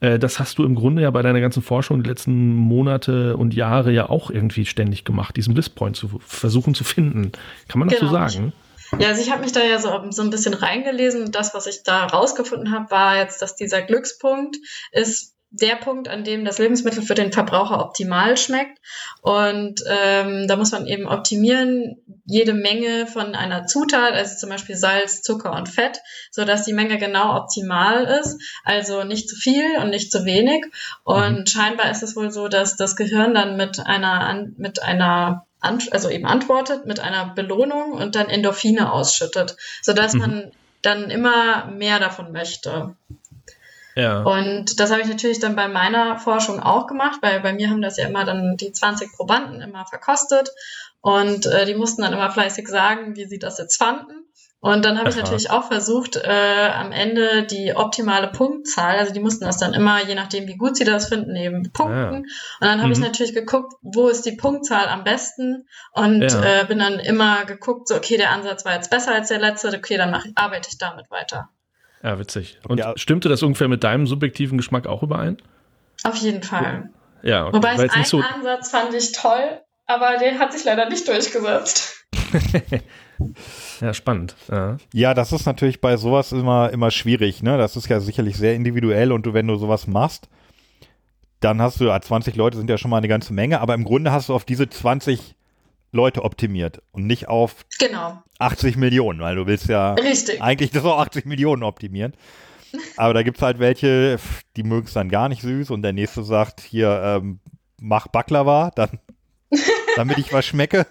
[0.00, 3.54] äh, das hast du im Grunde ja bei deiner ganzen Forschung die letzten Monate und
[3.54, 7.32] Jahre ja auch irgendwie ständig gemacht, diesen Bliss Point zu versuchen zu finden.
[7.68, 8.18] Kann man das so Genau.
[8.18, 8.52] sagen?
[8.98, 11.66] Ja, also ich habe mich da ja so, so ein bisschen reingelesen und das, was
[11.66, 14.56] ich da rausgefunden habe, war jetzt, dass dieser Glückspunkt
[14.92, 18.78] ist der Punkt, an dem das Lebensmittel für den Verbraucher optimal schmeckt.
[19.22, 21.96] Und ähm, da muss man eben optimieren,
[22.26, 26.00] jede Menge von einer Zutat, also zum Beispiel Salz, Zucker und Fett,
[26.30, 28.40] so dass die Menge genau optimal ist.
[28.64, 30.64] Also nicht zu viel und nicht zu wenig.
[31.04, 35.46] Und scheinbar ist es wohl so, dass das Gehirn dann mit einer, mit einer
[35.90, 40.20] also eben antwortet mit einer Belohnung und dann Endorphine ausschüttet, sodass Mhm.
[40.20, 40.52] man
[40.82, 42.94] dann immer mehr davon möchte.
[43.96, 44.22] Ja.
[44.22, 47.82] Und das habe ich natürlich dann bei meiner Forschung auch gemacht, weil bei mir haben
[47.82, 50.50] das ja immer dann die 20 Probanden immer verkostet
[51.00, 54.24] und äh, die mussten dann immer fleißig sagen, wie sie das jetzt fanden.
[54.60, 59.20] Und dann habe ich natürlich auch versucht, äh, am Ende die optimale Punktzahl, also die
[59.20, 61.94] mussten das dann immer, je nachdem wie gut sie das finden, eben punkten.
[61.94, 62.16] Ah, ja.
[62.16, 62.26] Und
[62.60, 63.04] dann habe ich Mhm.
[63.04, 66.62] natürlich geguckt, wo ist die Punktzahl am besten und Ja.
[66.62, 69.68] äh, bin dann immer geguckt, so okay, der Ansatz war jetzt besser als der letzte,
[69.76, 71.50] okay, dann mach, arbeite ich damit weiter.
[72.04, 72.58] Ja, witzig.
[72.68, 72.92] Und Ja.
[72.96, 75.38] stimmte das ungefähr mit deinem subjektiven Geschmack auch überein?
[76.04, 76.90] Auf jeden Fall.
[77.22, 77.56] Ja, okay.
[77.56, 78.20] Wobei es einen so.
[78.20, 82.06] Ansatz fand ich toll, aber der hat sich leider nicht durchgesetzt.
[83.80, 84.34] Ja, spannend.
[84.50, 84.76] Ja.
[84.92, 87.56] Ja, das ist natürlich bei sowas immer, immer schwierig, ne?
[87.58, 90.28] Das ist ja sicherlich sehr individuell und du, wenn du sowas machst,
[91.38, 93.84] dann hast du, ja, 20 Leute sind ja schon mal eine ganze Menge, aber im
[93.84, 95.36] Grunde hast du auf diese 20
[95.94, 100.42] Leute optimiert und nicht auf Genau, 80 Millionen, weil du willst ja richtig.
[100.42, 102.14] eigentlich das auf 80 Millionen optimieren.
[102.96, 104.18] Aber da gibt's halt welche,
[104.56, 107.38] die mögen es dann gar nicht süß und der nächste sagt, hier, ähm,
[107.80, 108.98] mach Baklava, dann,
[109.96, 110.86] damit ich was schmecke.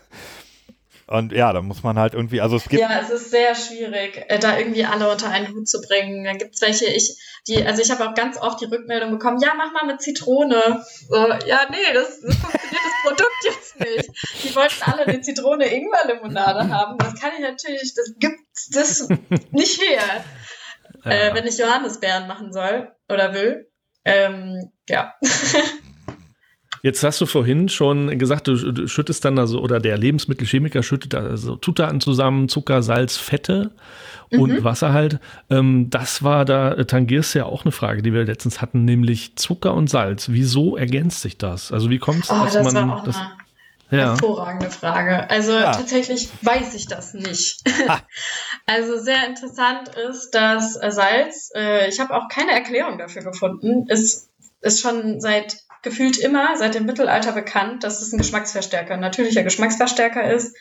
[1.14, 2.81] Und ja, da muss man halt irgendwie, also es gibt.
[2.81, 6.23] Ja, es ist sehr schwierig, äh, da irgendwie alle unter einen Hut zu bringen.
[6.23, 7.15] Dann gibt es welche, ich,
[7.48, 10.84] die, also ich habe auch ganz oft die Rückmeldung bekommen, ja, mach mal mit Zitrone.
[11.07, 11.15] So,
[11.45, 14.44] ja, nee, das, das funktioniert das Produkt jetzt nicht.
[14.44, 16.98] Die wollten alle eine Zitrone-Ingwer-Limonade haben.
[16.98, 18.40] Das kann ich natürlich, das gibt
[18.72, 19.07] das
[19.52, 20.26] nicht her.
[21.06, 21.11] Ja.
[21.11, 23.69] Äh, wenn ich Johannisbeeren machen soll oder will.
[24.03, 25.14] Ähm, ja.
[26.84, 31.55] Jetzt hast du vorhin schon gesagt, du, schüttest dann also, oder der Lebensmittelchemiker schüttet also
[31.55, 33.72] Zutaten zusammen, Zucker, Salz, Fette
[34.31, 34.64] und mhm.
[34.65, 35.19] Wasser halt.
[35.49, 39.73] Ähm, das war da, tangierst ja auch eine Frage, die wir letztens hatten, nämlich Zucker
[39.76, 40.27] und Salz.
[40.30, 41.72] Wieso ergänzt sich das?
[41.72, 43.15] Also wie kommt es, oh, dass das man war auch das.
[43.89, 44.07] Eine Ja.
[44.10, 45.30] hervorragende Frage.
[45.30, 45.72] Also Ja.
[45.72, 47.61] tatsächlich weiß ich das nicht.
[48.65, 54.30] Also sehr interessant ist, dass Salz, äh, ich habe auch keine Erklärung dafür gefunden, ist,
[54.61, 59.43] ist schon seit gefühlt immer, seit dem Mittelalter bekannt, dass es ein Geschmacksverstärker, ein natürlicher
[59.43, 60.55] Geschmacksverstärker ist.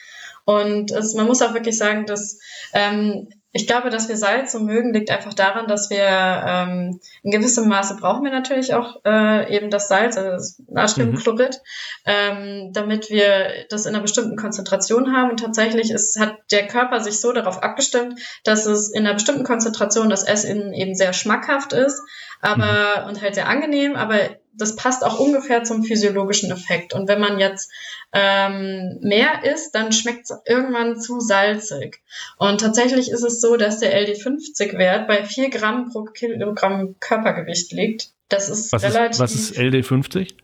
[0.45, 2.39] Und es, man muss auch wirklich sagen, dass
[2.75, 7.31] ähm, ich glaube, dass wir Salz so mögen, liegt einfach daran, dass wir ähm, in
[7.31, 11.61] gewissem Maße brauchen wir natürlich auch äh, eben das Salz, also das Natriumchlorid,
[12.07, 15.31] ähm, damit wir das in einer bestimmten Konzentration haben.
[15.31, 19.45] Und tatsächlich ist, hat der Körper sich so darauf abgestimmt, dass es in einer bestimmten
[19.45, 22.01] Konzentration das Essen eben sehr schmackhaft ist,
[22.43, 24.19] aber und halt sehr angenehm, aber
[24.55, 26.93] das passt auch ungefähr zum physiologischen Effekt.
[26.93, 27.73] Und wenn man jetzt
[28.13, 32.03] ähm, mehr isst, dann schmeckt es irgendwann zu salzig.
[32.37, 38.11] Und tatsächlich ist es so, dass der LD50-Wert bei 4 Gramm pro Kilogramm Körpergewicht liegt.
[38.29, 39.21] Das ist Was ist, relativ.
[39.21, 40.35] was ist LD50?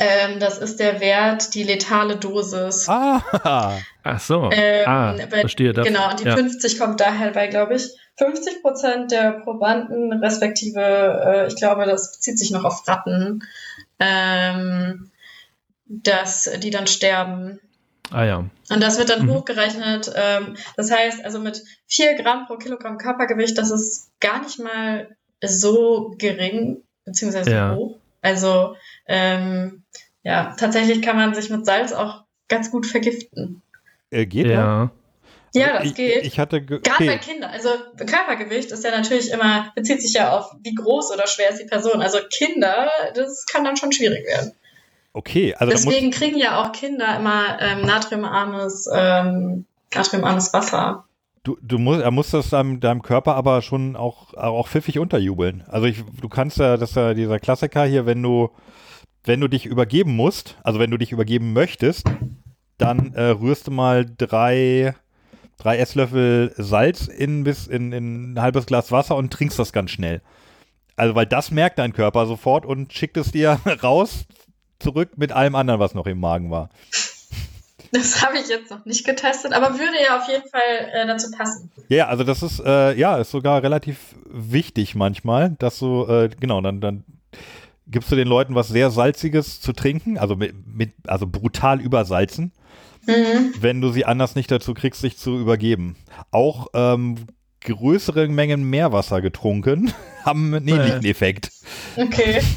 [0.00, 2.88] Ähm, das ist der Wert, die letale Dosis.
[2.88, 4.48] Ah, Ach so.
[4.52, 5.86] Ähm, ah, bei- verstehe das.
[5.86, 6.34] Genau, und die ja.
[6.36, 12.12] 50 kommt daher bei, glaube ich, 50 Prozent der Probanden, respektive, äh, ich glaube, das
[12.12, 13.44] bezieht sich noch auf Ratten,
[13.98, 15.10] ähm,
[15.86, 17.60] dass die dann sterben.
[18.10, 18.38] Ah ja.
[18.70, 19.30] Und das wird dann Mhm.
[19.34, 20.12] hochgerechnet.
[20.14, 25.08] Ähm, das heißt, also mit 4 Gramm pro Kilogramm Körpergewicht, das ist gar nicht mal
[25.44, 27.74] so gering, beziehungsweise Ja.
[27.74, 27.96] hoch.
[28.22, 28.76] Also,
[29.06, 29.82] ähm,
[30.22, 33.62] ja, tatsächlich kann man sich mit Salz auch ganz gut vergiften.
[34.10, 34.52] äh, geht ja.
[34.52, 34.90] Ja.
[35.52, 36.22] Ja, das ich, geht.
[36.24, 37.32] Ich hatte ge- Gerade bei okay.
[37.32, 37.50] Kindern.
[37.50, 41.60] Also Körpergewicht ist ja natürlich immer, bezieht sich ja auf, wie groß oder schwer ist
[41.60, 42.00] die Person.
[42.02, 44.52] Also Kinder, das kann dann schon schwierig werden.
[45.12, 51.04] okay, also Deswegen kriegen ja auch Kinder immer ähm, natriumarmes, ähm, natriumarmes Wasser.
[51.50, 55.64] Du, du musst, er muss das deinem, deinem Körper aber schon auch, auch pfiffig unterjubeln.
[55.68, 58.50] Also ich, du kannst ja, das ist ja dieser Klassiker hier, wenn du,
[59.24, 62.08] wenn du dich übergeben musst, also wenn du dich übergeben möchtest,
[62.78, 64.94] dann äh, rührst du mal drei,
[65.58, 69.90] drei Esslöffel Salz in bis in, in ein halbes Glas Wasser und trinkst das ganz
[69.90, 70.22] schnell.
[70.96, 74.26] Also weil das merkt dein Körper sofort und schickt es dir raus
[74.78, 76.70] zurück mit allem anderen, was noch im Magen war.
[77.92, 80.60] Das habe ich jetzt noch nicht getestet, aber würde ja auf jeden Fall
[80.92, 81.70] äh, dazu passen.
[81.88, 86.60] Ja, also das ist, äh, ja, ist sogar relativ wichtig manchmal, dass du, äh, genau,
[86.60, 87.04] dann, dann
[87.88, 92.52] gibst du den Leuten was sehr Salziges zu trinken, also mit, mit also brutal übersalzen,
[93.06, 93.54] Mhm.
[93.58, 95.96] wenn du sie anders nicht dazu kriegst, sich zu übergeben.
[96.30, 97.16] Auch ähm,
[97.62, 99.92] größere Mengen Meerwasser getrunken
[100.24, 101.50] haben einen ähnlichen Effekt.
[101.96, 102.42] Okay.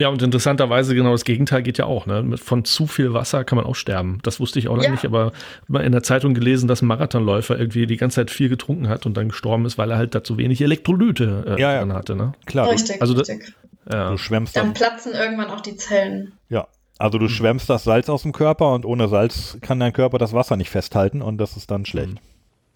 [0.00, 2.06] Ja, und interessanterweise genau das Gegenteil geht ja auch.
[2.06, 2.22] Ne?
[2.22, 4.18] Mit- Von zu viel Wasser kann man auch sterben.
[4.22, 4.90] Das wusste ich auch noch Ja.
[4.90, 5.32] nicht, aber
[5.68, 9.04] mal in der Zeitung gelesen, dass ein Marathonläufer irgendwie die ganze Zeit viel getrunken hat
[9.04, 11.80] und dann gestorben ist, weil er halt da zu wenig Elektrolyte äh, Ja, ja.
[11.80, 12.16] drin hatte.
[12.16, 12.32] Ne?
[12.46, 13.52] Klar, Richtig, also da- richtig.
[13.92, 14.10] Ja.
[14.10, 16.32] du schwemmst Dann dann, platzen irgendwann auch die Zellen.
[16.48, 16.66] ja.
[16.98, 20.34] Also du schwemmst das Salz aus dem Körper und ohne Salz kann dein Körper das
[20.34, 22.18] Wasser nicht festhalten und das ist dann schlecht.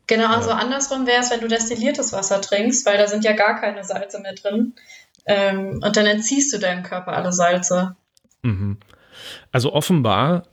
[0.06, 3.58] Genau, also andersrum wäre es, wenn du destilliertes Wasser trinkst, weil da sind ja gar
[3.60, 4.72] keine Salze mehr drin.
[5.26, 7.96] Ähm, und dann entziehst du deinem Körper alle Salze.
[8.42, 8.76] Mhm.
[9.52, 10.44] Also offenbar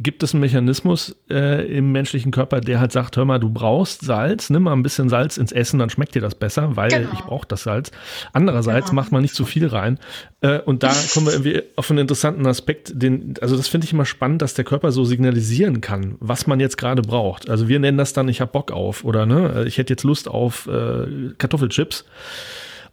[0.00, 4.02] gibt es einen Mechanismus äh, im menschlichen Körper, der halt sagt, hör mal, du brauchst
[4.02, 7.08] Salz, nimm mal ein bisschen Salz ins Essen, dann schmeckt dir das besser, weil Genau.
[7.14, 7.90] ich brauche das Salz.
[8.32, 9.00] Andererseits Genau.
[9.02, 9.98] macht man nicht zu viel rein.
[10.40, 13.92] Äh, und da kommen wir irgendwie auf einen interessanten Aspekt, den, also das finde ich
[13.92, 17.50] immer spannend, dass der Körper so signalisieren kann, was man jetzt gerade braucht.
[17.50, 20.28] Also wir nennen das dann, ich habe Bock auf oder ne, ich hätte jetzt Lust
[20.28, 22.04] auf äh, Kartoffelchips.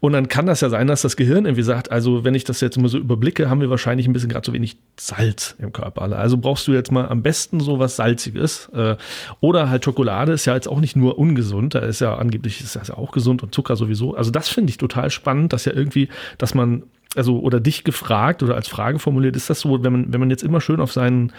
[0.05, 2.61] Und dann kann das ja sein, dass das Gehirn irgendwie sagt, also wenn ich das
[2.61, 6.03] jetzt mal so überblicke, haben wir wahrscheinlich ein bisschen gerade zu wenig Salz im Körper.
[6.15, 8.69] Also brauchst du jetzt mal am besten so was Salziges.
[8.75, 8.97] Äh,
[9.39, 12.75] Oder halt Schokolade ist ja jetzt auch nicht nur ungesund, da ist ja angeblich ist
[12.75, 14.15] das ja auch gesund und Zucker sowieso.
[14.15, 16.83] Also das finde ich total spannend, dass ja irgendwie, dass man
[17.15, 20.29] also oder dich gefragt oder als Frage formuliert, ist das so, wenn man, wenn man
[20.29, 21.31] jetzt immer schön auf seinen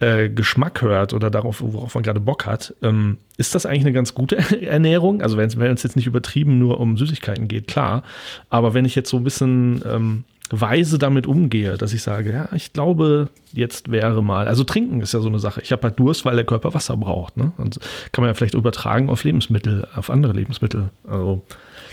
[0.00, 3.92] äh, Geschmack hört oder darauf, worauf man gerade Bock hat, ähm, ist das eigentlich eine
[3.92, 5.22] ganz gute Ernährung?
[5.22, 8.02] Also wenn es jetzt nicht übertrieben nur um Süßigkeiten geht, klar.
[8.50, 12.48] Aber wenn ich jetzt so ein bisschen ähm, weise damit umgehe, dass ich sage, ja,
[12.52, 15.60] ich glaube, jetzt wäre mal, also trinken ist ja so eine Sache.
[15.60, 17.36] Ich habe halt Durst, weil der Körper Wasser braucht.
[17.36, 17.52] Ne?
[17.58, 17.78] Und
[18.12, 20.90] kann man ja vielleicht übertragen auf Lebensmittel, auf andere Lebensmittel.
[21.06, 21.42] Also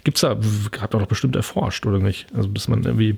[0.06, 2.28] gibt's da, habt ihr doch bestimmt erforscht, oder nicht?
[2.34, 3.18] Also, dass man irgendwie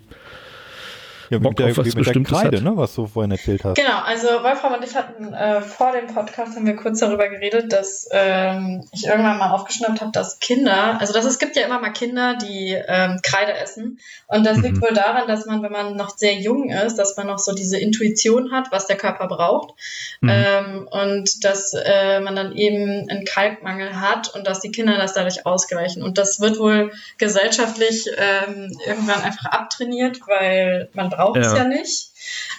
[1.29, 3.75] ja, Bock der, auf was mit der Kreide, ne, was du vorhin erzählt hast.
[3.75, 7.71] Genau, also Wolfram und ich hatten äh, vor dem Podcast haben wir kurz darüber geredet,
[7.73, 11.79] dass ähm, ich irgendwann mal aufgeschnappt habe, dass Kinder, also dass es gibt ja immer
[11.79, 13.99] mal Kinder, die ähm, Kreide essen.
[14.27, 14.63] Und das mhm.
[14.63, 17.53] liegt wohl daran, dass man, wenn man noch sehr jung ist, dass man noch so
[17.53, 19.73] diese Intuition hat, was der Körper braucht.
[20.21, 20.29] Mhm.
[20.31, 25.13] Ähm, und dass äh, man dann eben einen Kalkmangel hat und dass die Kinder das
[25.13, 26.03] dadurch ausgleichen.
[26.03, 31.57] Und das wird wohl gesellschaftlich ähm, irgendwann einfach abtrainiert, weil man braucht es ja.
[31.57, 31.63] ja.
[31.65, 32.11] nicht.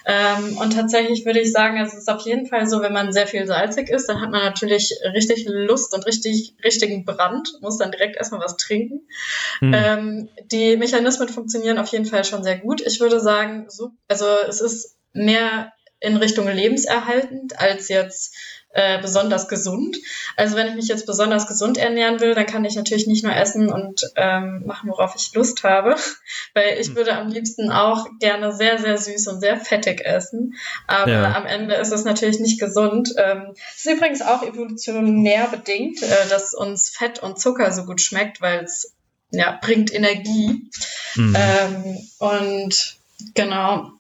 [0.05, 3.27] Ähm, und tatsächlich würde ich sagen, es ist auf jeden Fall so, wenn man sehr
[3.27, 7.93] viel salzig ist, dann hat man natürlich richtig Lust und richtig, richtigen Brand, muss dann
[7.93, 9.07] direkt erstmal was trinken.
[9.61, 9.75] Mhm.
[9.75, 12.81] Ähm, die Mechanismen funktionieren auf jeden Fall schon sehr gut.
[12.81, 18.35] Ich würde sagen, so, also es ist mehr in Richtung lebenserhaltend als jetzt
[18.71, 19.97] äh, besonders gesund.
[20.37, 23.35] Also wenn ich mich jetzt besonders gesund ernähren will, dann kann ich natürlich nicht nur
[23.35, 25.97] essen und ähm, machen, worauf ich Lust habe,
[26.55, 26.97] weil ich hm.
[26.97, 30.55] würde am liebsten auch gerne sehr, sehr süß und sehr fettig essen.
[30.87, 31.35] Aber ja.
[31.35, 33.15] am Ende ist es natürlich nicht gesund.
[33.17, 38.01] Ähm, es ist übrigens auch evolutionär bedingt, äh, dass uns Fett und Zucker so gut
[38.01, 38.95] schmeckt, weil es
[39.31, 40.71] ja, bringt Energie.
[41.15, 41.37] Mhm.
[41.37, 42.97] Ähm, und
[43.35, 43.93] genau.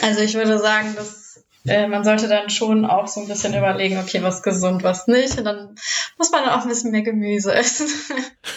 [0.00, 1.23] Also ich würde sagen, dass
[1.66, 5.38] äh, man sollte dann schon auch so ein bisschen überlegen, okay, was gesund, was nicht.
[5.38, 5.74] Und dann
[6.18, 7.86] muss man dann auch ein bisschen mehr Gemüse essen.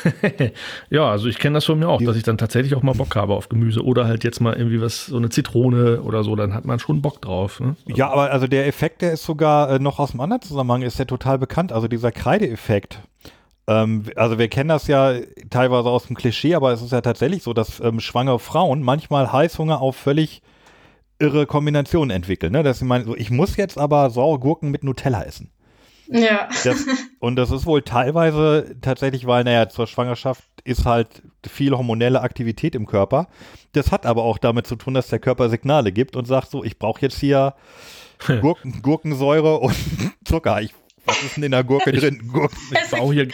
[0.90, 3.16] ja, also ich kenne das von mir auch, dass ich dann tatsächlich auch mal Bock
[3.16, 6.54] habe auf Gemüse oder halt jetzt mal irgendwie was, so eine Zitrone oder so, dann
[6.54, 7.62] hat man schon Bock drauf.
[7.62, 7.78] Ne?
[7.86, 10.82] Also ja, aber also der Effekt, der ist sogar äh, noch aus einem anderen Zusammenhang,
[10.82, 11.72] ist ja total bekannt.
[11.72, 13.00] Also dieser Kreideeffekt.
[13.68, 15.14] Ähm, also wir kennen das ja
[15.50, 19.32] teilweise aus dem Klischee, aber es ist ja tatsächlich so, dass ähm, schwangere Frauen manchmal
[19.32, 20.42] Heißhunger auf völlig
[21.20, 22.64] irre Kombinationen entwickeln, ne?
[22.64, 25.52] Dass sie meinen, so, ich muss jetzt aber saure Gurken mit Nutella essen.
[26.10, 26.50] Ja.
[26.64, 26.86] Das,
[27.20, 32.76] und das ist wohl teilweise tatsächlich, weil, naja, zur Schwangerschaft ist halt viel hormonelle Aktivität
[32.76, 33.28] im Körper.
[33.74, 36.64] Das hat aber auch damit zu tun, dass der Körper Signale gibt und sagt so,
[36.64, 37.54] ich brauche jetzt hier
[38.42, 39.76] Gurken, Gurkensäure und
[40.26, 40.62] Zucker.
[40.62, 40.74] Ich,
[41.06, 42.30] was ist denn in der Gurke drin?
[42.32, 42.58] Gurken.
[42.72, 43.28] Ich baue hier,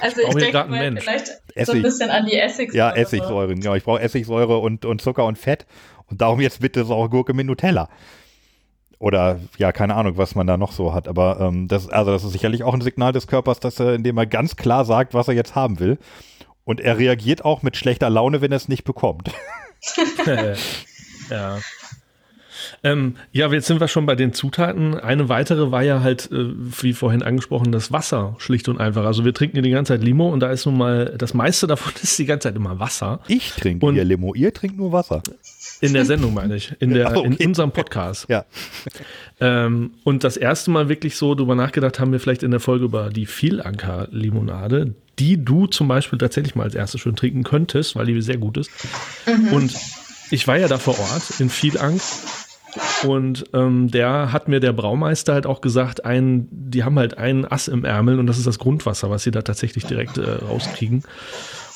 [0.00, 1.02] also ich, ich denke mal, Mensch.
[1.02, 1.66] vielleicht Essig.
[1.66, 2.76] so ein bisschen an die Essigsäure.
[2.76, 3.74] Ja, Essigsäure, genau.
[3.74, 5.66] Ich brauche Essigsäure und, und Zucker und Fett.
[6.08, 7.88] Und darum jetzt bitte saure Gurke mit Nutella.
[8.98, 11.06] Oder ja, keine Ahnung, was man da noch so hat.
[11.06, 14.16] Aber ähm, das, also das ist sicherlich auch ein Signal des Körpers, dass er, indem
[14.16, 15.98] er ganz klar sagt, was er jetzt haben will.
[16.64, 19.30] Und er reagiert auch mit schlechter Laune, wenn er es nicht bekommt.
[21.30, 21.58] ja.
[22.82, 24.94] Ähm, ja, jetzt sind wir schon bei den Zutaten.
[24.94, 29.04] Eine weitere war ja halt, äh, wie vorhin angesprochen, das Wasser, schlicht und einfach.
[29.04, 31.66] Also wir trinken hier die ganze Zeit Limo und da ist nun mal, das meiste
[31.66, 33.20] davon ist die ganze Zeit immer Wasser.
[33.28, 35.22] Ich trinke hier Limo, ihr trinkt nur Wasser.
[35.80, 37.26] In der Sendung meine ich, in, der, okay.
[37.38, 38.26] in unserem Podcast.
[38.28, 38.44] Ja.
[39.40, 42.84] Ähm, und das erste Mal wirklich so drüber nachgedacht haben wir vielleicht in der Folge
[42.84, 48.06] über die Vielanker-Limonade, die du zum Beispiel tatsächlich mal als erstes schön trinken könntest, weil
[48.06, 48.70] die sehr gut ist.
[49.26, 49.52] Mhm.
[49.52, 49.74] Und
[50.30, 52.00] ich war ja da vor Ort in Vielank
[53.04, 57.44] und ähm, der hat mir der Braumeister halt auch gesagt, ein, die haben halt einen
[57.44, 61.02] Ass im Ärmel und das ist das Grundwasser, was sie da tatsächlich direkt äh, rauskriegen.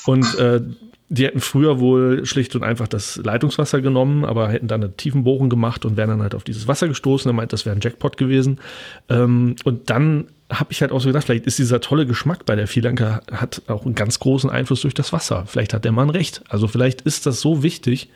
[0.05, 0.61] Und äh,
[1.11, 5.49] die hätten früher wohl schlicht und einfach das Leitungswasser genommen, aber hätten dann eine Tiefenbohrung
[5.49, 7.29] gemacht und wären dann halt auf dieses Wasser gestoßen.
[7.29, 8.61] Er meint, das wäre ein Jackpot gewesen.
[9.09, 12.55] Ähm, und dann habe ich halt auch so gedacht, vielleicht ist dieser tolle Geschmack bei
[12.55, 15.45] der Vielanker hat auch einen ganz großen Einfluss durch das Wasser.
[15.47, 16.43] Vielleicht hat der Mann recht.
[16.47, 18.09] Also vielleicht ist das so wichtig,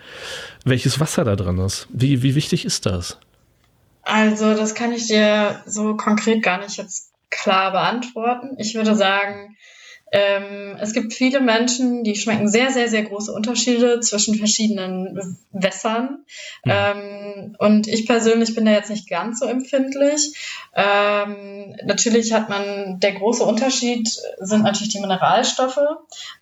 [0.63, 1.88] welches Wasser da drin ist.
[1.91, 3.19] Wie, wie wichtig ist das?
[4.03, 8.55] Also das kann ich dir so konkret gar nicht jetzt klar beantworten.
[8.57, 9.57] Ich würde sagen,
[10.18, 16.24] ähm, es gibt viele Menschen, die schmecken sehr, sehr, sehr große Unterschiede zwischen verschiedenen Wässern.
[16.64, 16.92] Ja.
[16.92, 20.32] Ähm, und ich persönlich bin da jetzt nicht ganz so empfindlich.
[20.74, 24.08] Ähm, natürlich hat man, der große Unterschied
[24.40, 25.82] sind natürlich die Mineralstoffe.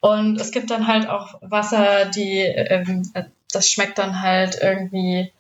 [0.02, 3.12] Und es gibt dann halt auch Wasser, die, ähm,
[3.52, 5.32] das schmeckt dann halt irgendwie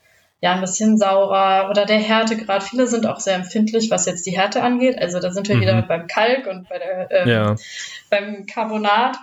[0.43, 2.63] ja ein bisschen saurer oder der Härtegrad.
[2.63, 4.99] Viele sind auch sehr empfindlich, was jetzt die Härte angeht.
[4.99, 5.61] Also da sind wir mhm.
[5.61, 7.55] wieder beim Kalk und bei der, ähm, ja.
[8.09, 9.15] beim Carbonat.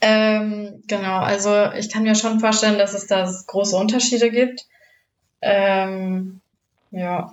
[0.00, 4.66] Ähm, genau, also ich kann mir schon vorstellen, dass es da große Unterschiede gibt.
[5.40, 6.40] Ähm,
[6.90, 7.32] ja.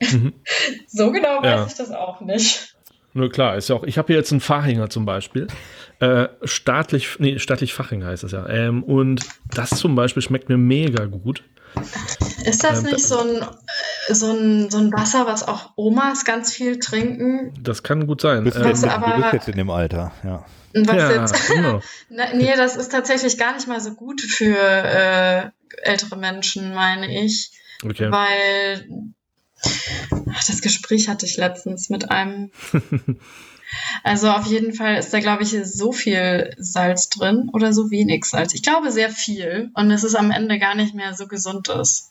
[0.00, 0.32] Mhm.
[0.86, 1.66] so genau weiß ja.
[1.66, 2.74] ich das auch nicht.
[3.12, 5.46] Nur klar, ist ja auch, ich habe hier jetzt einen Fachhänger zum Beispiel.
[6.00, 8.48] Äh, staatlich, nee, staatlich Fachhänger heißt das ja.
[8.48, 11.42] Ähm, und das zum Beispiel schmeckt mir mega gut.
[12.44, 13.42] Ist das nicht so ein,
[14.08, 17.52] äh, so, ein, so ein Wasser, was auch Omas ganz viel trinken?
[17.60, 18.38] Das kann gut sein.
[18.38, 20.44] Du bist, Ähm, jetzt, du aber- bist jetzt in dem Alter, ja.
[20.74, 21.80] Was ja, jetzt, genau.
[22.10, 25.50] Na, nee, das ist tatsächlich gar nicht mal so gut für äh,
[25.82, 27.50] ältere Menschen, meine ich.
[27.84, 28.10] Okay.
[28.10, 28.86] Weil
[30.34, 32.50] ach, das Gespräch hatte ich letztens mit einem.
[34.02, 38.24] Also auf jeden Fall ist da, glaube ich, so viel Salz drin oder so wenig
[38.24, 38.54] Salz.
[38.54, 42.10] Ich glaube sehr viel und es ist am Ende gar nicht mehr so gesund ist.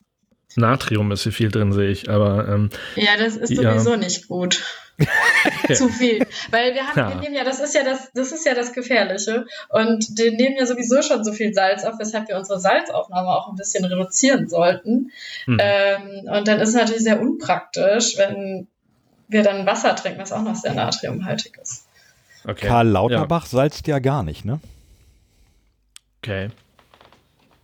[0.56, 2.10] Natrium ist hier viel drin, sehe ich.
[2.10, 3.74] Aber ähm, Ja, das ist Ja.
[3.74, 4.64] sowieso nicht gut.
[5.76, 6.26] Zu viel.
[6.50, 7.10] Weil wir haben, Ja.
[7.10, 9.46] wir nehmen ja, das ist ja das, das ist ja das Gefährliche.
[9.70, 13.50] Und wir nehmen ja sowieso schon so viel Salz auf, weshalb wir unsere Salzaufnahme auch
[13.50, 15.12] ein bisschen reduzieren sollten.
[15.46, 15.58] hm.
[15.62, 18.68] Ähm, und dann ist es natürlich sehr unpraktisch, wenn
[19.28, 21.86] wir dann Wasser trinken, das auch noch sehr natriumhaltig ist.
[22.45, 22.68] okay.
[22.68, 24.60] Karl Lauterbach salzt ja gar nicht, ne?
[26.26, 26.49] Ja, okay.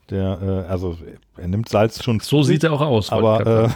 [0.09, 0.97] Der, äh, also
[1.37, 3.09] er nimmt Salz schon So zu sieht er auch aus.
[3.11, 3.69] aber äh,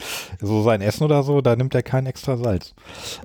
[0.44, 2.74] so sein Essen oder so, da nimmt er kein extra Salz.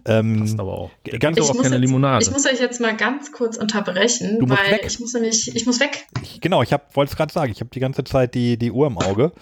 [0.05, 0.91] Ähm, Passt aber auch.
[1.05, 2.23] Der ganz- Ich auch muss keine jetzt- Limonade.
[2.23, 4.83] Ich muss euch jetzt mal ganz kurz unterbrechen, Du musst weil weg.
[4.85, 6.05] ich muss nämlich, ich muss weg.
[6.21, 8.88] ich, genau, ich wollte es gerade sagen, ich habe die ganze Zeit die, die Uhr
[8.88, 9.31] im Auge.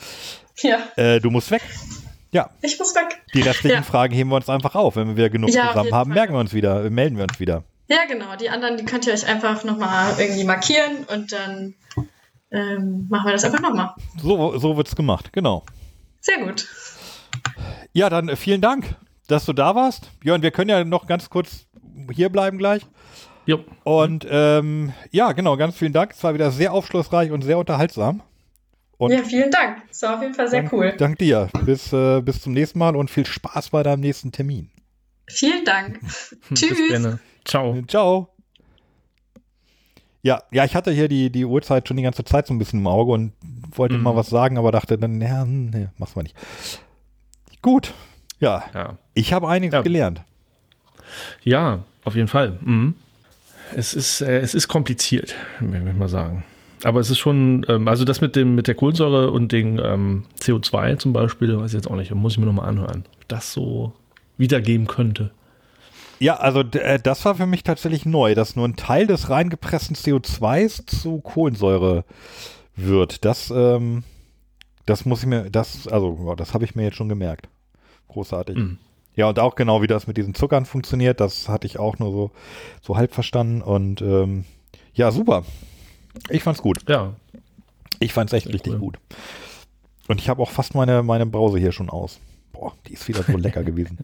[0.62, 1.62] Ja, Äh, du musst weg.
[2.32, 3.22] Ja, ich muss weg.
[3.34, 3.82] die restlichen Ja.
[3.84, 4.96] Fragen heben wir uns einfach auf.
[4.96, 6.16] Wenn wir wieder genug Ja, zusammen haben, Fall.
[6.20, 7.64] merken wir uns wieder, melden wir uns wieder.
[7.88, 8.36] Ja, genau.
[8.36, 11.74] Die anderen, die könnt ihr euch einfach nochmal irgendwie markieren und dann
[12.52, 13.96] ähm, machen wir das einfach nochmal.
[14.22, 15.64] So, so wird's gemacht, genau.
[16.22, 16.68] Sehr gut.
[17.94, 18.96] Ja, dann äh, vielen Dank,
[19.28, 20.12] dass du da warst.
[20.24, 21.66] Jörn, wir können ja noch ganz kurz
[22.14, 22.86] hier bleiben gleich.
[23.46, 23.60] Jo.
[23.84, 26.12] Und ähm, ja, genau, ganz vielen Dank.
[26.12, 28.22] Es war wieder sehr aufschlussreich und sehr unterhaltsam.
[29.00, 29.88] Und Ja, vielen Dank.
[29.88, 30.94] Das war auf jeden Fall sehr dank, cool.
[30.98, 31.50] Dank dir.
[31.64, 34.70] Bis, äh, bis zum nächsten Mal und viel Spaß bei deinem nächsten Termin.
[35.30, 36.00] Vielen Dank.
[36.54, 37.08] Tschüss.
[37.46, 37.82] Ciao.
[37.88, 38.28] Ciao.
[40.22, 42.80] Ja, ja, ich hatte hier die, die Uhrzeit schon die ganze Zeit so ein bisschen
[42.82, 43.32] im Auge und
[43.74, 44.04] wollte Mhm.
[44.04, 46.36] mal was sagen, aber dachte dann, ja, hm, nee, mach's mal nicht.
[47.62, 47.94] Gut.
[48.42, 48.98] Ja, Ja.
[49.14, 49.82] ich habe einiges Ja.
[49.82, 50.22] gelernt.
[51.44, 52.60] Ja, auf jeden Fall.
[52.62, 52.96] Mhm.
[53.74, 56.44] Es, ist, äh, es ist kompliziert, würde ich mal sagen.
[56.84, 60.24] Aber es ist schon, ähm, also das mit dem mit der Kohlensäure und dem ähm,
[60.40, 63.52] CO2 zum Beispiel, weiß ich jetzt auch nicht, muss ich mir nochmal anhören, ob das
[63.52, 63.94] so
[64.38, 65.32] wiedergeben könnte.
[66.20, 69.96] Ja, also äh, das war für mich tatsächlich neu, dass nur ein Teil des reingepressten
[69.96, 72.04] CO2s zu Kohlensäure
[72.76, 73.26] wird.
[73.26, 74.04] Das, ähm,
[74.86, 77.48] das muss ich mir, das, also das habe ich mir jetzt schon gemerkt.
[78.10, 78.58] Großartig.
[78.58, 78.78] Mhm.
[79.16, 82.12] Ja, und auch genau, wie das mit diesen Zuckern funktioniert, das hatte ich auch nur
[82.12, 82.32] so,
[82.82, 83.62] so halb verstanden.
[83.62, 84.46] Und ähm,
[84.94, 85.44] ja, super.
[86.30, 86.80] Ich fand's gut.
[86.88, 87.14] Ja,
[88.00, 88.80] Ich fand's echt Sehr richtig cool.
[88.80, 88.98] gut.
[90.08, 92.20] Und ich habe auch fast meine, meine Brause hier schon aus.
[92.52, 94.00] Boah, die ist wieder so lecker gewesen.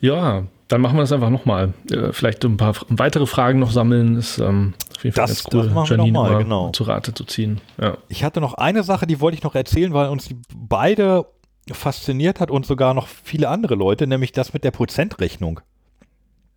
[0.00, 1.74] ja, dann machen wir das einfach nochmal.
[1.90, 5.54] Äh, vielleicht ein paar weitere Fragen noch sammeln, ist ähm, auf jeden Fall Das- ganz
[5.54, 6.70] cool, das machen wir noch mal genau.
[6.70, 7.60] zu Rate zu ziehen.
[7.80, 7.98] Ja.
[8.08, 11.26] Ich hatte noch eine Sache, die wollte ich noch erzählen, weil uns die beide
[11.70, 15.60] fasziniert hat und sogar noch viele andere Leute, nämlich das mit der Prozentrechnung.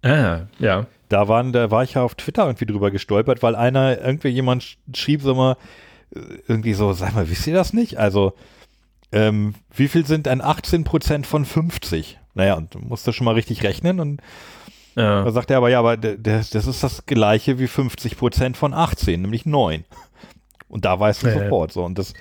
[0.04, 0.86] Ah, ja.
[1.10, 4.64] Da waren, da war ich ja auf Twitter irgendwie drüber gestolpert, weil einer, irgendwie jemand
[4.64, 5.58] sch- schrieb so mal,
[6.16, 7.98] äh, irgendwie so, sag mal, wisst ihr das nicht?
[7.98, 8.34] Also,
[9.12, 12.20] ähm, wie viel sind denn 18 Prozent von 50?
[12.34, 14.22] Naja, und du musst das schon mal richtig rechnen und
[14.96, 15.24] ja.
[15.24, 18.74] da sagt er aber, ja, aber das, das ist das gleiche wie 50 Prozent von
[18.74, 19.86] 18, nämlich 9.
[20.68, 21.84] Und da weißt du Ja, sofort so.
[21.86, 22.14] Und das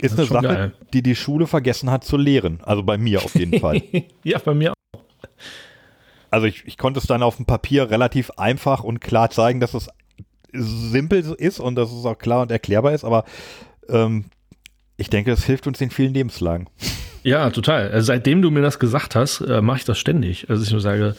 [0.00, 0.72] ist Das eine Sache, geil.
[0.92, 2.60] die die Schule vergessen hat zu lehren.
[2.62, 3.82] Also bei mir auf jeden Fall.
[4.22, 4.74] ja, bei mir auch.
[6.30, 9.74] Also ich, ich konnte es dann auf dem Papier relativ einfach und klar zeigen, dass
[9.74, 9.88] es
[10.52, 13.24] simpel ist und dass es auch klar und erklärbar ist, aber
[13.88, 14.24] ähm,
[14.96, 16.68] ich denke, es hilft uns in vielen Lebenslagen.
[17.22, 17.90] Ja, total.
[17.90, 20.48] Also seitdem du mir das gesagt hast, äh, mache ich das ständig.
[20.48, 21.14] Also ich nur sage,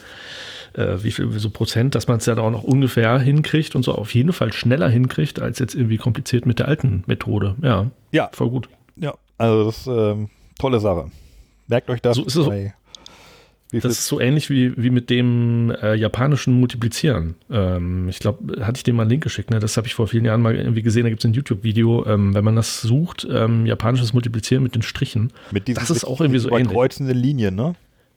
[0.74, 3.82] äh, wie viel so Prozent, dass man es ja da auch noch ungefähr hinkriegt und
[3.84, 7.54] so auf jeden Fall schneller hinkriegt, als jetzt irgendwie kompliziert mit der alten Methode.
[7.62, 8.68] Ja, Ja, voll gut.
[8.96, 9.14] ja.
[9.38, 10.28] Also das ist ähm,
[10.58, 11.10] tolle Sache.
[11.66, 12.16] Merkt euch das.
[12.16, 12.46] So ist es.
[12.46, 12.74] bei-
[13.72, 17.36] Das ist so ähnlich wie, wie mit dem äh, japanischen Multiplizieren.
[17.50, 19.60] Ähm, ich glaube, hatte ich dir mal einen Link geschickt, ne?
[19.60, 22.34] das habe ich vor vielen Jahren mal irgendwie gesehen, da gibt es ein YouTube-Video, ähm,
[22.34, 25.32] wenn man das sucht, ähm, japanisches Multiplizieren mit den Strichen.
[25.52, 26.64] mit diesen, das ist auch irgendwie so ähnlich.
[26.64, 27.74] überkreuzenden Linien, ne?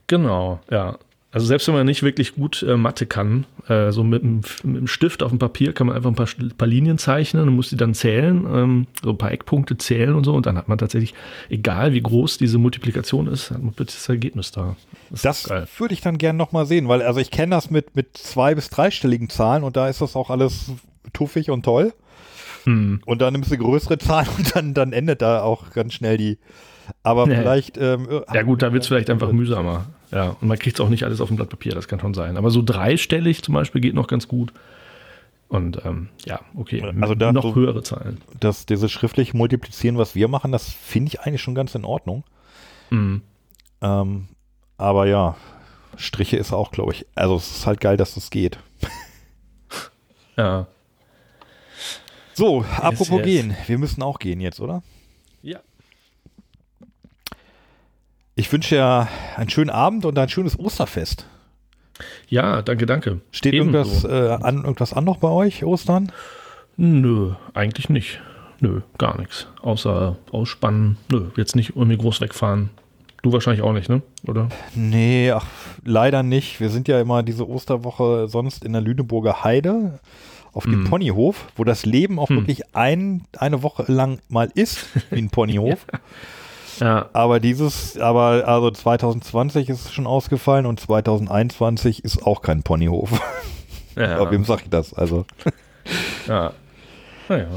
[0.08, 0.98] Genau, ja.
[1.34, 4.42] Also selbst wenn man nicht wirklich gut äh, Mathe kann, äh, so mit dem
[4.86, 6.28] Stift auf dem Papier kann man einfach ein paar,
[6.58, 10.26] paar Linien zeichnen und muss die dann zählen, ähm, so ein paar Eckpunkte zählen und
[10.26, 11.16] so und dann hat man tatsächlich,
[11.50, 14.76] egal wie groß diese Multiplikation ist, hat man plötzlich das Ergebnis da.
[15.10, 15.68] Das geil.
[15.78, 18.70] würde ich dann gern nochmal sehen, weil also ich kenne das mit, mit zwei- bis
[18.70, 20.72] dreistelligen Zahlen und da ist das auch alles
[21.14, 21.94] tuffig und toll.
[22.66, 23.02] Hm.
[23.06, 26.38] Und dann nimmst du größere Zahlen und dann, dann endet da auch ganz schnell die.
[27.04, 27.36] Aber Nee.
[27.36, 27.78] vielleicht.
[27.78, 29.86] Ähm, Ja gut, da wird es vielleicht einfach mühsamer.
[30.12, 32.14] Ja, und man kriegt es auch nicht alles auf dem Blatt Papier, das kann schon
[32.14, 32.38] sein.
[32.38, 34.54] Aber so dreistellig zum Beispiel geht noch ganz gut.
[35.48, 36.82] Und ähm, ja, okay.
[37.02, 38.22] Also da- noch so- höhere Zahlen.
[38.40, 42.24] das, dieses schriftliche Multiplizieren, was wir machen, das finde ich eigentlich schon ganz in Ordnung.
[42.90, 43.22] Mhm.
[43.82, 44.28] Ähm,
[44.78, 45.36] aber ja,
[45.98, 47.06] Striche ist auch, glaube ich.
[47.16, 48.58] Also es ist halt geil, dass das geht.
[50.36, 50.66] Ja.
[52.34, 53.24] So, apropos yes.
[53.24, 53.56] gehen.
[53.68, 54.82] Wir müssen auch gehen jetzt, oder?
[55.44, 55.60] Ja.
[58.36, 61.28] Ich wünsche ja einen schönen Abend und ein schönes Osterfest.
[62.28, 63.22] Ja, danke, danke.
[63.32, 63.78] Steht Ebenso.
[63.78, 66.12] irgendwas, äh, an, irgendwas an noch bei euch, Ostern?
[66.78, 68.20] Nö, eigentlich nicht.
[68.60, 69.48] Nö, gar nichts.
[69.62, 70.98] Außer ausspannen.
[71.12, 72.72] Nö, jetzt nicht irgendwie groß wegfahren.
[73.22, 74.02] Du wahrscheinlich auch nicht, ne?
[74.28, 74.50] Oder?
[74.74, 75.46] Nee, ach,
[75.86, 76.60] leider nicht.
[76.60, 80.00] Wir sind ja immer diese Osterwoche sonst in der Lüneburger Heide
[80.52, 80.90] auf dem Mhm.
[80.90, 82.38] Ponyhof, wo das Leben auch Hm.
[82.38, 85.86] wirklich ein, eine Woche lang mal ist wie ein Ponyhof.
[85.94, 86.00] Ja,
[86.82, 93.22] Aber dieses, aber also 2020 ist schon ausgefallen und 2021 ist auch kein Ponyhof.
[93.96, 94.18] ja.
[94.18, 94.94] Aber wem sag ich das?
[94.94, 95.26] Also,
[96.28, 96.54] ja.
[97.30, 97.48] Naja,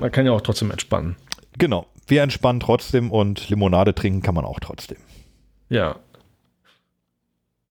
[0.00, 1.16] man kann ja auch trotzdem entspannen.
[1.58, 1.86] genau.
[2.08, 4.98] Wir entspannen trotzdem und Limonade trinken kann man auch trotzdem.
[5.68, 5.96] Ja,